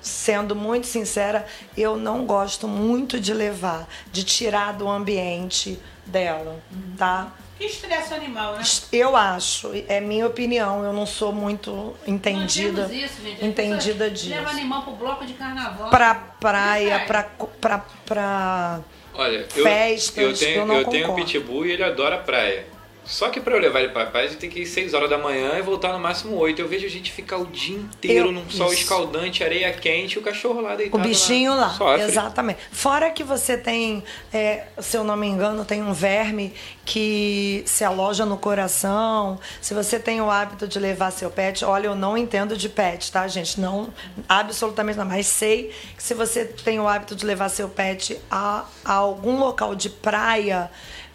sendo 0.00 0.54
muito 0.54 0.86
sincera, 0.86 1.44
eu 1.76 1.96
não 1.96 2.24
gosto 2.24 2.68
muito 2.68 3.18
de 3.18 3.34
levar, 3.34 3.88
de 4.12 4.22
tirar 4.22 4.72
do 4.72 4.88
ambiente 4.88 5.80
dela, 6.06 6.60
tá? 6.96 7.32
Que 7.58 7.64
estresse 7.64 8.12
animal, 8.12 8.56
né? 8.56 8.62
Eu 8.92 9.16
acho, 9.16 9.72
é 9.88 9.98
minha 9.98 10.26
opinião, 10.26 10.84
eu 10.84 10.92
não 10.92 11.06
sou 11.06 11.32
muito 11.32 11.94
entendida, 12.06 12.82
isso, 12.92 13.22
gente. 13.22 13.44
Entendida 13.44 14.10
disso. 14.10 14.28
Leva 14.28 14.50
animal 14.50 14.82
pro 14.82 14.92
bloco 14.92 15.24
de 15.24 15.32
carnaval. 15.32 15.88
Pra 15.88 16.14
praia, 16.14 17.04
pra, 17.06 17.22
pra, 17.58 17.78
pra 18.04 18.80
Olha, 19.14 19.46
eu, 19.56 19.62
Festas, 19.62 20.22
eu 20.22 20.34
tenho, 20.34 20.58
eu 20.58 20.66
não 20.66 20.74
eu 20.76 20.84
tenho 20.86 21.12
um 21.12 21.14
pitbull 21.14 21.64
e 21.64 21.72
ele 21.72 21.82
adora 21.82 22.18
praia. 22.18 22.66
Só 23.06 23.28
que 23.30 23.40
pra 23.40 23.54
eu 23.54 23.60
levar 23.60 23.80
ele 23.80 23.90
pra 23.92 24.06
praia, 24.06 24.26
ele 24.26 24.34
tem 24.36 24.50
que 24.50 24.60
ir 24.60 24.66
6 24.66 24.92
horas 24.92 25.08
da 25.08 25.16
manhã 25.16 25.56
e 25.58 25.62
voltar 25.62 25.92
no 25.92 25.98
máximo 25.98 26.36
8. 26.36 26.60
Eu 26.60 26.68
vejo 26.68 26.84
a 26.86 26.90
gente 26.90 27.12
ficar 27.12 27.36
o 27.38 27.46
dia 27.46 27.76
inteiro 27.76 28.28
Eu- 28.28 28.32
num 28.32 28.50
sol 28.50 28.72
isso. 28.72 28.82
escaldante, 28.82 29.44
areia 29.44 29.72
quente, 29.72 30.14
e 30.14 30.18
o 30.18 30.22
cachorro 30.22 30.60
lá 30.60 30.74
O 30.74 30.76
deitado 30.76 31.02
bichinho 31.02 31.54
lá, 31.54 31.70
Sofre. 31.70 32.02
exatamente. 32.02 32.58
Fora 32.72 33.10
que 33.10 33.22
você 33.22 33.56
tem, 33.56 34.02
é, 34.32 34.64
se 34.80 34.96
eu 34.96 35.04
não 35.04 35.16
me 35.16 35.26
engano, 35.26 35.64
tem 35.64 35.82
um 35.82 35.92
verme 35.92 36.52
que 36.84 37.62
se 37.66 37.84
aloja 37.84 38.24
no 38.26 38.36
coração. 38.36 39.38
Se 39.60 39.72
você 39.72 39.98
tem 39.98 40.20
o 40.20 40.30
hábito 40.30 40.66
de 40.66 40.78
levar 40.78 41.10
seu 41.12 41.30
pet, 41.30 41.64
olha, 41.64 41.86
eu 41.86 41.94
não 41.94 42.16
entendo 42.18 42.56
de 42.56 42.68
pet, 42.68 43.10
tá, 43.12 43.26
gente? 43.28 43.60
Não, 43.60 43.88
absolutamente 44.28 44.98
não. 44.98 45.04
Mas 45.06 45.26
sei 45.26 45.72
que 45.96 46.02
se 46.02 46.14
você 46.14 46.44
tem 46.44 46.80
o 46.80 46.88
hábito 46.88 47.14
de 47.14 47.24
levar 47.24 47.48
seu 47.48 47.68
pet 47.68 48.18
a, 48.30 48.64
a 48.84 48.92
algum 48.94 49.38
local 49.38 49.74
de 49.74 49.88
praia, 49.90 50.70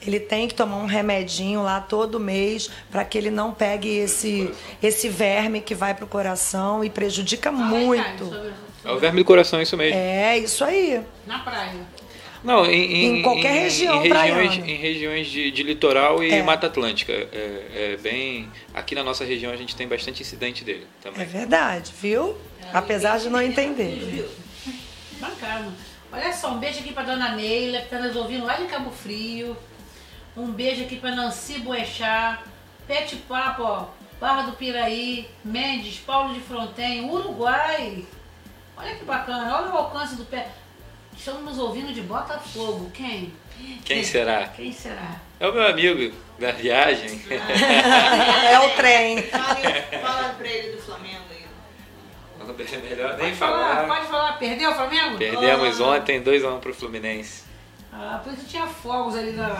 ele 0.06 0.20
tem 0.20 0.47
que 0.47 0.54
tomar 0.56 0.78
um 0.78 0.86
remedinho 0.86 1.62
lá 1.64 1.80
todo 1.80 2.20
mês 2.20 2.70
para 2.89 3.06
que 3.06 3.18
ele 3.18 3.30
não 3.30 3.54
pegue 3.54 3.89
esse, 3.89 4.52
esse 4.82 5.10
verme 5.10 5.62
que 5.62 5.76
vai 5.76 5.93
pro 5.93 6.08
coração 6.08 6.84
e 6.84 6.89
prejudica 6.89 7.52
Caio, 7.52 7.66
muito. 7.66 8.52
É 8.84 8.91
o 8.91 8.97
verme 8.99 9.20
do 9.22 9.26
coração, 9.26 9.60
é 9.60 9.64
isso 9.64 9.78
mesmo. 9.78 9.97
É, 9.97 10.38
isso 10.38 10.64
aí. 10.64 11.02
Na 11.28 11.39
praia. 11.39 12.02
Não, 12.43 12.66
em, 12.66 13.20
Em 13.20 13.22
qualquer 13.22 13.52
região 13.52 14.04
em 14.04 14.10
regiões, 14.12 14.58
em 14.58 14.76
regiões 14.76 15.28
de, 15.28 15.52
de 15.52 15.62
litoral 15.62 16.24
e 16.24 16.32
É. 16.32 16.41
Mata 16.41 16.66
Atlântica. 16.66 17.14
É, 17.14 17.93
é 17.93 17.97
bem. 18.02 18.49
Aqui 18.74 18.95
na 18.95 19.04
nossa 19.04 19.24
região 19.24 19.52
a 19.52 19.56
gente 19.56 19.76
tem 19.76 19.88
bastante 19.88 20.24
incidente 20.24 20.64
dele 20.64 20.88
também. 21.04 21.22
É 21.22 21.26
verdade, 21.26 21.93
viu? 22.02 22.36
Apesar 22.74 23.20
de 23.20 23.30
não 23.30 23.41
entender. 23.41 24.28
Bacana. 25.20 25.72
Olha 26.12 26.34
só, 26.34 26.52
um 26.52 26.60
beijo 26.60 26.80
aqui 26.80 26.91
pra 26.91 27.04
dona 27.04 27.36
Neila, 27.36 27.82
que 27.82 27.89
tá 27.89 27.99
nos 27.99 28.16
ouvindo 28.16 28.43
lá 28.45 28.56
de 28.56 28.66
Cabo 28.66 28.89
Frio. 28.91 29.56
Um 30.36 30.51
beijo 30.51 30.84
aqui 30.84 30.95
pra 30.97 31.11
Nancy 31.15 31.59
Boechat. 31.59 32.39
Pet 32.88 33.15
Papo, 33.27 33.63
ó. 33.63 33.86
Barra 34.19 34.43
do 34.43 34.51
Piraí, 34.53 35.27
Mendes, 35.43 35.97
Paulo 35.99 36.34
de 36.34 36.39
Fronten, 36.41 37.09
Uruguai. 37.09 38.05
Olha 38.77 38.95
que 38.95 39.03
bacana, 39.03 39.57
olha 39.57 39.71
o 39.73 39.77
alcance 39.77 40.15
do 40.15 40.25
pé. 40.25 40.47
Estão 41.17 41.41
nos 41.41 41.57
ouvindo 41.59 41.93
de 41.93 42.01
Botafogo. 42.01 42.89
Quem? 42.93 43.34
Quem 43.84 44.03
será? 44.03 44.47
Quem 44.47 44.71
será? 44.71 45.19
É 45.39 45.47
o 45.47 45.53
meu 45.53 45.67
amigo 45.67 46.15
da 46.39 46.51
viagem. 46.51 47.21
É 47.32 48.59
o 48.59 48.69
trem. 48.75 49.21
Fala, 49.23 49.55
fala 50.01 50.29
pra 50.34 50.47
ele 50.47 50.75
do 50.75 50.82
Flamengo 50.82 51.21
aí. 51.29 51.41
Melhor 52.89 53.09
nem 53.17 53.27
Pode 53.27 53.36
falar, 53.36 53.75
falar. 53.75 53.88
pode 53.88 54.07
falar. 54.07 54.34
Perdeu 54.39 54.71
o 54.71 54.75
Flamengo? 54.75 55.17
Perdemos 55.17 55.79
Ah. 55.82 55.86
ontem 55.86 56.21
2x1 56.23 56.59
pro 56.59 56.73
Fluminense. 56.73 57.43
Ah, 57.94 58.22
por 58.24 58.32
isso 58.34 58.46
tinha 58.46 58.66
fogos 58.68 59.16
ali 59.16 59.34
na 59.34 59.54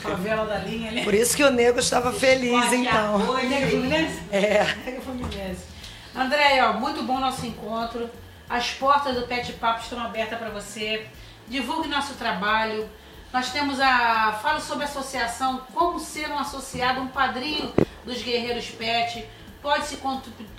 favela 0.00 0.46
da 0.46 0.58
linha 0.58 0.90
ali. 0.90 1.02
Por 1.02 1.14
isso 1.14 1.36
que 1.36 1.42
o 1.42 1.50
nego 1.50 1.80
estava 1.80 2.12
feliz, 2.12 2.72
então. 2.72 3.18
Nega 3.42 3.66
Fluminense? 3.68 4.22
É. 4.30 4.64
Nega 4.84 5.00
Fluminense. 5.00 5.64
André, 6.14 6.62
ó, 6.62 6.74
muito 6.74 7.02
bom 7.02 7.18
nosso 7.18 7.44
encontro. 7.44 8.08
As 8.48 8.70
portas 8.72 9.16
do 9.16 9.22
Pet 9.22 9.52
Papo 9.54 9.82
estão 9.82 10.00
abertas 10.00 10.38
para 10.38 10.50
você. 10.50 11.06
Divulgue 11.48 11.88
nosso 11.88 12.14
trabalho. 12.14 12.88
Nós 13.32 13.50
temos 13.50 13.80
a. 13.80 14.38
Fala 14.42 14.60
sobre 14.60 14.84
a 14.84 14.86
associação, 14.86 15.62
como 15.74 15.98
ser 15.98 16.30
um 16.30 16.38
associado, 16.38 17.00
um 17.00 17.08
padrinho 17.08 17.72
dos 18.04 18.22
Guerreiros 18.22 18.66
Pet. 18.70 19.26
Pode 19.60 19.86
se 19.86 19.96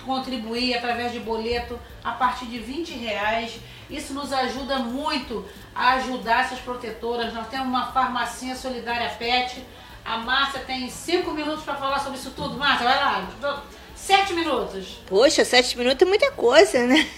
contribuir 0.04 0.74
através 0.74 1.12
de 1.12 1.20
boleto 1.20 1.78
a 2.02 2.12
partir 2.12 2.46
de 2.46 2.58
20 2.58 2.92
reais. 2.92 3.58
Isso 3.90 4.14
nos 4.14 4.32
ajuda 4.32 4.78
muito 4.78 5.44
a 5.74 5.94
ajudar 5.94 6.44
essas 6.44 6.58
protetoras. 6.60 7.32
Nós 7.32 7.48
temos 7.48 7.66
uma 7.66 7.92
farmacinha 7.92 8.56
solidária 8.56 9.10
Pet. 9.10 9.62
A 10.04 10.18
Márcia 10.18 10.60
tem 10.60 10.88
cinco 10.90 11.32
minutos 11.32 11.64
para 11.64 11.74
falar 11.74 11.98
sobre 11.98 12.18
isso 12.18 12.30
tudo. 12.30 12.56
Márcia, 12.56 12.86
vai 12.86 12.96
lá. 12.96 13.62
Sete 13.94 14.34
minutos. 14.34 14.98
Poxa, 15.06 15.44
sete 15.44 15.78
minutos 15.78 16.02
é 16.02 16.04
muita 16.04 16.30
coisa, 16.32 16.86
né? 16.86 17.08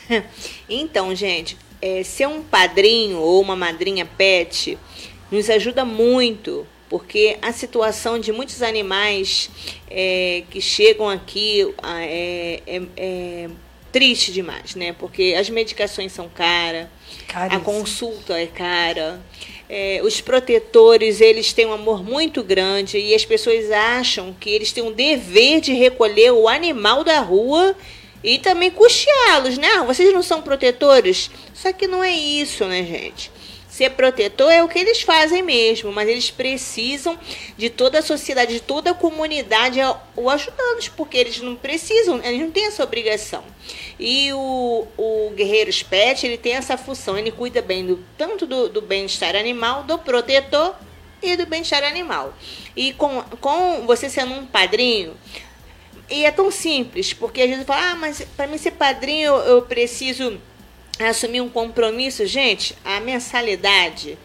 Então, 0.68 1.14
gente, 1.14 1.56
é, 1.80 2.02
ser 2.02 2.26
um 2.26 2.42
padrinho 2.42 3.18
ou 3.18 3.40
uma 3.40 3.56
madrinha 3.56 4.06
pet 4.06 4.78
nos 5.30 5.50
ajuda 5.50 5.84
muito, 5.84 6.66
porque 6.88 7.36
a 7.42 7.52
situação 7.52 8.18
de 8.18 8.32
muitos 8.32 8.62
animais 8.62 9.50
é, 9.90 10.42
que 10.50 10.60
chegam 10.60 11.08
aqui 11.08 11.74
é, 11.84 12.62
é- 12.66 12.82
é 12.96 13.48
triste 13.92 14.30
demais, 14.30 14.74
né? 14.74 14.94
Porque 14.98 15.34
as 15.38 15.48
medicações 15.48 16.12
são 16.12 16.28
caras, 16.28 16.86
a 17.56 17.58
consulta 17.60 18.38
é 18.38 18.46
cara. 18.46 19.20
é, 19.68 20.00
os 20.04 20.20
protetores, 20.20 21.20
eles 21.20 21.52
têm 21.52 21.66
um 21.66 21.72
amor 21.72 22.04
muito 22.04 22.42
grande 22.42 22.98
e 22.98 23.14
as 23.14 23.24
pessoas 23.24 23.70
acham 23.70 24.32
que 24.38 24.48
eles 24.50 24.70
têm 24.70 24.84
um 24.84 24.92
dever 24.92 25.60
de 25.60 25.72
recolher 25.72 26.30
o 26.32 26.46
animal 26.46 27.02
da 27.02 27.18
rua 27.20 27.74
e 28.22 28.38
também 28.38 28.70
custeá-los, 28.70 29.56
né? 29.58 29.68
Ah, 29.76 29.82
vocês 29.82 30.12
não 30.12 30.22
são 30.22 30.40
protetores? 30.42 31.30
Só 31.54 31.72
que 31.72 31.86
não 31.86 32.02
é 32.04 32.12
isso, 32.12 32.64
né, 32.66 32.82
gente? 32.84 33.30
Ser 33.76 33.90
protetor 33.90 34.50
é 34.50 34.62
o 34.62 34.68
que 34.68 34.78
eles 34.78 35.02
fazem 35.02 35.42
mesmo, 35.42 35.92
mas 35.92 36.08
eles 36.08 36.30
precisam 36.30 37.18
de 37.58 37.68
toda 37.68 37.98
a 37.98 38.02
sociedade, 38.02 38.54
de 38.54 38.60
toda 38.60 38.92
a 38.92 38.94
comunidade 38.94 39.78
a- 39.82 40.00
o 40.16 40.30
ajudando, 40.30 40.90
porque 40.96 41.18
eles 41.18 41.42
não 41.42 41.54
precisam, 41.54 42.18
eles 42.24 42.40
não 42.40 42.50
têm 42.50 42.64
essa 42.68 42.82
obrigação. 42.82 43.44
E 44.00 44.32
o, 44.32 44.86
o 44.96 45.30
Guerreiros 45.36 45.82
Pet, 45.82 46.24
ele 46.26 46.38
tem 46.38 46.54
essa 46.54 46.78
função, 46.78 47.18
ele 47.18 47.30
cuida 47.30 47.60
bem 47.60 47.84
do, 47.84 48.02
tanto 48.16 48.46
do, 48.46 48.70
do 48.70 48.80
bem-estar 48.80 49.36
animal, 49.36 49.82
do 49.84 49.98
protetor 49.98 50.74
e 51.22 51.36
do 51.36 51.44
bem-estar 51.44 51.84
animal. 51.84 52.32
E 52.74 52.94
com, 52.94 53.22
com 53.42 53.86
você 53.86 54.08
sendo 54.08 54.32
um 54.32 54.46
padrinho, 54.46 55.14
e 56.08 56.24
é 56.24 56.30
tão 56.30 56.50
simples, 56.50 57.12
porque 57.12 57.42
às 57.42 57.50
vezes 57.50 57.66
fala, 57.66 57.90
ah, 57.90 57.94
mas 57.94 58.26
para 58.38 58.46
mim 58.46 58.56
ser 58.56 58.70
padrinho 58.70 59.26
eu, 59.26 59.36
eu 59.56 59.62
preciso 59.62 60.40
assumir 60.98 61.40
um 61.40 61.48
compromisso. 61.48 62.26
Gente, 62.26 62.76
a 62.84 63.00
mensalidade 63.00 64.18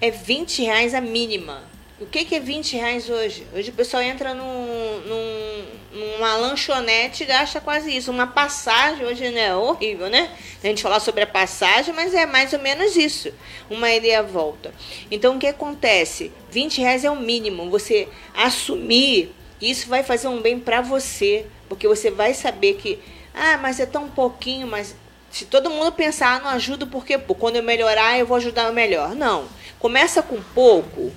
é 0.00 0.10
20 0.10 0.62
reais 0.62 0.94
a 0.94 1.00
mínima. 1.00 1.62
O 2.00 2.06
que, 2.06 2.24
que 2.24 2.34
é 2.34 2.40
20 2.40 2.76
reais 2.76 3.10
hoje? 3.10 3.46
Hoje 3.54 3.68
o 3.68 3.74
pessoal 3.74 4.02
entra 4.02 4.32
num, 4.32 5.00
num- 5.06 5.64
numa 5.92 6.34
lanchonete 6.36 7.24
e 7.24 7.26
gasta 7.26 7.60
quase 7.60 7.94
isso. 7.94 8.10
Uma 8.10 8.26
passagem 8.26 9.04
hoje 9.04 9.28
né, 9.28 9.48
é 9.48 9.54
horrível, 9.54 10.08
né? 10.08 10.30
A 10.64 10.66
gente 10.66 10.82
falar 10.82 10.98
sobre 11.00 11.24
a 11.24 11.26
passagem, 11.26 11.92
mas 11.92 12.14
é 12.14 12.24
mais 12.24 12.54
ou 12.54 12.58
menos 12.58 12.96
isso. 12.96 13.30
Uma 13.68 13.90
ida 13.90 14.06
e 14.06 14.22
volta. 14.22 14.72
Então 15.10 15.36
o 15.36 15.38
que 15.38 15.46
acontece? 15.46 16.32
20 16.50 16.80
reais 16.80 17.04
é 17.04 17.10
o 17.10 17.16
mínimo. 17.16 17.68
Você 17.68 18.08
assumir, 18.34 19.34
isso 19.60 19.86
vai 19.86 20.02
fazer 20.02 20.28
um 20.28 20.40
bem 20.40 20.58
para 20.58 20.80
você. 20.80 21.44
Porque 21.68 21.86
você 21.86 22.10
vai 22.10 22.32
saber 22.32 22.74
que, 22.74 22.98
ah, 23.34 23.58
mas 23.58 23.78
é 23.78 23.84
tão 23.86 24.08
pouquinho, 24.08 24.66
mas 24.66 24.96
se 25.30 25.44
todo 25.44 25.70
mundo 25.70 25.92
pensar, 25.92 26.36
ah, 26.36 26.40
não 26.40 26.50
ajudo 26.50 26.86
porque 26.86 27.16
pô, 27.16 27.34
quando 27.34 27.56
eu 27.56 27.62
melhorar 27.62 28.18
eu 28.18 28.26
vou 28.26 28.36
ajudar 28.36 28.72
melhor. 28.72 29.14
Não. 29.14 29.46
Começa 29.78 30.22
com 30.22 30.42
pouco, 30.54 31.12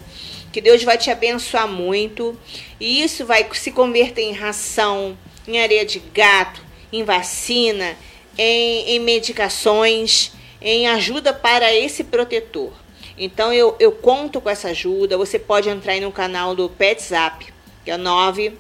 que 0.52 0.62
Deus 0.62 0.84
vai 0.84 0.98
te 0.98 1.10
abençoar 1.10 1.68
muito. 1.68 2.38
E 2.80 3.02
isso 3.04 3.26
vai 3.26 3.48
se 3.54 3.72
converter 3.72 4.22
em 4.22 4.34
ração, 4.34 5.18
em 5.48 5.60
areia 5.60 5.86
de 5.86 6.00
gato, 6.00 6.62
em 6.92 7.04
vacina, 7.04 7.98
em, 8.38 8.96
em 8.96 9.00
medicações, 9.00 10.32
em 10.62 10.88
ajuda 10.88 11.34
para 11.34 11.74
esse 11.74 12.04
protetor. 12.04 12.72
Então 13.18 13.52
eu, 13.52 13.76
eu 13.80 13.92
conto 13.92 14.40
com 14.40 14.50
essa 14.50 14.70
ajuda. 14.70 15.18
Você 15.18 15.38
pode 15.40 15.70
entrar 15.70 15.94
aí 15.94 16.00
no 16.00 16.12
canal 16.12 16.56
do 16.56 16.70
PetZap, 16.70 17.46
que 17.84 17.92
é 17.92 17.98
9 17.98 18.54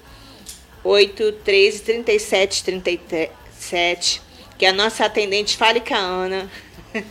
8 0.83 1.31
13 1.43 1.79
37 1.79 2.63
37, 2.63 4.21
que 4.63 4.67
a 4.67 4.71
nossa 4.71 5.03
atendente 5.05 5.57
fale 5.57 5.81
com 5.81 5.93
a 5.93 5.97
Ana. 5.97 6.49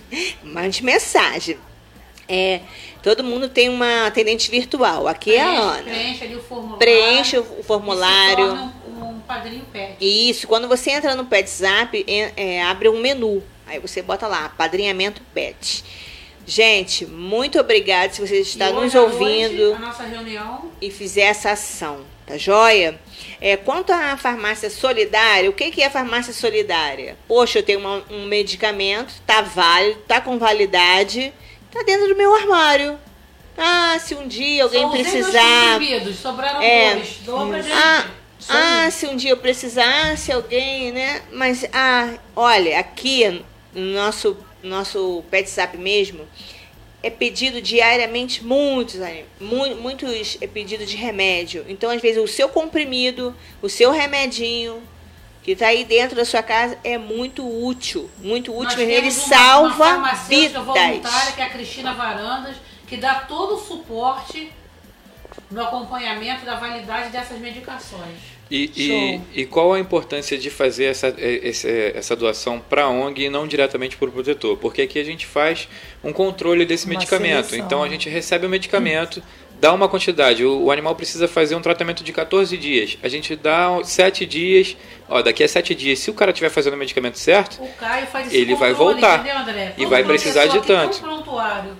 Mande 0.42 0.82
mensagem. 0.82 1.58
É, 2.26 2.60
todo 3.02 3.22
mundo 3.22 3.46
tem 3.46 3.68
uma 3.68 4.06
atendente 4.06 4.50
virtual. 4.50 5.06
Aqui 5.06 5.32
preenche, 5.32 5.44
é 5.46 5.58
a 5.58 5.60
Ana. 5.60 5.82
Preenche 5.82 6.24
ali 6.24 6.36
o 6.36 6.42
formulário. 6.42 6.78
Preenche 6.78 7.38
o 7.38 7.62
formulário. 7.62 8.46
E 8.46 8.90
um, 8.90 9.10
um 9.10 9.20
padrinho 9.20 9.66
pet. 9.70 9.96
Isso, 10.00 10.48
quando 10.48 10.66
você 10.66 10.92
entra 10.92 11.14
no 11.14 11.26
PetZap, 11.26 12.02
é, 12.08 12.32
é, 12.34 12.62
abre 12.62 12.88
um 12.88 12.98
menu. 12.98 13.42
Aí 13.66 13.78
você 13.78 14.00
bota 14.00 14.26
lá, 14.26 14.48
padrinhamento 14.56 15.20
pet. 15.34 15.84
Gente, 16.46 17.04
muito 17.04 17.60
obrigada 17.60 18.14
se 18.14 18.26
você 18.26 18.40
está 18.40 18.70
E 18.70 18.72
nos 18.72 18.94
hoje 18.94 18.98
ouvindo 18.98 19.58
noite, 19.58 19.76
a 19.76 19.78
nossa 19.78 20.04
reunião. 20.04 20.72
e 20.80 20.90
fizer 20.90 21.24
essa 21.24 21.50
ação, 21.50 22.00
tá 22.26 22.38
joia? 22.38 22.98
É, 23.40 23.56
quanto 23.56 23.92
à 23.92 24.16
farmácia 24.16 24.70
solidária, 24.70 25.48
o 25.50 25.52
que, 25.52 25.70
que 25.70 25.82
é 25.82 25.90
farmácia 25.90 26.32
solidária? 26.32 27.16
Poxa, 27.26 27.58
eu 27.58 27.62
tenho 27.62 27.80
uma- 27.80 28.02
um 28.10 28.24
medicamento, 28.26 29.12
tá 29.26 29.40
válido, 29.42 30.00
tá 30.06 30.20
com 30.20 30.38
validade, 30.38 31.32
tá 31.70 31.82
dentro 31.82 32.08
do 32.08 32.16
meu 32.16 32.34
armário. 32.34 32.98
Ah, 33.56 33.98
se 33.98 34.14
um 34.14 34.26
dia 34.26 34.62
alguém 34.64 34.82
Só 34.82 34.88
dois 34.88 35.02
precisar. 35.10 35.78
sobraram 36.20 36.62
É. 36.62 36.94
dois. 37.24 37.64
Gente. 37.66 37.72
Ah, 37.76 38.06
ah, 38.48 38.90
se 38.90 39.06
um 39.06 39.16
dia 39.16 39.30
eu 39.30 39.36
precisar, 39.36 40.16
se 40.16 40.32
alguém, 40.32 40.90
né? 40.92 41.22
Mas, 41.32 41.64
ah, 41.72 42.14
olha, 42.34 42.78
aqui 42.78 43.44
no 43.74 43.92
nosso, 43.92 44.36
nosso 44.62 45.22
PetSap 45.30 45.76
mesmo, 45.76 46.26
é 47.02 47.10
pedido 47.10 47.60
diariamente 47.60 48.44
muitos, 48.44 48.94
né, 48.96 49.24
mu- 49.40 49.74
muitos 49.76 50.38
é 50.40 50.46
pedido 50.46 50.86
de 50.86 50.96
remédio. 50.96 51.64
Então, 51.68 51.90
às 51.90 52.00
vezes, 52.00 52.22
o 52.22 52.28
seu 52.28 52.48
comprimido, 52.48 53.34
o 53.60 53.68
seu 53.68 53.90
remedinho, 53.90 54.82
que 55.42 55.52
está 55.52 55.66
aí 55.68 55.84
dentro 55.84 56.14
da 56.14 56.24
sua 56.24 56.42
casa, 56.42 56.78
é 56.84 56.96
muito 56.96 57.44
útil. 57.44 58.08
Muito 58.18 58.56
útil. 58.56 58.76
temos 58.76 58.92
Ele 58.92 59.10
uma- 59.10 59.16
uma 59.18 59.28
salva 59.28 59.84
farmacêutica 59.84 60.60
voluntária, 60.60 60.94
vidas. 60.94 61.34
que 61.34 61.40
é 61.40 61.44
a 61.44 61.50
Cristina 61.50 61.92
Varandas, 61.94 62.56
que 62.86 62.96
dá 62.96 63.14
todo 63.16 63.56
o 63.56 63.58
suporte 63.60 64.52
no 65.50 65.62
acompanhamento 65.62 66.44
da 66.44 66.54
validade 66.54 67.10
dessas 67.10 67.38
medicações. 67.38 68.31
E, 68.54 68.70
e, 69.34 69.40
e 69.42 69.46
qual 69.46 69.72
a 69.72 69.80
importância 69.80 70.36
de 70.36 70.50
fazer 70.50 70.84
essa, 70.84 71.14
essa 71.94 72.14
doação 72.14 72.60
para 72.60 72.82
a 72.84 72.88
ONG 72.90 73.24
e 73.24 73.30
não 73.30 73.46
diretamente 73.46 73.96
para 73.96 74.08
o 74.08 74.12
protetor? 74.12 74.58
Porque 74.58 74.82
aqui 74.82 74.98
a 74.98 75.04
gente 75.04 75.24
faz 75.26 75.66
um 76.04 76.12
controle 76.12 76.66
desse 76.66 76.84
Uma 76.84 76.90
medicamento. 76.98 77.46
seleção. 77.46 77.66
Então 77.66 77.82
a 77.82 77.88
gente 77.88 78.10
recebe 78.10 78.44
o 78.44 78.50
medicamento, 78.50 79.22
dá 79.58 79.72
uma 79.72 79.88
quantidade. 79.88 80.44
O, 80.44 80.64
o 80.64 80.70
animal 80.70 80.94
precisa 80.94 81.26
fazer 81.26 81.54
um 81.54 81.62
tratamento 81.62 82.04
de 82.04 82.12
14 82.12 82.58
dias. 82.58 82.98
A 83.02 83.08
gente 83.08 83.34
dá 83.34 83.80
7 83.82 84.26
dias. 84.26 84.76
Ó, 85.08 85.22
daqui 85.22 85.42
a 85.42 85.48
7 85.48 85.74
dias, 85.74 85.98
se 86.00 86.10
o 86.10 86.14
cara 86.14 86.30
estiver 86.30 86.50
fazendo 86.50 86.74
o 86.74 86.76
medicamento 86.76 87.18
certo, 87.18 87.62
O 87.62 87.68
Caio 87.78 88.06
faz 88.06 88.26
esse 88.26 88.36
Ele 88.36 88.54
vai 88.54 88.70
controle, 88.74 89.00
voltar. 89.00 89.20
entendeu, 89.20 89.38
André? 89.38 89.74
E 89.78 89.86
vai 89.86 90.04
precisar 90.04 90.44
de 90.44 90.52
tem 90.52 90.60
um 90.60 90.64
tanto. 90.64 91.00
prontuário. 91.00 91.70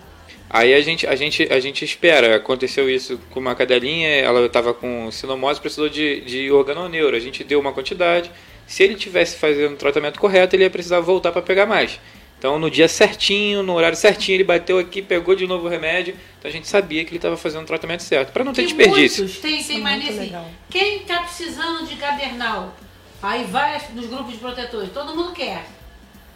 Aí 0.52 0.74
a 0.74 0.80
gente, 0.82 1.06
a 1.06 1.16
gente, 1.16 1.50
a 1.50 1.58
gente 1.58 1.82
espera. 1.82 2.36
Aconteceu 2.36 2.90
isso 2.90 3.18
com 3.30 3.40
uma 3.40 3.54
cadelinha, 3.54 4.08
ela 4.08 4.44
estava 4.44 4.74
com 4.74 5.10
sinomose, 5.10 5.58
precisou 5.58 5.88
de, 5.88 6.20
de 6.20 6.50
organoneuro. 6.50 7.16
A 7.16 7.20
gente 7.20 7.42
deu 7.42 7.58
uma 7.58 7.72
quantidade. 7.72 8.30
Se 8.66 8.82
ele 8.82 8.94
tivesse 8.94 9.36
fazendo 9.36 9.72
o 9.72 9.76
tratamento 9.76 10.20
correto, 10.20 10.54
ele 10.54 10.64
ia 10.64 10.70
precisar 10.70 11.00
voltar 11.00 11.32
para 11.32 11.40
pegar 11.40 11.64
mais. 11.64 11.98
Então, 12.38 12.58
no 12.58 12.70
dia 12.70 12.88
certinho, 12.88 13.62
no 13.62 13.72
horário 13.72 13.96
certinho, 13.96 14.36
ele 14.36 14.44
bateu 14.44 14.78
aqui, 14.78 15.00
pegou 15.00 15.34
de 15.34 15.46
novo 15.46 15.66
o 15.66 15.68
remédio. 15.68 16.16
Então, 16.38 16.50
a 16.50 16.52
gente 16.52 16.68
sabia 16.68 17.02
que 17.04 17.10
ele 17.10 17.16
estava 17.16 17.36
fazendo 17.36 17.62
o 17.62 17.66
tratamento 17.66 18.02
certo, 18.02 18.32
para 18.32 18.44
não 18.44 18.52
ter 18.52 18.62
E 18.62 18.66
desperdício. 18.66 19.24
muitos 19.24 19.40
tem, 19.40 19.62
tem 19.62 19.86
é 19.86 20.08
assim. 20.08 20.34
Quem 20.68 20.98
tá 21.00 21.20
precisando 21.20 21.86
de 21.86 21.94
gadernal? 21.94 22.76
Aí 23.22 23.44
vai 23.44 23.80
nos 23.94 24.06
grupos 24.06 24.32
de 24.32 24.38
protetores. 24.38 24.90
Todo 24.92 25.14
mundo 25.14 25.32
quer. 25.32 25.64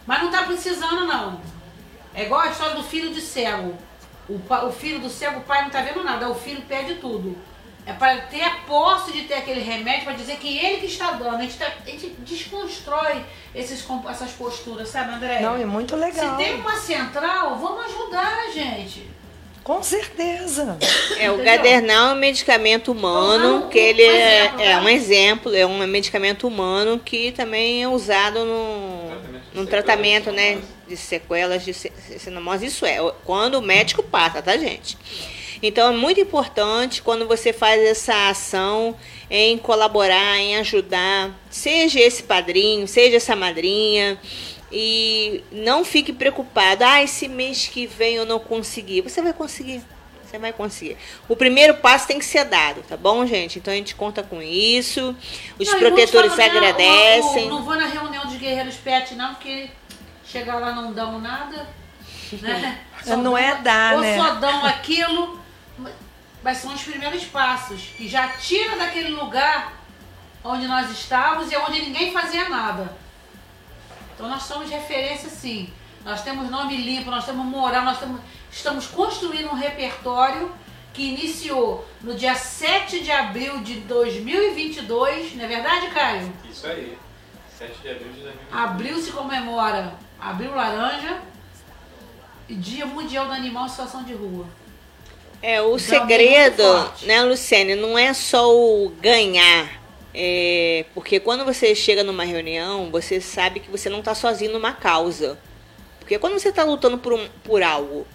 Mas 0.07 0.23
não 0.23 0.31
tá 0.31 0.43
precisando, 0.43 1.05
não. 1.05 1.41
É 2.15 2.23
igual 2.23 2.41
a 2.41 2.49
história 2.49 2.75
do 2.75 2.83
filho 2.83 3.13
de 3.13 3.19
cego. 3.19 3.77
O, 4.29 4.39
o 4.67 4.71
filho 4.71 4.99
do 4.99 5.09
cego, 5.09 5.39
o 5.39 5.43
pai 5.43 5.63
não 5.63 5.69
tá 5.69 5.81
vendo 5.81 6.03
nada. 6.03 6.29
O 6.29 6.35
filho 6.35 6.61
pede 6.67 6.95
tudo. 6.95 7.35
É 7.85 7.93
para 7.93 8.17
ter 8.23 8.41
a 8.43 8.49
posse 8.67 9.13
de 9.13 9.21
ter 9.21 9.35
aquele 9.35 9.61
remédio 9.61 10.03
para 10.03 10.13
dizer 10.13 10.35
que 10.35 10.57
ele 10.57 10.77
que 10.81 10.87
está 10.87 11.11
dando. 11.11 11.37
A 11.37 11.41
gente, 11.41 11.57
tá- 11.57 11.71
a 11.85 11.89
gente 11.89 12.07
desconstrói 12.19 13.23
esses, 13.55 13.85
essas 14.09 14.31
posturas, 14.31 14.89
sabe, 14.89 15.13
André? 15.13 15.39
Não, 15.39 15.55
é 15.55 15.65
muito 15.65 15.95
legal. 15.95 16.31
Se 16.31 16.35
tem 16.43 16.55
uma 16.55 16.75
central, 16.75 17.55
vamos 17.55 17.85
ajudar, 17.85 18.51
gente. 18.53 19.07
Com 19.63 19.81
certeza. 19.83 20.77
É, 21.17 21.29
o 21.31 21.37
gadernal 21.43 22.11
é 22.11 22.13
um 22.13 22.17
medicamento 22.17 22.91
humano, 22.91 23.59
Não, 23.61 23.69
que 23.69 23.77
ele 23.77 24.01
é, 24.01 24.45
exemplo, 24.45 24.61
é 24.61 24.65
né? 24.67 24.79
um 24.81 24.89
exemplo, 24.89 25.55
é 25.55 25.65
um 25.65 25.87
medicamento 25.87 26.47
humano 26.47 26.99
que 26.99 27.33
também 27.33 27.83
é 27.83 27.87
usado 27.87 28.45
no, 28.45 29.26
Sequelas 29.65 29.69
tratamento 29.69 30.31
né, 30.31 30.61
de 30.87 30.97
sequelas 30.97 31.63
de 31.65 31.73
ci- 31.73 31.91
sinomose. 32.19 32.65
Isso 32.65 32.85
é, 32.85 32.97
quando 33.23 33.55
o 33.55 33.61
médico 33.61 34.03
passa, 34.03 34.41
tá, 34.41 34.57
gente? 34.57 34.97
Então 35.61 35.91
é 35.91 35.95
muito 35.95 36.19
importante 36.19 37.01
quando 37.01 37.27
você 37.27 37.51
faz 37.51 37.81
essa 37.81 38.29
ação 38.29 38.95
em 39.29 39.57
colaborar, 39.57 40.37
em 40.37 40.55
ajudar, 40.57 41.35
seja 41.49 41.99
esse 41.99 42.23
padrinho, 42.23 42.87
seja 42.87 43.17
essa 43.17 43.35
madrinha. 43.35 44.19
E 44.71 45.43
não 45.51 45.85
fique 45.85 46.11
preocupado. 46.11 46.83
Ah, 46.83 47.01
esse 47.01 47.27
mês 47.27 47.67
que 47.67 47.87
vem 47.87 48.15
eu 48.15 48.25
não 48.25 48.37
consegui. 48.37 49.01
Você 49.01 49.21
vai 49.21 49.31
conseguir. 49.33 49.81
Você 50.27 50.37
vai 50.37 50.51
conseguir. 50.51 50.97
O 51.29 51.35
primeiro 51.35 51.75
passo 51.75 52.05
tem 52.07 52.19
que 52.19 52.25
ser 52.25 52.43
dado, 52.45 52.81
tá 52.83 52.97
bom, 52.97 53.25
gente? 53.25 53.59
Então 53.59 53.73
a 53.73 53.77
gente 53.77 53.95
conta 53.95 54.21
com 54.21 54.41
isso. 54.41 55.15
Os 55.57 55.71
Não, 55.71 55.79
protetores 55.79 56.31
vamos 56.33 56.45
falar, 56.45 56.57
agradecem. 56.57 57.43
o- 57.43 57.47
o- 57.47 57.49
não 57.49 57.63
vou 57.63 57.75
na 57.75 57.85
reunião 57.87 58.25
de 58.27 58.37
guerreiros 58.37 58.75
pet, 58.75 59.15
não, 59.15 59.35
porque 59.35 59.69
chegar 60.25 60.55
lá 60.59 60.73
não 60.73 60.91
dão 60.91 61.19
nada. 61.19 61.65
Né? 62.41 62.81
Não 63.05 63.37
é 63.37 63.55
dar, 63.55 63.93
ou 63.95 64.01
né? 64.01 64.17
só 64.17 64.31
dão 64.35 64.65
aquilo. 64.65 65.39
Mas 66.43 66.57
são 66.57 66.73
os 66.73 66.81
primeiros 66.83 67.23
passos, 67.23 67.81
que 67.95 68.07
já 68.07 68.27
tira 68.29 68.75
daquele 68.75 69.09
lugar 69.09 69.73
onde 70.43 70.67
nós 70.67 70.91
estávamos 70.91 71.51
e 71.51 71.57
onde 71.57 71.81
ninguém 71.81 72.11
fazia 72.11 72.47
nada. 72.49 72.95
Então 74.13 74.27
nós 74.29 74.43
somos 74.43 74.69
referência 74.69 75.29
sim. 75.29 75.69
Nós 76.03 76.21
temos 76.21 76.49
nome 76.49 76.75
limpo, 76.77 77.09
nós 77.11 77.25
temos 77.25 77.45
moral, 77.45 77.83
nós 77.83 77.97
temos, 77.99 78.19
estamos 78.57 78.87
construindo 78.87 79.49
um 79.49 79.53
repertório 79.55 80.51
que 80.93 81.03
iniciou 81.03 81.85
no 82.01 82.15
dia 82.15 82.33
7 82.33 83.01
de 83.01 83.11
abril 83.11 83.59
de 83.59 83.75
2022, 83.81 85.35
não 85.35 85.45
é 85.45 85.47
verdade, 85.47 85.87
Caio? 85.91 86.33
Isso 86.49 86.65
aí. 86.65 86.97
7 87.57 87.71
de 87.81 87.89
abril 87.89 88.11
de 88.13 88.21
2020. 88.21 88.51
Abril 88.51 88.97
se 88.99 89.11
comemora 89.11 89.93
Abril 90.19 90.55
Laranja 90.55 91.21
e 92.49 92.55
Dia 92.55 92.85
Mundial 92.87 93.27
do 93.27 93.33
Animal 93.33 93.65
em 93.67 93.69
Situação 93.69 94.03
de 94.03 94.13
Rua. 94.13 94.45
É, 95.41 95.61
o 95.61 95.65
Então, 95.65 95.79
segredo, 95.79 96.61
é 96.63 96.65
muito 96.73 96.87
forte. 96.87 97.05
né, 97.05 97.21
Luciane, 97.23 97.75
não 97.75 97.97
é 97.97 98.11
só 98.13 98.51
o 98.51 98.89
ganhar. 98.99 99.69
É, 100.15 100.85
porque 100.95 101.19
quando 101.19 101.45
você 101.45 101.75
chega 101.75 102.03
numa 102.03 102.23
reunião, 102.23 102.89
você 102.89 103.21
sabe 103.21 103.59
que 103.59 103.69
você 103.69 103.87
não 103.87 103.99
está 103.99 104.15
sozinho 104.15 104.51
numa 104.51 104.73
causa. 104.73 105.37
Porque 105.99 106.17
quando 106.17 106.39
você 106.39 106.49
está 106.49 106.63
lutando 106.63 106.97
por, 106.97 107.13
um, 107.13 107.27
por 107.43 107.61
algo 107.61 108.07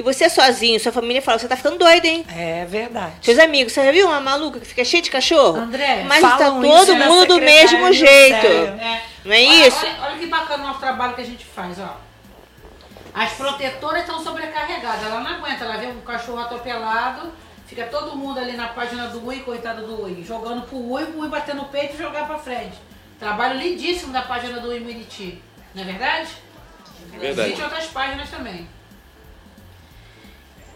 e 0.00 0.02
você 0.02 0.24
é 0.24 0.28
sozinho, 0.30 0.80
sua 0.80 0.90
família 0.90 1.20
fala, 1.20 1.38
você 1.38 1.46
tá 1.46 1.56
ficando 1.56 1.76
doido, 1.76 2.06
hein? 2.06 2.24
É 2.34 2.64
verdade. 2.64 3.16
Seus 3.20 3.38
amigos, 3.38 3.72
você 3.74 3.84
já 3.84 3.92
viu 3.92 4.06
uma 4.06 4.18
maluca 4.18 4.58
que 4.58 4.66
fica 4.66 4.82
cheia 4.82 5.02
de 5.02 5.10
cachorro? 5.10 5.58
André, 5.58 6.04
Mas 6.06 6.22
tá 6.22 6.38
todo 6.38 6.64
isso 6.64 6.94
na 6.96 7.06
mundo 7.06 7.26
do 7.26 7.38
mesmo 7.40 7.92
jeito. 7.92 8.46
É. 8.46 9.02
Não 9.22 9.32
é 9.34 9.38
Olha- 9.44 9.68
isso? 9.68 9.78
Olha, 9.78 9.96
olha 10.04 10.18
que 10.18 10.26
bacana 10.26 10.64
o 10.64 10.66
nosso 10.68 10.80
trabalho 10.80 11.14
que 11.14 11.20
a 11.20 11.24
gente 11.24 11.44
faz, 11.44 11.78
ó. 11.78 11.98
As 13.12 13.32
protetoras 13.32 14.00
estão 14.00 14.24
sobrecarregadas, 14.24 15.04
ela 15.04 15.20
não 15.20 15.30
aguenta, 15.32 15.64
ela 15.64 15.76
vê 15.76 15.88
um 15.88 16.00
cachorro 16.00 16.38
atropelado, 16.40 17.30
fica 17.66 17.84
todo 17.84 18.16
mundo 18.16 18.40
ali 18.40 18.52
na 18.52 18.68
página 18.68 19.08
do 19.08 19.26
Ui, 19.26 19.40
coitado 19.40 19.86
do 19.86 20.02
Ui, 20.04 20.24
jogando 20.26 20.62
pro 20.62 20.78
Ui, 20.78 21.04
pro 21.04 21.20
Ui 21.20 21.28
bater 21.28 21.54
no 21.54 21.66
peito 21.66 21.94
e 21.94 21.98
jogar 21.98 22.26
pra 22.26 22.38
frente. 22.38 22.78
Trabalho 23.18 23.58
lindíssimo 23.58 24.14
da 24.14 24.22
página 24.22 24.60
do 24.60 24.68
Ui 24.68 24.80
Meriti, 24.80 25.42
não 25.74 25.82
é 25.82 25.86
verdade? 25.86 26.30
Verdade. 27.12 27.40
Existem 27.50 27.64
outras 27.64 27.84
páginas 27.88 28.30
também. 28.30 28.66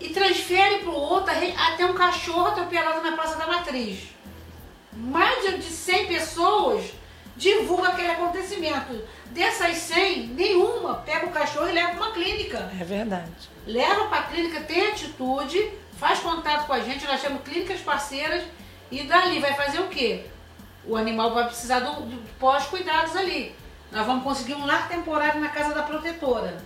E 0.04 0.10
transfere 0.10 0.80
pro 0.80 0.92
outro 0.92 1.30
arre- 1.30 1.54
até 1.56 1.86
um 1.86 1.94
cachorro 1.94 2.48
atropelado 2.48 3.00
na 3.00 3.12
Praça 3.12 3.36
da 3.36 3.46
Matriz. 3.46 4.00
Mais 4.92 5.40
de 5.42 5.56
de 5.58 5.64
100 5.70 6.06
pessoas 6.08 6.84
divulga 7.36 7.88
aquele 7.88 8.10
acontecimento. 8.10 9.02
Dessas 9.26 9.76
100, 9.78 10.26
nenhuma 10.28 10.96
pega 10.96 11.24
o 11.26 11.30
cachorro 11.32 11.68
e 11.68 11.72
leva 11.72 11.92
para 11.94 12.02
uma 12.02 12.12
clínica. 12.12 12.70
É 12.78 12.84
verdade. 12.84 13.32
Leva 13.66 14.04
para 14.08 14.18
a 14.18 14.22
clínica, 14.24 14.60
tem 14.60 14.88
atitude, 14.88 15.70
faz 15.98 16.18
contato 16.20 16.66
com 16.66 16.74
a 16.74 16.80
gente, 16.80 17.06
nós 17.06 17.22
temos 17.22 17.42
clínicas 17.42 17.80
parceiras 17.80 18.44
e 18.90 19.04
dali 19.04 19.40
vai 19.40 19.54
fazer 19.54 19.80
o 19.80 19.88
quê? 19.88 20.26
O 20.86 20.96
animal 20.96 21.32
vai 21.32 21.46
precisar 21.46 21.80
do, 21.80 22.02
do 22.02 22.18
pós-cuidados 22.38 23.16
ali. 23.16 23.56
Nós 23.90 24.06
vamos 24.06 24.22
conseguir 24.22 24.54
um 24.54 24.66
lar 24.66 24.86
temporário 24.86 25.40
na 25.40 25.48
casa 25.48 25.74
da 25.74 25.82
protetora. 25.82 26.58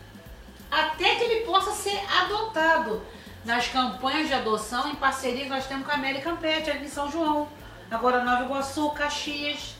Até 0.70 1.14
que 1.14 1.22
ele 1.24 1.45
possa 1.47 1.70
ser 1.70 1.99
adotado 2.20 3.01
nas 3.49 3.66
campanhas 3.66 4.28
de 4.28 4.34
adoção 4.34 4.90
em 4.90 4.94
parceria 4.96 5.44
que 5.44 5.49
nós 5.49 5.66
temos 5.66 5.86
com 5.86 5.90
a 5.90 5.94
American 5.94 6.36
Pet 6.36 6.70
ali 6.70 6.84
em 6.84 6.88
São 6.88 7.11
João. 7.11 7.49
Agora 7.90 8.22
Nova 8.22 8.44
Iguaçu, 8.44 8.90
Caxias. 8.90 9.74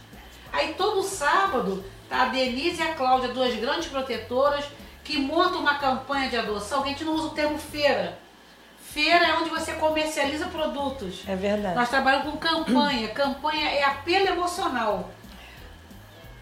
Aí 0.51 0.73
todo 0.73 1.03
sábado 1.03 1.85
tá 2.09 2.23
a 2.23 2.29
Denise 2.29 2.81
e 2.81 2.83
a 2.83 2.95
Cláudia, 2.95 3.29
duas 3.29 3.55
grandes 3.57 3.89
protetoras, 3.89 4.64
que 5.05 5.19
montam 5.19 5.61
uma 5.61 5.75
campanha 5.75 6.31
de 6.31 6.37
adoção, 6.39 6.83
que 6.83 6.89
a 6.89 6.93
gente 6.93 7.05
não 7.05 7.12
usa 7.12 7.27
o 7.27 7.31
termo 7.31 7.59
feira. 7.59 8.19
Feira 8.81 9.27
é 9.27 9.35
onde 9.35 9.51
você 9.51 9.75
comercializa 9.75 10.47
produtos. 10.47 11.25
É 11.29 11.37
verdade. 11.37 11.75
Nós 11.75 11.91
trabalhamos 11.91 12.33
com 12.33 12.39
campanha. 12.39 13.09
Campanha 13.09 13.69
é 13.69 13.85
apelo 13.85 14.29
emocional. 14.29 15.11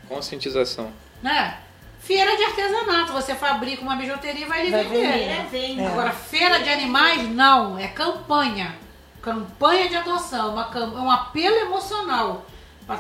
Conscientização. 0.09 0.93
Né? 1.21 1.59
Feira 2.07 2.37
de 2.37 2.45
artesanato. 2.45 3.13
Você 3.13 3.35
fabrica 3.35 3.83
uma 3.83 3.97
bijuteria 3.97 4.43
e 4.47 4.49
vai 4.49 4.61
ali 4.63 4.71
Vai 4.71 4.85
vender. 4.85 5.45
vender. 5.51 5.83
É. 5.83 5.87
Agora, 5.87 6.11
feira 6.11 6.61
de 6.61 6.69
animais, 6.71 7.29
não. 7.29 7.79
É 7.79 7.89
campanha. 7.89 8.77
Campanha 9.21 9.89
de 9.89 9.97
adoção. 9.97 10.53
Uma, 10.53 10.67
cam- 10.67 10.93
um 10.95 11.11
apelo 11.11 11.57
emocional. 11.57 12.47
Para 12.87 12.99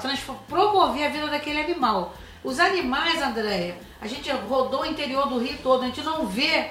promover 0.48 1.06
a 1.06 1.08
vida 1.08 1.28
daquele 1.28 1.60
animal. 1.60 2.14
Os 2.42 2.58
animais, 2.58 3.22
Andréia, 3.22 3.76
a 4.00 4.06
gente 4.08 4.30
rodou 4.30 4.82
o 4.82 4.86
interior 4.86 5.28
do 5.28 5.38
Rio 5.38 5.56
todo. 5.62 5.82
A 5.84 5.86
gente 5.86 6.02
não 6.02 6.26
vê. 6.26 6.70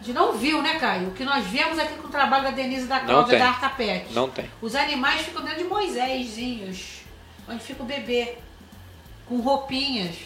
A 0.00 0.02
gente 0.02 0.14
não 0.14 0.32
viu, 0.32 0.60
né, 0.62 0.78
Caio? 0.78 1.08
O 1.08 1.12
que 1.12 1.24
nós 1.24 1.44
vemos 1.46 1.78
aqui 1.78 1.94
com 1.94 2.08
o 2.08 2.10
trabalho 2.10 2.44
da 2.44 2.50
Denise 2.50 2.84
e 2.86 2.88
da 2.88 3.00
Cláudia 3.00 3.38
da 3.38 3.48
Artapet. 3.48 4.06
Não 4.12 4.28
tem. 4.30 4.50
Os 4.60 4.74
animais 4.74 5.20
ficam 5.20 5.42
dentro 5.42 5.58
de 5.58 5.64
Moisésinhos, 5.68 7.02
onde 7.48 7.62
fica 7.62 7.82
o 7.82 7.86
bebê, 7.86 8.38
com 9.26 9.40
roupinhas, 9.40 10.16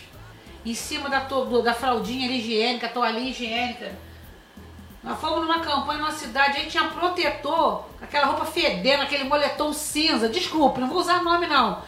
em 0.64 0.74
cima 0.74 1.08
da, 1.08 1.20
to- 1.20 1.62
da 1.62 1.74
fraldinha 1.74 2.26
ali 2.26 2.38
higiênica, 2.38 2.88
toalhinha 2.88 3.30
higiênica. 3.30 3.92
Nós 5.02 5.20
fomos 5.20 5.40
numa 5.40 5.60
campanha 5.60 5.98
numa 6.00 6.12
cidade, 6.12 6.58
aí 6.58 6.66
tinha 6.66 6.84
protetor, 6.84 7.84
aquela 8.00 8.26
roupa 8.26 8.46
fedendo, 8.46 9.02
aquele 9.02 9.24
moletom 9.24 9.72
cinza. 9.72 10.28
Desculpe, 10.28 10.80
não 10.80 10.88
vou 10.88 10.98
usar 10.98 11.22
nome 11.22 11.46
não. 11.46 11.82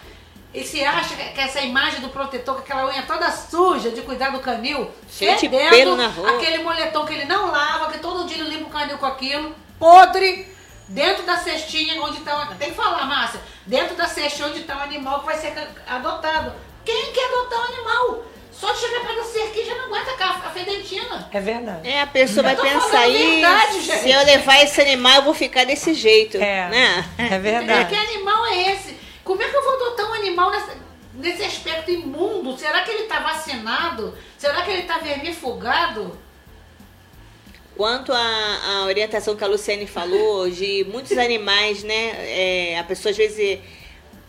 E 0.53 0.63
se 0.65 0.85
acha 0.85 1.15
que 1.17 1.41
essa 1.41 1.61
imagem 1.63 2.01
do 2.01 2.09
protetor, 2.11 2.55
com 2.57 2.61
aquela 2.61 2.87
unha 2.91 3.03
toda 3.03 3.31
suja 3.31 3.91
de 3.91 4.03
cuidar 4.03 4.31
do 4.31 4.41
canil, 4.41 4.91
de 5.07 5.13
fedendo, 5.13 5.71
pelo 5.71 5.97
na 5.97 6.09
roupa. 6.09 6.31
aquele 6.31 6.63
moletom 6.63 7.05
que 7.07 7.15
ele 7.15 7.25
não 7.25 7.51
lava, 7.51 7.91
que 7.93 7.99
todo 7.99 8.27
dia 8.27 8.39
ele 8.39 8.51
limpa 8.51 8.69
o 8.69 8.71
canil 8.71 8.99
com 8.99 9.07
aquilo, 9.07 9.55
podre, 9.79 10.47
dentro 10.89 11.25
da 11.25 11.37
cestinha 11.39 12.01
onde 12.03 12.19
está. 12.19 12.47
Tem 12.59 12.71
que 12.71 12.77
falar, 12.77 13.05
Márcia, 13.07 13.41
dentro 13.67 13.97
da 13.97 14.07
cestinha 14.07 14.49
onde 14.49 14.61
está 14.61 14.77
o 14.77 14.81
animal 14.83 15.21
que 15.21 15.27
vai 15.27 15.37
ser 15.37 15.53
adotado. 15.87 16.53
Quem 16.85 17.13
quer 17.13 17.25
adotar 17.33 17.61
um 17.61 17.75
animal? 17.75 18.25
Só 18.59 18.73
de 18.73 18.79
chegar 18.81 19.01
perto 19.01 19.17
da 19.17 19.25
cerquinha 19.25 19.67
já 19.67 19.75
não 19.75 19.85
aguenta 19.85 20.25
a 20.25 20.51
fedentina. 20.51 21.29
É 21.31 21.41
verdade. 21.41 21.87
É, 21.89 22.01
a 22.01 22.07
pessoa 22.07 22.43
vai 22.43 22.57
pensar 22.57 23.01
aí, 23.01 23.43
se 23.83 24.11
eu 24.11 24.25
levar 24.25 24.63
esse 24.63 24.81
animal, 24.81 25.17
eu 25.17 25.23
vou 25.23 25.35
ficar 25.35 25.65
desse 25.65 25.93
jeito, 25.93 26.39
É. 26.39 26.69
né? 26.71 27.05
É 27.19 27.35
É, 27.35 27.39
verdade. 27.39 27.89
que 27.95 27.95
animal 27.95 28.47
é 28.47 28.73
esse? 28.73 28.97
Como 29.23 29.43
é 29.43 29.49
que 29.49 29.55
eu 29.57 29.63
vou 29.63 29.75
adotar 29.75 30.11
um 30.11 30.15
animal 30.15 30.51
nessa- 30.51 30.77
nesse 31.15 31.43
aspecto 31.43 31.91
imundo? 31.91 32.57
Será 32.57 32.81
que 32.83 32.91
ele 32.93 33.03
está 33.03 33.21
vacinado? 33.21 34.17
Será 34.39 34.63
que 34.63 34.71
ele 34.71 34.83
está 34.83 34.99
vermifugado? 34.99 36.19
Quanto 37.77 38.11
à, 38.11 38.59
à 38.81 38.85
orientação 38.87 39.37
que 39.37 39.45
a 39.45 39.47
Luciane 39.47 39.87
falou, 39.87 40.49
de 40.49 40.87
muitos 40.91 41.17
animais, 41.19 41.83
né? 41.83 42.15
é, 42.73 42.79
a 42.79 42.85
pessoa 42.85 43.11
às 43.11 43.17
vezes. 43.19 43.59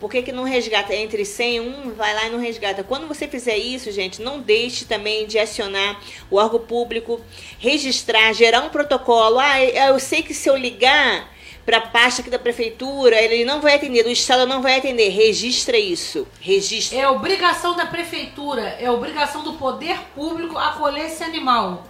Por 0.00 0.08
que, 0.08 0.22
que 0.22 0.30
não 0.30 0.44
resgata? 0.44 0.94
Entre 0.94 1.24
100 1.24 1.56
e 1.56 1.60
1, 1.60 1.94
vai 1.94 2.14
lá 2.14 2.26
e 2.26 2.30
não 2.30 2.38
resgata. 2.38 2.84
Quando 2.84 3.08
você 3.08 3.26
fizer 3.26 3.56
isso, 3.56 3.90
gente, 3.90 4.22
não 4.22 4.40
deixe 4.40 4.84
também 4.84 5.26
de 5.26 5.38
acionar 5.38 6.00
o 6.30 6.36
órgão 6.36 6.60
público, 6.60 7.20
registrar, 7.58 8.32
gerar 8.32 8.60
um 8.60 8.68
protocolo. 8.68 9.40
Ah, 9.40 9.60
eu 9.60 9.98
sei 9.98 10.22
que 10.22 10.32
se 10.32 10.48
eu 10.48 10.56
ligar 10.56 11.28
para 11.66 11.78
a 11.78 11.80
pasta 11.80 12.22
aqui 12.22 12.30
da 12.30 12.38
prefeitura, 12.38 13.20
ele 13.20 13.44
não 13.44 13.60
vai 13.60 13.74
atender, 13.74 14.06
o 14.06 14.10
Estado 14.10 14.46
não 14.46 14.62
vai 14.62 14.78
atender. 14.78 15.08
Registra 15.10 15.76
isso. 15.76 16.28
Registra. 16.40 16.96
É 16.96 17.08
obrigação 17.08 17.76
da 17.76 17.84
prefeitura, 17.84 18.62
é 18.80 18.88
obrigação 18.88 19.42
do 19.42 19.54
poder 19.54 19.98
público 20.14 20.56
acolher 20.56 21.06
esse 21.06 21.24
animal. 21.24 21.88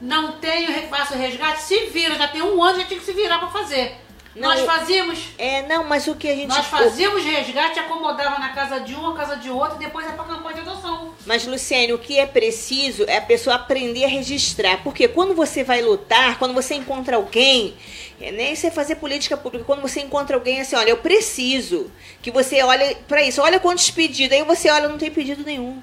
Não 0.00 0.32
tenho, 0.32 0.70
faço 0.88 1.14
resgate, 1.14 1.62
se 1.62 1.86
vira, 1.86 2.16
já 2.16 2.28
tem 2.28 2.42
um 2.42 2.62
ano, 2.62 2.80
já 2.80 2.84
tinha 2.84 3.00
que 3.00 3.06
se 3.06 3.14
virar 3.14 3.38
para 3.38 3.48
fazer. 3.48 3.96
Não, 4.36 4.50
nós 4.50 4.60
fazíamos, 4.60 5.18
É, 5.38 5.62
não, 5.62 5.84
mas 5.84 6.06
o 6.06 6.14
que 6.14 6.28
a 6.28 6.34
gente. 6.34 6.48
nós 6.48 6.66
fazíamos 6.66 7.24
resgate, 7.24 7.78
acomodava 7.78 8.38
na 8.38 8.50
casa 8.50 8.80
de 8.80 8.94
um, 8.94 9.10
na 9.10 9.16
casa 9.16 9.36
de 9.36 9.48
outro, 9.48 9.76
e 9.76 9.84
depois 9.84 10.06
é 10.06 10.10
para 10.10 10.24
campanha 10.24 10.56
de 10.56 10.60
adoção. 10.60 11.14
Mas, 11.24 11.46
Luciane, 11.46 11.94
o 11.94 11.98
que 11.98 12.18
é 12.18 12.26
preciso 12.26 13.04
é 13.08 13.16
a 13.16 13.22
pessoa 13.22 13.56
aprender 13.56 14.04
a 14.04 14.08
registrar. 14.08 14.82
Porque 14.82 15.08
quando 15.08 15.34
você 15.34 15.64
vai 15.64 15.80
lutar, 15.80 16.38
quando 16.38 16.52
você 16.52 16.74
encontra 16.74 17.16
alguém, 17.16 17.74
é, 18.20 18.30
nem 18.30 18.54
você 18.54 18.70
fazer 18.70 18.96
política 18.96 19.36
pública, 19.36 19.64
quando 19.64 19.80
você 19.80 20.00
encontra 20.00 20.36
alguém 20.36 20.60
assim, 20.60 20.76
olha, 20.76 20.90
eu 20.90 20.98
preciso 20.98 21.90
que 22.20 22.30
você 22.30 22.62
olhe 22.62 22.94
para 23.08 23.22
isso. 23.22 23.40
Olha 23.40 23.58
quantos 23.58 23.90
pedidos. 23.90 24.36
Aí 24.36 24.44
você 24.44 24.70
olha, 24.70 24.88
não 24.88 24.98
tem 24.98 25.10
pedido 25.10 25.44
nenhum. 25.44 25.82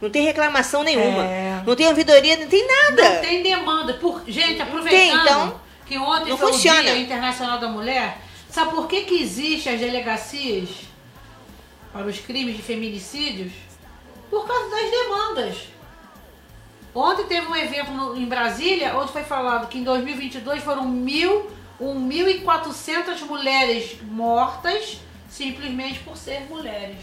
Não 0.00 0.08
tem 0.08 0.24
reclamação 0.24 0.84
nenhuma. 0.84 1.24
É. 1.24 1.62
Não 1.66 1.74
tem 1.74 1.88
ouvidoria, 1.88 2.36
não 2.36 2.46
tem 2.46 2.64
nada. 2.64 3.14
Não 3.14 3.20
tem 3.20 3.42
demanda. 3.42 3.94
Por, 3.94 4.22
gente, 4.28 4.54
tem, 4.54 4.60
aproveitando 4.60 5.20
então, 5.22 5.60
que 5.88 5.98
ontem 5.98 6.30
não 6.30 6.36
foi 6.38 6.52
funciona. 6.52 6.80
o 6.80 6.82
Dia 6.84 6.98
Internacional 6.98 7.58
da 7.58 7.68
Mulher, 7.68 8.18
sabe 8.50 8.70
por 8.72 8.86
que, 8.86 9.02
que 9.02 9.22
existem 9.22 9.74
as 9.74 9.80
delegacias 9.80 10.68
para 11.92 12.06
os 12.06 12.18
crimes 12.20 12.56
de 12.56 12.62
feminicídios? 12.62 13.52
Por 14.30 14.46
causa 14.46 14.70
das 14.70 14.90
demandas. 14.90 15.56
Ontem 16.94 17.24
teve 17.24 17.46
um 17.46 17.56
evento 17.56 17.90
no- 17.92 18.16
em 18.16 18.26
Brasília, 18.26 18.96
onde 18.96 19.12
foi 19.12 19.22
falado 19.22 19.68
que 19.68 19.78
em 19.78 19.84
2022 19.84 20.62
foram 20.62 20.86
mil, 20.86 21.50
um 21.80 21.94
1.400 21.94 23.20
mulheres 23.22 23.96
mortas 24.02 24.98
simplesmente 25.30 26.00
por 26.00 26.16
ser 26.16 26.40
mulheres. 26.48 26.98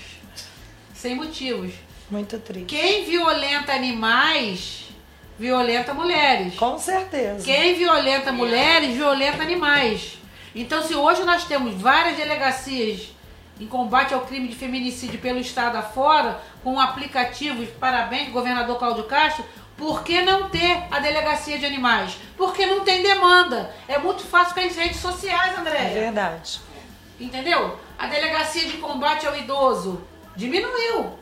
Sem 0.93 1.15
motivos. 1.15 1.73
Muito 2.09 2.37
triste. 2.39 2.65
Quem 2.67 3.05
violenta 3.05 3.73
animais, 3.73 4.84
violenta 5.37 5.93
mulheres. 5.93 6.55
Com 6.55 6.77
certeza. 6.77 7.43
Quem 7.43 7.75
violenta 7.75 8.31
mulheres, 8.31 8.95
violenta 8.95 9.41
animais. 9.43 10.17
Então, 10.53 10.81
se 10.81 10.95
hoje 10.95 11.23
nós 11.23 11.43
temos 11.43 11.73
várias 11.75 12.15
delegacias 12.15 13.13
em 13.59 13.67
combate 13.67 14.13
ao 14.13 14.21
crime 14.21 14.47
de 14.47 14.55
feminicídio 14.55 15.19
pelo 15.19 15.39
estado 15.39 15.77
afora, 15.77 16.41
com 16.63 16.79
aplicativos, 16.79 17.67
parabéns, 17.79 18.29
governador 18.29 18.77
Cláudio 18.77 19.03
Castro, 19.05 19.45
por 19.77 20.03
que 20.03 20.21
não 20.21 20.49
ter 20.49 20.83
a 20.89 20.99
delegacia 20.99 21.57
de 21.59 21.65
animais? 21.65 22.17
Porque 22.37 22.65
não 22.65 22.81
tem 22.85 23.01
demanda. 23.03 23.73
É 23.87 23.97
muito 23.97 24.23
fácil 24.23 24.53
com 24.53 24.61
as 24.61 24.75
redes 24.75 24.97
sociais, 24.99 25.53
É 25.55 25.59
André. 25.59 25.89
verdade. 25.93 26.59
Entendeu? 27.19 27.77
A 27.97 28.07
delegacia 28.07 28.65
de 28.65 28.77
combate 28.77 29.25
ao 29.27 29.37
idoso 29.37 30.01
diminuiu 30.35 31.17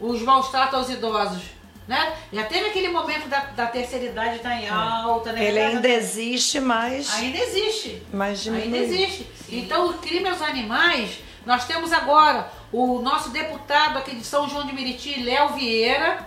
os 0.00 0.22
maus 0.22 0.48
tratos 0.48 0.74
aos 0.78 0.90
idosos. 0.90 1.42
Né? 1.86 2.16
Já 2.32 2.44
teve 2.44 2.68
aquele 2.70 2.88
momento 2.88 3.28
da, 3.28 3.40
da 3.40 3.66
terceira 3.66 4.06
idade 4.06 4.36
estar 4.36 4.56
em 4.58 4.68
alta, 4.68 5.32
né? 5.32 5.44
Ele 5.44 5.60
ainda 5.60 5.86
existe, 5.88 6.58
mas, 6.58 7.12
Ainda 7.14 7.38
existe. 7.38 8.02
mas 8.10 8.46
Ainda 8.48 8.60
diminuiu. 8.60 8.84
existe. 8.84 9.26
Então, 9.50 9.90
o 9.90 9.94
crime 9.98 10.26
aos 10.28 10.40
animais, 10.40 11.18
nós 11.44 11.66
temos 11.66 11.92
agora 11.92 12.50
o 12.72 13.00
nosso 13.02 13.28
deputado 13.30 13.98
aqui 13.98 14.14
de 14.16 14.24
São 14.24 14.48
João 14.48 14.66
de 14.66 14.72
Meriti, 14.72 15.22
Léo 15.22 15.50
Vieira, 15.50 16.26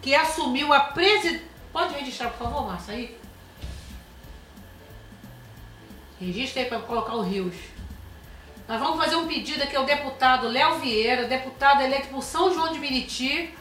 que 0.00 0.14
assumiu 0.14 0.72
a 0.72 0.80
presidência. 0.80 1.46
Pode 1.70 1.92
registrar, 1.94 2.30
por 2.30 2.46
favor, 2.46 2.66
Márcia, 2.66 2.94
aí? 2.94 3.18
Registra 6.18 6.62
aí 6.62 6.68
para 6.68 6.80
colocar 6.80 7.14
o 7.14 7.22
Rios. 7.22 7.54
Nós 8.66 8.80
vamos 8.80 9.02
fazer 9.02 9.16
um 9.16 9.26
pedido 9.26 9.62
aqui 9.62 9.76
ao 9.76 9.84
deputado 9.84 10.48
Léo 10.48 10.78
Vieira, 10.78 11.24
deputado 11.24 11.82
eleito 11.82 12.08
por 12.08 12.22
São 12.22 12.52
João 12.52 12.72
de 12.72 12.78
Meriti. 12.78 13.54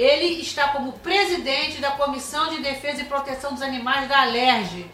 Ele 0.00 0.40
está 0.40 0.68
como 0.68 0.94
presidente 0.94 1.78
da 1.78 1.90
Comissão 1.90 2.48
de 2.48 2.62
Defesa 2.62 3.02
e 3.02 3.04
Proteção 3.04 3.52
dos 3.52 3.60
Animais 3.60 4.08
da 4.08 4.22
Alerj. 4.22 4.90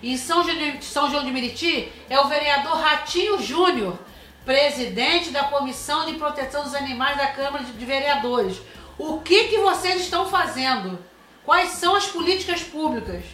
Em 0.00 0.16
São 0.16 0.44
João 0.44 0.56
de, 0.56 0.84
São 0.84 1.10
João 1.10 1.24
de 1.24 1.32
Meriti 1.32 1.92
é 2.08 2.20
o 2.20 2.28
vereador 2.28 2.76
Ratinho 2.76 3.42
Júnior, 3.42 3.98
presidente 4.44 5.30
da 5.30 5.42
Comissão 5.42 6.06
de 6.06 6.12
Proteção 6.12 6.62
dos 6.62 6.76
Animais 6.76 7.16
da 7.16 7.26
Câmara 7.26 7.64
de, 7.64 7.72
de 7.72 7.84
Vereadores. 7.84 8.60
O 8.96 9.18
que, 9.18 9.48
que 9.48 9.58
vocês 9.58 10.02
estão 10.02 10.30
fazendo? 10.30 10.96
Quais 11.44 11.70
são 11.70 11.96
as 11.96 12.06
políticas 12.06 12.62
públicas? 12.62 13.24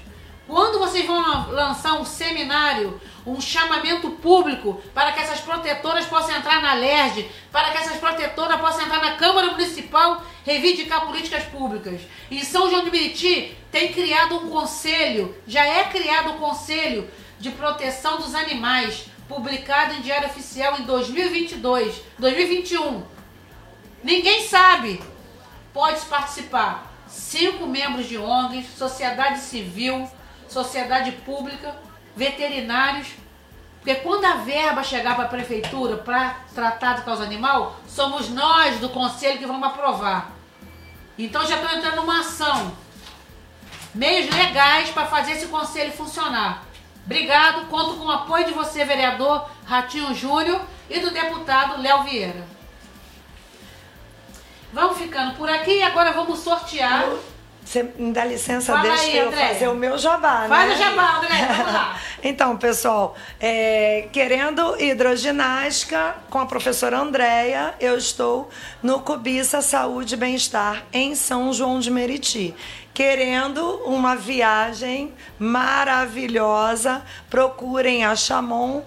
Quando 0.53 0.79
vocês 0.79 1.07
vão 1.07 1.51
lançar 1.51 1.95
um 1.95 2.05
seminário, 2.05 3.01
um 3.27 3.41
chamamento 3.41 4.11
público 4.11 4.83
para 4.93 5.11
que 5.13 5.21
essas 5.21 5.41
protetoras 5.41 6.05
possam 6.05 6.37
entrar 6.37 6.61
na 6.61 6.75
LERJ, 6.75 7.27
para 7.51 7.71
que 7.71 7.79
essas 7.79 7.97
protetoras 7.97 8.61
possam 8.61 8.85
entrar 8.85 9.01
na 9.01 9.17
Câmara 9.17 9.53
Municipal 9.53 10.23
reivindicar 10.45 11.07
políticas 11.07 11.45
públicas. 11.45 12.03
Em 12.31 12.45
São 12.45 12.69
João 12.69 12.85
de 12.85 12.91
Meriti 12.91 13.57
tem 13.71 13.95
criado 13.95 14.37
um 14.37 14.51
conselho, 14.51 15.35
já 15.47 15.65
é 15.67 15.85
criado 15.85 16.33
um 16.33 16.39
conselho 16.39 17.11
de 17.41 17.49
proteção 17.53 18.19
dos 18.19 18.35
animais, 18.35 19.07
publicado 19.27 19.95
em 19.95 20.03
Diário 20.03 20.29
Oficial 20.29 20.79
em 20.79 20.83
2022, 20.83 21.99
2021. 22.19 23.03
Ninguém 24.05 24.47
sabe. 24.47 25.03
Pode 25.73 25.99
participar. 26.03 26.93
Cinco 27.09 27.67
membros 27.67 28.07
de 28.07 28.19
ONGs, 28.19 28.67
sociedade 28.77 29.41
civil, 29.41 30.07
sociedade 30.53 31.13
pública, 31.13 31.75
veterinários. 32.15 33.09
Porque 33.79 33.97
quando 33.97 34.25
a 34.25 34.35
verba 34.37 34.85
chegar 34.85 35.17
para 35.17 35.25
a 35.25 35.29
prefeitura 35.29 35.97
para 35.97 36.37
tratar 36.55 36.95
do 36.95 37.03
causa 37.03 37.25
animal, 37.25 37.81
somos 37.89 38.29
nós 38.29 38.79
do 38.79 38.89
conselho 38.91 39.39
que 39.39 39.47
vamos 39.47 39.67
aprovar. 39.67 40.33
Então 41.19 41.45
já 41.45 41.57
estou 41.57 41.77
entrando 41.77 41.97
numa 41.97 42.21
ação. 42.21 42.73
Meios 43.95 44.35
legais 44.35 44.91
para 44.91 45.07
fazer 45.07 45.33
esse 45.33 45.47
conselho 45.47 45.93
funcionar. 45.93 46.65
Obrigado, 47.05 47.67
conto 47.69 47.95
com 47.97 48.05
o 48.05 48.11
apoio 48.11 48.47
de 48.47 48.53
você, 48.53 48.85
vereador 48.85 49.51
Ratinho 49.67 50.15
Júnior, 50.15 50.61
e 50.89 51.01
do 51.01 51.11
deputado 51.11 51.83
Léo 51.83 52.05
Vieira. 52.05 52.47
Vamos 54.73 54.97
ficando 54.97 55.35
por 55.35 55.51
aqui 55.51 55.79
e 55.79 55.83
agora 55.83 56.13
vamos 56.13 56.39
sortear. 56.39 57.05
Você 57.73 57.83
me 57.97 58.13
dá 58.13 58.23
licença, 58.27 58.71
Fala 58.75 58.83
deixa 58.83 59.05
aí, 59.05 59.17
eu 59.17 59.29
Andréia. 59.29 59.49
fazer 59.55 59.69
o 59.69 59.75
meu 59.75 59.97
jabá, 59.97 60.45
Faz 60.47 60.69
né? 60.69 60.75
o 60.75 60.79
jabá, 60.79 61.17
André, 61.17 61.47
vamos 61.57 61.73
lá. 61.73 61.99
Então, 62.23 62.55
pessoal, 62.59 63.17
é, 63.41 64.09
querendo 64.13 64.77
hidroginástica 64.79 66.17
com 66.29 66.39
a 66.39 66.45
professora 66.45 66.99
Andréia, 66.99 67.75
eu 67.81 67.97
estou 67.97 68.51
no 68.83 69.01
Cubiça 69.01 69.63
Saúde 69.63 70.13
e 70.13 70.19
Bem-Estar 70.19 70.85
em 70.93 71.15
São 71.15 71.51
João 71.51 71.81
de 71.81 71.91
Meriti. 71.91 72.55
Querendo 72.93 73.81
uma 73.87 74.17
viagem 74.17 75.15
maravilhosa, 75.39 77.03
procurem 77.31 78.05
a 78.05 78.15
Chamon.tour, 78.15 78.85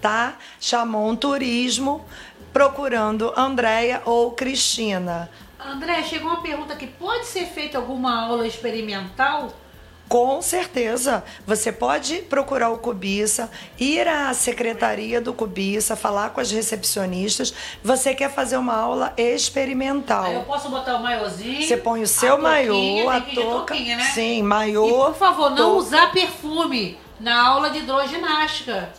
tá? 0.00 0.34
Chamon 0.60 1.14
Turismo, 1.14 2.04
procurando 2.52 3.32
Andréia 3.36 4.02
ou 4.04 4.32
Cristina. 4.32 5.30
André, 5.58 6.02
chegou 6.02 6.30
uma 6.30 6.40
pergunta 6.42 6.74
aqui. 6.74 6.86
Pode 6.86 7.26
ser 7.26 7.46
feita 7.46 7.78
alguma 7.78 8.24
aula 8.26 8.46
experimental? 8.46 9.52
Com 10.08 10.40
certeza. 10.40 11.24
Você 11.44 11.72
pode 11.72 12.18
procurar 12.22 12.70
o 12.70 12.78
Cubiça, 12.78 13.50
ir 13.76 14.06
à 14.06 14.32
secretaria 14.34 15.20
do 15.20 15.34
Cubiça, 15.34 15.96
falar 15.96 16.30
com 16.30 16.40
as 16.40 16.50
recepcionistas. 16.52 17.52
Você 17.82 18.14
quer 18.14 18.30
fazer 18.32 18.56
uma 18.56 18.76
aula 18.76 19.12
experimental. 19.16 20.24
Aí 20.26 20.34
eu 20.34 20.42
posso 20.42 20.68
botar 20.68 20.96
o 20.96 21.02
maiozinho. 21.02 21.60
Você 21.66 21.76
põe 21.76 22.02
o 22.02 22.06
seu 22.06 22.38
maiô, 22.38 23.08
a 23.10 23.20
touca. 23.20 23.74
né? 23.74 23.98
Sim, 24.14 24.38
E 24.38 24.42
maiô. 24.44 24.86
por 25.06 25.14
favor, 25.16 25.50
não 25.50 25.56
touca. 25.56 25.78
usar 25.78 26.12
perfume 26.12 26.96
na 27.18 27.44
aula 27.48 27.70
de 27.70 27.78
hidroginástica. 27.78 28.90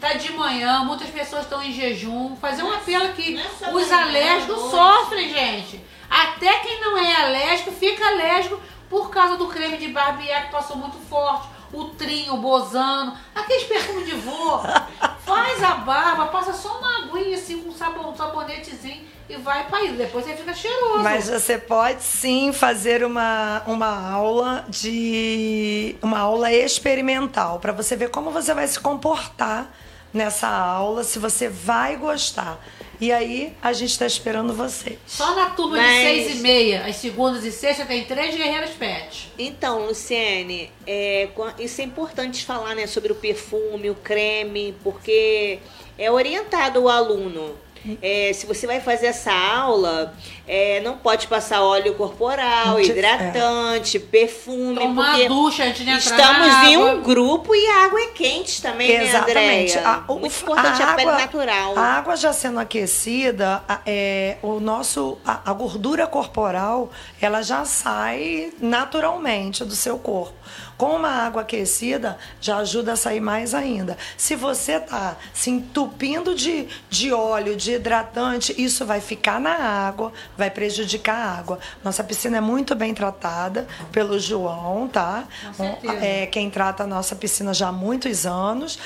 Tá 0.00 0.12
de 0.12 0.32
manhã, 0.32 0.84
muitas 0.84 1.08
pessoas 1.08 1.42
estão 1.42 1.62
em 1.62 1.72
jejum. 1.72 2.36
Fazer 2.36 2.62
um 2.62 2.72
apelo 2.72 3.04
aqui. 3.06 3.40
Os 3.72 3.90
alérgicos 3.90 4.70
sofrem, 4.70 5.32
gente. 5.32 5.82
Até 6.08 6.52
quem 6.60 6.80
não 6.80 6.98
é 6.98 7.14
alérgico 7.16 7.72
fica 7.72 8.06
alérgico 8.06 8.60
por 8.88 9.10
causa 9.10 9.36
do 9.36 9.48
creme 9.48 9.78
de 9.78 9.88
barbear 9.88 10.46
que 10.46 10.52
passou 10.52 10.76
muito 10.76 10.98
forte. 11.08 11.48
O 11.72 11.86
trinho, 11.86 12.34
o 12.34 12.38
bozano, 12.38 13.16
aqueles 13.34 13.64
perfumes 13.64 14.06
de 14.06 14.14
vô. 14.14 14.60
Faz 15.26 15.62
a 15.62 15.74
barba, 15.74 16.26
passa 16.26 16.52
só 16.52 16.78
uma 16.78 17.02
aguinha 17.02 17.36
assim 17.36 17.56
sabão, 17.76 18.10
um 18.10 18.16
sabonetezinho 18.16 19.04
e 19.28 19.36
vai 19.36 19.66
pra 19.66 19.82
isso. 19.82 19.94
Depois 19.94 20.24
você 20.24 20.34
fica 20.34 20.54
cheiroso. 20.54 21.02
Mas 21.02 21.28
você 21.28 21.58
pode 21.58 22.02
sim 22.02 22.52
fazer 22.52 23.04
uma, 23.04 23.62
uma 23.66 24.10
aula 24.10 24.64
de 24.68 25.96
uma 26.02 26.20
aula 26.20 26.52
experimental 26.52 27.58
para 27.58 27.72
você 27.72 27.94
ver 27.96 28.10
como 28.10 28.30
você 28.30 28.54
vai 28.54 28.66
se 28.66 28.80
comportar 28.80 29.70
nessa 30.12 30.48
aula, 30.48 31.04
se 31.04 31.18
você 31.18 31.48
vai 31.48 31.96
gostar. 31.96 32.58
E 33.00 33.12
aí 33.12 33.52
a 33.62 33.72
gente 33.72 33.90
está 33.90 34.06
esperando 34.06 34.54
você. 34.54 34.98
Só 35.06 35.34
na 35.34 35.50
turma 35.50 35.76
de 35.78 35.82
Mas- 35.84 36.02
seis 36.02 36.38
e 36.38 36.42
meia, 36.42 36.84
as 36.86 36.96
segundas 36.96 37.44
e 37.44 37.52
sextas, 37.52 37.86
tem 37.86 38.04
três 38.04 38.34
guerreiras 38.34 38.70
pet. 38.70 39.30
Então, 39.38 39.86
Luciene, 39.86 40.70
é, 40.86 41.28
isso 41.58 41.80
é 41.80 41.84
importante 41.84 42.44
falar 42.44 42.74
né, 42.74 42.86
sobre 42.86 43.12
o 43.12 43.14
perfume, 43.14 43.90
o 43.90 43.94
creme, 43.94 44.74
porque 44.82 45.58
é 45.98 46.10
orientado 46.10 46.82
o 46.82 46.88
aluno. 46.88 47.54
É, 48.02 48.32
se 48.34 48.46
você 48.46 48.66
vai 48.66 48.80
fazer 48.80 49.06
essa 49.06 49.32
aula, 49.32 50.12
é, 50.46 50.80
não 50.80 50.96
pode 50.98 51.26
passar 51.28 51.62
óleo 51.62 51.94
corporal, 51.94 52.80
hidratante, 52.80 53.98
perfume, 53.98 54.76
Tomar 54.76 55.12
porque 55.12 55.28
ducha 55.28 55.64
antes 55.64 55.84
de 55.84 55.90
entrar 55.90 55.98
estamos 56.18 56.46
na 56.48 56.70
em 56.70 56.76
um 56.76 57.02
grupo 57.02 57.54
e 57.54 57.66
a 57.68 57.84
água 57.84 58.00
é 58.00 58.06
quente 58.08 58.60
também, 58.60 58.90
Exatamente. 58.90 59.74
né, 59.74 59.80
Andréia? 59.80 59.88
A- 59.88 60.04
o- 60.12 60.18
Muito 60.18 60.36
importante 60.42 60.82
a, 60.82 60.94
pele 60.94 61.08
água- 61.10 61.20
natural. 61.22 61.78
A 61.78 61.82
água 61.82 62.16
já 62.16 62.32
sendo 62.32 62.58
aquecida, 62.58 63.62
a- 63.68 63.80
é, 63.86 64.36
o 64.42 64.58
nosso, 64.60 65.18
a, 65.24 65.50
a 65.50 65.52
gordura 65.52 66.06
corporal, 66.06 66.90
ela 67.20 67.42
já 67.42 67.64
sai 67.64 68.52
naturalmente 68.60 69.64
do 69.64 69.74
seu 69.74 69.98
corpo. 69.98 70.34
Com 70.76 70.96
uma 70.96 71.08
água 71.08 71.42
aquecida, 71.42 72.18
já 72.40 72.58
ajuda 72.58 72.92
a 72.92 72.96
sair 72.96 73.20
mais 73.20 73.54
ainda. 73.54 73.96
Se 74.16 74.36
você 74.36 74.78
tá 74.78 75.16
se 75.32 75.48
entupindo 75.50 76.34
de, 76.34 76.68
de 76.90 77.12
óleo, 77.12 77.56
de 77.56 77.72
hidratante, 77.72 78.54
isso 78.60 78.84
vai 78.84 79.00
ficar 79.00 79.40
na 79.40 79.54
água, 79.54 80.12
vai 80.36 80.50
prejudicar 80.50 81.16
a 81.16 81.38
água. 81.38 81.58
Nossa 81.82 82.04
piscina 82.04 82.36
é 82.36 82.40
muito 82.40 82.74
bem 82.74 82.92
tratada 82.92 83.66
pelo 83.90 84.18
João, 84.18 84.86
tá? 84.86 85.24
Com 85.56 85.64
certeza. 85.64 86.04
É, 86.04 86.26
quem 86.26 86.50
trata 86.50 86.84
a 86.84 86.86
nossa 86.86 87.16
piscina 87.16 87.54
já 87.54 87.68
há 87.68 87.72
muitos 87.72 88.26
anos. 88.26 88.78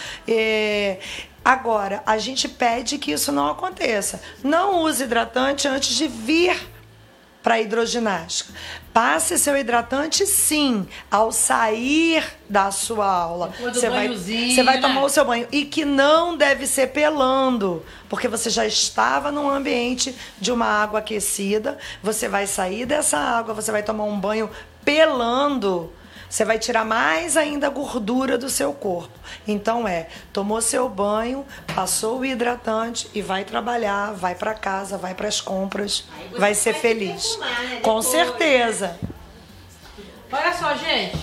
Agora, 1.44 2.02
a 2.06 2.18
gente 2.18 2.48
pede 2.48 2.98
que 2.98 3.12
isso 3.12 3.32
não 3.32 3.48
aconteça. 3.48 4.20
Não 4.44 4.82
use 4.84 5.02
hidratante 5.02 5.66
antes 5.66 5.96
de 5.96 6.06
vir 6.06 6.56
para 7.42 7.54
a 7.54 7.60
hidroginástica. 7.60 8.52
Passe 8.92 9.38
seu 9.38 9.56
hidratante 9.56 10.26
sim 10.26 10.86
ao 11.10 11.30
sair 11.30 12.24
da 12.48 12.70
sua 12.70 13.06
aula. 13.06 13.52
Você 13.60 13.88
vai, 13.88 14.08
você 14.08 14.62
vai 14.62 14.76
né? 14.76 14.80
tomar 14.80 15.02
o 15.02 15.08
seu 15.08 15.24
banho 15.24 15.46
e 15.52 15.64
que 15.64 15.84
não 15.84 16.36
deve 16.36 16.66
ser 16.66 16.88
pelando, 16.88 17.84
porque 18.08 18.26
você 18.26 18.50
já 18.50 18.66
estava 18.66 19.30
num 19.30 19.48
ambiente 19.48 20.14
de 20.40 20.50
uma 20.50 20.66
água 20.66 20.98
aquecida. 20.98 21.78
Você 22.02 22.28
vai 22.28 22.46
sair 22.46 22.84
dessa 22.84 23.16
água, 23.16 23.54
você 23.54 23.70
vai 23.70 23.82
tomar 23.82 24.04
um 24.04 24.18
banho 24.18 24.50
pelando. 24.84 25.92
Você 26.30 26.44
vai 26.44 26.60
tirar 26.60 26.84
mais 26.84 27.36
ainda 27.36 27.66
a 27.66 27.70
gordura 27.70 28.38
do 28.38 28.48
seu 28.48 28.72
corpo. 28.72 29.18
Então 29.48 29.86
é, 29.88 30.06
tomou 30.32 30.60
seu 30.60 30.88
banho, 30.88 31.44
passou 31.74 32.20
o 32.20 32.24
hidratante 32.24 33.10
e 33.12 33.20
vai 33.20 33.44
trabalhar, 33.44 34.12
vai 34.12 34.36
para 34.36 34.54
casa, 34.54 34.96
vai 34.96 35.12
para 35.12 35.26
as 35.26 35.40
compras, 35.40 36.04
vai 36.38 36.54
ser 36.54 36.70
vai 36.70 36.74
se 36.74 36.74
feliz. 36.74 37.26
perfumar, 37.26 37.62
né, 37.64 37.80
Com 37.82 37.98
depois, 37.98 38.06
certeza. 38.06 38.96
Olha 40.30 40.52
só, 40.54 40.72
gente. 40.76 41.18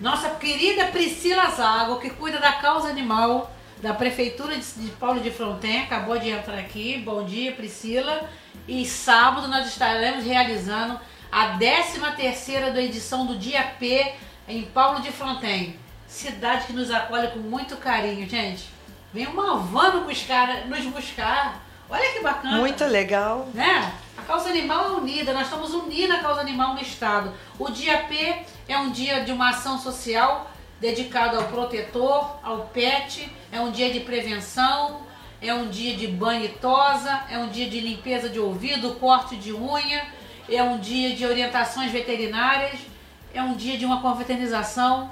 Nossa 0.00 0.30
querida 0.30 0.86
Priscila 0.86 1.50
Zago, 1.50 2.00
que 2.00 2.10
cuida 2.10 2.40
da 2.40 2.54
causa 2.54 2.88
animal 2.88 3.52
da 3.80 3.94
Prefeitura 3.94 4.56
de 4.56 4.90
Paulo 4.98 5.20
de 5.20 5.30
Fronten, 5.30 5.82
acabou 5.82 6.18
de 6.18 6.30
entrar 6.30 6.58
aqui. 6.58 6.98
Bom 6.98 7.24
dia, 7.24 7.52
Priscila. 7.52 8.28
E 8.66 8.84
sábado 8.84 9.46
nós 9.46 9.68
estaremos 9.68 10.24
realizando 10.24 10.98
a 11.30 11.56
13 11.56 12.00
terceira 12.16 12.72
da 12.72 12.82
edição 12.82 13.24
do 13.24 13.38
Dia 13.38 13.62
P 13.78 14.14
em 14.48 14.62
Paulo 14.62 15.00
de 15.00 15.12
Fronten. 15.12 15.76
Cidade 16.06 16.66
que 16.66 16.72
nos 16.72 16.90
acolhe 16.90 17.28
com 17.28 17.38
muito 17.40 17.76
carinho, 17.76 18.28
gente. 18.28 18.64
Vem 19.12 19.26
uma 19.26 19.58
van 19.58 19.92
nos 19.92 20.04
buscar, 20.04 20.66
nos 20.66 20.84
buscar. 20.86 21.62
Olha 21.90 22.12
que 22.12 22.20
bacana 22.20 22.58
Muito 22.58 22.84
legal. 22.84 23.48
né? 23.54 23.92
A 24.16 24.22
causa 24.22 24.50
animal 24.50 24.84
é 24.84 24.90
unida, 24.96 25.32
nós 25.32 25.44
estamos 25.44 25.72
unindo 25.72 26.12
a 26.12 26.18
causa 26.18 26.40
animal 26.40 26.74
no 26.74 26.80
Estado. 26.80 27.32
O 27.58 27.70
dia 27.70 27.98
P 28.04 28.42
é 28.66 28.76
um 28.78 28.90
dia 28.90 29.24
de 29.24 29.32
uma 29.32 29.50
ação 29.50 29.78
social 29.78 30.50
dedicado 30.80 31.36
ao 31.36 31.44
protetor, 31.44 32.38
ao 32.42 32.66
pet, 32.66 33.30
é 33.50 33.60
um 33.60 33.70
dia 33.70 33.90
de 33.90 34.00
prevenção, 34.00 35.00
é 35.40 35.52
um 35.52 35.68
dia 35.68 35.96
de 35.96 36.06
banho 36.06 36.44
e 36.44 36.48
tosa, 36.48 37.22
é 37.30 37.38
um 37.38 37.48
dia 37.48 37.68
de 37.68 37.80
limpeza 37.80 38.28
de 38.28 38.38
ouvido, 38.38 38.94
corte 38.96 39.36
de 39.36 39.52
unha, 39.52 40.06
é 40.48 40.62
um 40.62 40.78
dia 40.78 41.16
de 41.16 41.24
orientações 41.26 41.90
veterinárias, 41.90 42.78
é 43.34 43.42
um 43.42 43.54
dia 43.54 43.76
de 43.76 43.84
uma 43.84 44.00
confraternização, 44.00 45.10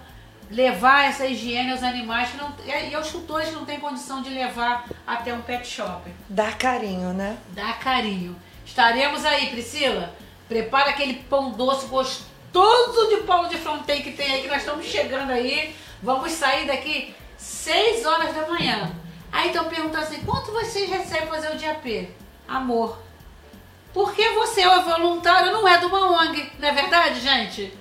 levar 0.51 1.09
essa 1.09 1.27
higiene 1.27 1.73
aos 1.73 1.83
animais 1.83 2.31
que 2.31 2.37
não, 2.37 2.55
e 2.67 2.95
aos 2.95 3.11
tutores 3.11 3.49
que 3.49 3.55
não 3.55 3.65
têm 3.65 3.81
condição 3.81 4.23
de 4.23 4.31
levar 4.31 4.85
até 5.07 5.35
um 5.35 5.43
pet 5.43 5.67
shop. 5.67 6.11
Dar 6.29 6.57
carinho, 6.57 7.13
né? 7.13 7.37
Dá 7.49 7.73
carinho. 7.75 8.37
Estaremos 8.65 9.25
aí, 9.25 9.49
Priscila. 9.49 10.15
Prepara 10.49 10.91
aquele 10.91 11.15
pão 11.15 11.51
doce 11.51 11.87
gostoso 11.87 13.09
de 13.09 13.23
Paulo 13.25 13.49
de 13.49 13.57
Fronten 13.59 14.03
que 14.03 14.13
tem 14.13 14.33
aí, 14.33 14.43
que 14.43 14.49
nós 14.49 14.59
estamos 14.59 14.87
chegando 14.87 15.31
aí. 15.31 15.75
Vamos 16.03 16.33
sair 16.33 16.67
daqui 16.67 17.15
6 17.37 18.07
horas 18.07 18.35
da 18.35 18.47
manhã. 18.47 18.93
Aí 19.33 19.49
estão 19.49 19.65
perguntando 19.65 20.05
assim, 20.05 20.21
quanto 20.25 20.53
vocês 20.53 20.89
recebem 20.89 21.29
fazer 21.29 21.51
o 21.53 21.59
dia 21.59 21.75
P? 21.75 22.09
Amor. 22.47 22.99
Porque 23.93 24.29
você 24.31 24.61
é 24.61 24.79
voluntário, 24.81 25.53
não 25.53 25.67
é 25.67 25.79
de 25.79 25.87
uma 25.87 26.23
ONG, 26.23 26.53
não 26.59 26.69
é 26.69 26.73
verdade, 26.73 27.21
gente? 27.21 27.73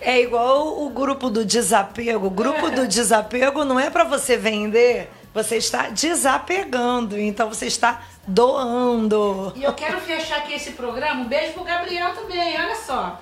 É 0.00 0.20
igual 0.20 0.82
o 0.82 0.90
grupo 0.90 1.30
do 1.30 1.44
desapego. 1.44 2.26
O 2.26 2.30
grupo 2.30 2.70
do 2.70 2.86
desapego 2.86 3.64
não 3.64 3.78
é 3.78 3.90
para 3.90 4.04
você 4.04 4.36
vender, 4.36 5.10
você 5.32 5.56
está 5.56 5.88
desapegando. 5.88 7.18
Então 7.18 7.48
você 7.48 7.66
está 7.66 8.02
doando. 8.26 9.52
E 9.54 9.62
eu 9.62 9.74
quero 9.74 10.00
fechar 10.00 10.38
aqui 10.38 10.54
esse 10.54 10.72
programa. 10.72 11.20
Um 11.20 11.28
beijo 11.28 11.52
pro 11.52 11.64
Gabriel 11.64 12.14
também, 12.14 12.58
olha 12.58 12.74
só. 12.74 13.20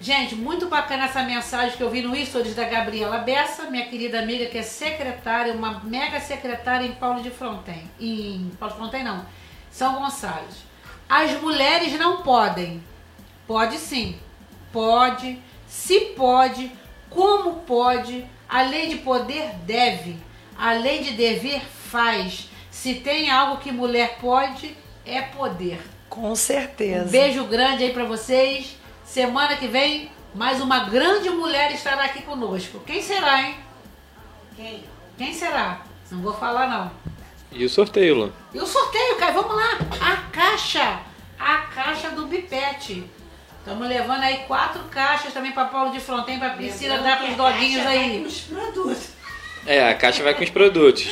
Gente, 0.00 0.34
muito 0.34 0.68
bacana 0.68 1.04
essa 1.04 1.22
mensagem 1.22 1.76
que 1.76 1.82
eu 1.82 1.88
vi 1.88 2.02
no 2.02 2.14
Stories 2.26 2.54
da 2.54 2.64
Gabriela 2.64 3.18
Bessa, 3.18 3.70
minha 3.70 3.86
querida 3.86 4.18
amiga 4.18 4.46
que 4.46 4.58
é 4.58 4.62
secretária, 4.62 5.52
uma 5.54 5.80
mega 5.84 6.20
secretária 6.20 6.84
em 6.84 6.92
Paulo 6.92 7.22
de 7.22 7.30
Fronten. 7.30 7.90
Em 7.98 8.50
Paulo 8.58 8.74
de 8.74 8.80
Fronten 8.80 9.04
não, 9.04 9.24
São 9.70 9.94
Gonçalo. 9.94 10.46
As 11.08 11.40
mulheres 11.40 11.98
não 11.98 12.22
podem. 12.22 12.82
Pode 13.46 13.78
sim. 13.78 14.18
Pode. 14.72 15.38
Se 15.74 16.00
pode. 16.16 16.70
Como 17.10 17.56
pode. 17.66 18.24
Além 18.48 18.88
de 18.88 18.96
poder, 18.96 19.50
deve. 19.66 20.16
Além 20.56 21.02
de 21.02 21.12
dever, 21.12 21.60
faz. 21.60 22.48
Se 22.70 22.94
tem 22.94 23.30
algo 23.30 23.58
que 23.60 23.72
mulher 23.72 24.18
pode, 24.20 24.76
é 25.04 25.20
poder. 25.20 25.80
Com 26.08 26.34
certeza. 26.36 27.06
Um 27.06 27.10
beijo 27.10 27.44
grande 27.44 27.84
aí 27.84 27.92
para 27.92 28.04
vocês. 28.04 28.76
Semana 29.04 29.56
que 29.56 29.66
vem, 29.66 30.10
mais 30.34 30.60
uma 30.60 30.84
grande 30.88 31.28
mulher 31.28 31.72
estará 31.72 32.04
aqui 32.04 32.22
conosco. 32.22 32.80
Quem 32.86 33.02
será, 33.02 33.42
hein? 33.42 33.56
Quem? 34.56 34.84
Quem 35.18 35.34
será? 35.34 35.82
Não 36.10 36.22
vou 36.22 36.32
falar, 36.32 36.68
não. 36.68 36.90
E 37.50 37.64
o 37.64 37.68
sorteio, 37.68 38.14
Lu? 38.14 38.32
E 38.54 38.58
o 38.58 38.66
sorteio, 38.66 39.16
cara, 39.16 39.32
vamos 39.32 39.56
lá. 39.56 39.78
A 40.00 40.16
caixa. 40.30 41.00
A 41.38 41.58
caixa 41.58 42.10
do 42.10 42.26
Bipete. 42.26 43.04
Estamos 43.64 43.88
levando 43.88 44.22
aí 44.22 44.38
quatro 44.46 44.82
caixas 44.90 45.32
também 45.32 45.52
para 45.52 45.64
Paulo 45.66 45.90
de 45.90 45.98
Fronten, 45.98 46.38
para 46.38 46.50
Priscila 46.50 46.98
dar 46.98 47.16
para 47.18 47.30
os 47.30 47.36
doguinhos 47.36 47.86
aí. 47.86 48.22
Os 48.26 48.40
produtos. 48.40 49.08
É, 49.66 49.88
a 49.88 49.94
caixa 49.94 50.22
vai 50.22 50.34
com 50.34 50.44
os 50.44 50.50
produtos. 50.50 51.08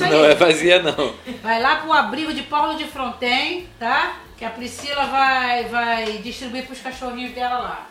Não 0.00 0.24
é 0.24 0.34
vazia, 0.34 0.82
não. 0.82 1.14
Vai 1.40 1.62
lá 1.62 1.76
pro 1.76 1.92
abrigo 1.92 2.34
de 2.34 2.42
Paulo 2.42 2.76
de 2.76 2.84
Fronten, 2.84 3.68
tá? 3.78 4.16
Que 4.36 4.44
a 4.44 4.50
Priscila 4.50 5.06
vai, 5.06 5.64
vai 5.66 6.04
distribuir 6.18 6.66
pros 6.66 6.80
cachorrinhos 6.80 7.32
dela 7.32 7.58
lá. 7.58 7.86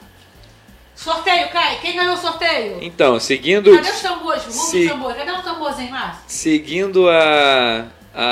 Sorteio, 0.94 1.48
Kai. 1.50 1.80
Quem 1.82 1.96
ganhou 1.96 2.16
o 2.16 2.18
sorteio? 2.18 2.80
Então, 2.82 3.18
seguindo, 3.22 3.74
Cadê 3.74 3.90
os 3.90 4.02
tambores? 4.02 4.44
Vamos 4.44 4.56
Se- 4.70 4.84
os 4.84 4.92
tambores. 4.92 5.18
Cadê 5.18 5.32
os 5.32 5.44
tamborzinhos, 5.44 5.92
Márcio? 5.92 6.22
seguindo 6.28 7.10
a, 7.10 7.86
a, 8.14 8.26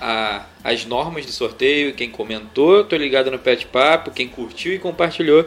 a- 0.00 0.42
as 0.68 0.84
normas 0.84 1.24
de 1.24 1.32
sorteio, 1.32 1.94
quem 1.94 2.10
comentou, 2.10 2.84
tô 2.84 2.94
ligado 2.94 3.30
no 3.30 3.38
Pet 3.38 3.64
Papo, 3.66 4.10
quem 4.10 4.28
curtiu 4.28 4.74
e 4.74 4.78
compartilhou 4.78 5.46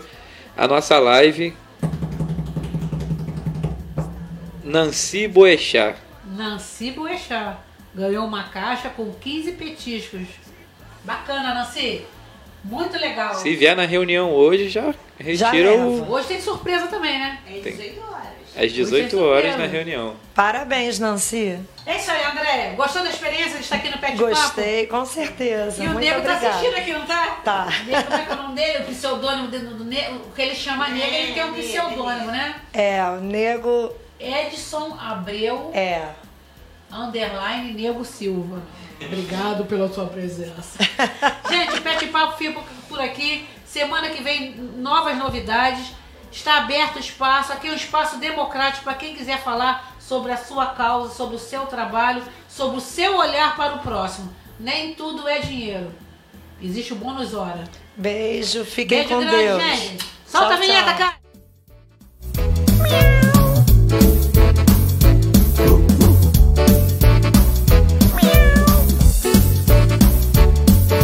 a 0.58 0.68
nossa 0.68 0.98
live. 0.98 1.54
Nancy 4.64 5.28
Boechat. 5.28 6.00
Nancy 6.26 6.92
Boechat. 6.92 7.58
Ganhou 7.94 8.26
uma 8.26 8.46
caixa 8.46 8.90
com 8.90 9.14
15 9.14 9.52
petiscos. 9.52 10.28
Bacana, 11.04 11.54
Nancy. 11.54 12.04
Muito 12.64 12.98
legal. 12.98 13.36
Se 13.36 13.56
vier 13.56 13.76
na 13.76 13.86
reunião 13.86 14.32
hoje, 14.32 14.70
já 14.70 14.94
retira 15.20 15.72
leva. 15.72 15.84
o, 15.84 16.12
Hoje 16.12 16.30
tem 16.30 16.42
surpresa 16.42 16.88
também, 16.88 17.20
né? 17.20 17.40
É 17.48 17.60
18 17.60 18.02
horas. 18.02 18.31
Às 18.56 18.72
18 18.72 19.20
horas 19.20 19.58
na 19.58 19.66
reunião. 19.66 20.16
Parabéns, 20.34 21.00
Nancy. 21.00 21.60
É 21.86 21.98
isso 21.98 22.12
aí, 22.12 22.24
André. 22.24 22.74
Gostou 22.76 23.04
da 23.04 23.10
experiência 23.10 23.58
de 23.58 23.64
estar 23.64 23.78
aqui 23.78 23.90
no 23.90 23.98
Pet 23.98 24.18
Papo? 24.18 24.30
Gostei, 24.30 24.88
com 24.88 25.06
certeza. 25.06 25.84
E 25.84 25.88
o 25.88 25.94
Nego 25.96 26.22
tá 26.22 26.34
assistindo 26.34 26.76
aqui, 26.76 26.94
não 26.94 27.06
tá? 27.06 27.26
Tá. 27.44 27.68
Nego, 27.86 28.04
como 28.04 28.16
é 28.16 28.26
que 28.26 28.32
é 28.32 28.34
o 28.34 28.38
nome 28.38 28.56
dele? 28.56 28.84
O 28.84 28.88
pseudônimo 28.88 29.48
do, 29.48 29.60
do, 29.78 29.84
Nego, 29.86 30.16
o 30.16 30.32
que 30.32 30.42
ele 30.42 30.56
chama 30.56 30.88
Nego, 30.90 31.14
ele 31.14 31.34
tem 31.34 31.44
um 31.44 31.54
pseudônimo, 31.54 32.32
né? 32.32 32.56
É, 32.74 33.04
o 33.06 33.22
nego 33.22 33.96
Edson 34.20 34.98
Abreu, 35.00 35.72
é. 35.74 36.10
underline 36.92 37.74
Nego 37.74 38.06
Silva. 38.06 38.62
Obrigado 39.04 39.66
pela 39.66 39.92
sua 39.92 40.06
presença. 40.06 40.78
Gente, 41.50 41.80
o 41.80 41.82
Pet 41.82 42.06
Papo 42.08 42.38
fica 42.38 42.62
por 42.88 43.02
aqui. 43.02 43.48
Semana 43.66 44.10
que 44.10 44.22
vem, 44.22 44.54
novas 44.78 45.18
novidades. 45.18 45.94
Está 46.32 46.58
aberto 46.58 46.96
o 46.96 47.00
espaço. 47.00 47.52
Aqui 47.52 47.68
é 47.68 47.72
um 47.72 47.76
espaço 47.76 48.18
democrático 48.18 48.84
para 48.84 48.94
quem 48.94 49.16
quiser 49.16 49.42
falar 49.44 49.94
sobre 50.00 50.32
a 50.32 50.38
sua 50.38 50.68
causa, 50.68 51.14
sobre 51.14 51.36
o 51.36 51.40
seu 51.40 51.66
trabalho, 51.66 52.24
sobre 52.48 52.78
o 52.78 52.82
seu 52.82 53.18
olhar 53.18 53.56
para 53.56 53.76
o 53.76 53.80
próximo. 53.80 54.34
Nem 54.60 54.94
tudo 54.94 55.28
é 55.28 55.40
dinheiro. 55.40 55.94
Existe 56.62 56.94
o 56.94 56.96
bônus 56.96 57.34
hora. 57.34 57.64
Beijo, 57.98 58.64
fiquem 58.64 59.00
Beijo 59.00 59.16
com 59.16 59.20
grande, 59.22 59.38
Deus. 59.38 59.64
gente. 59.64 60.06
Solta 60.26 60.48
Tchau, 60.48 60.58
a 60.58 60.60
vinheta, 60.62 60.94
cara. 60.94 61.21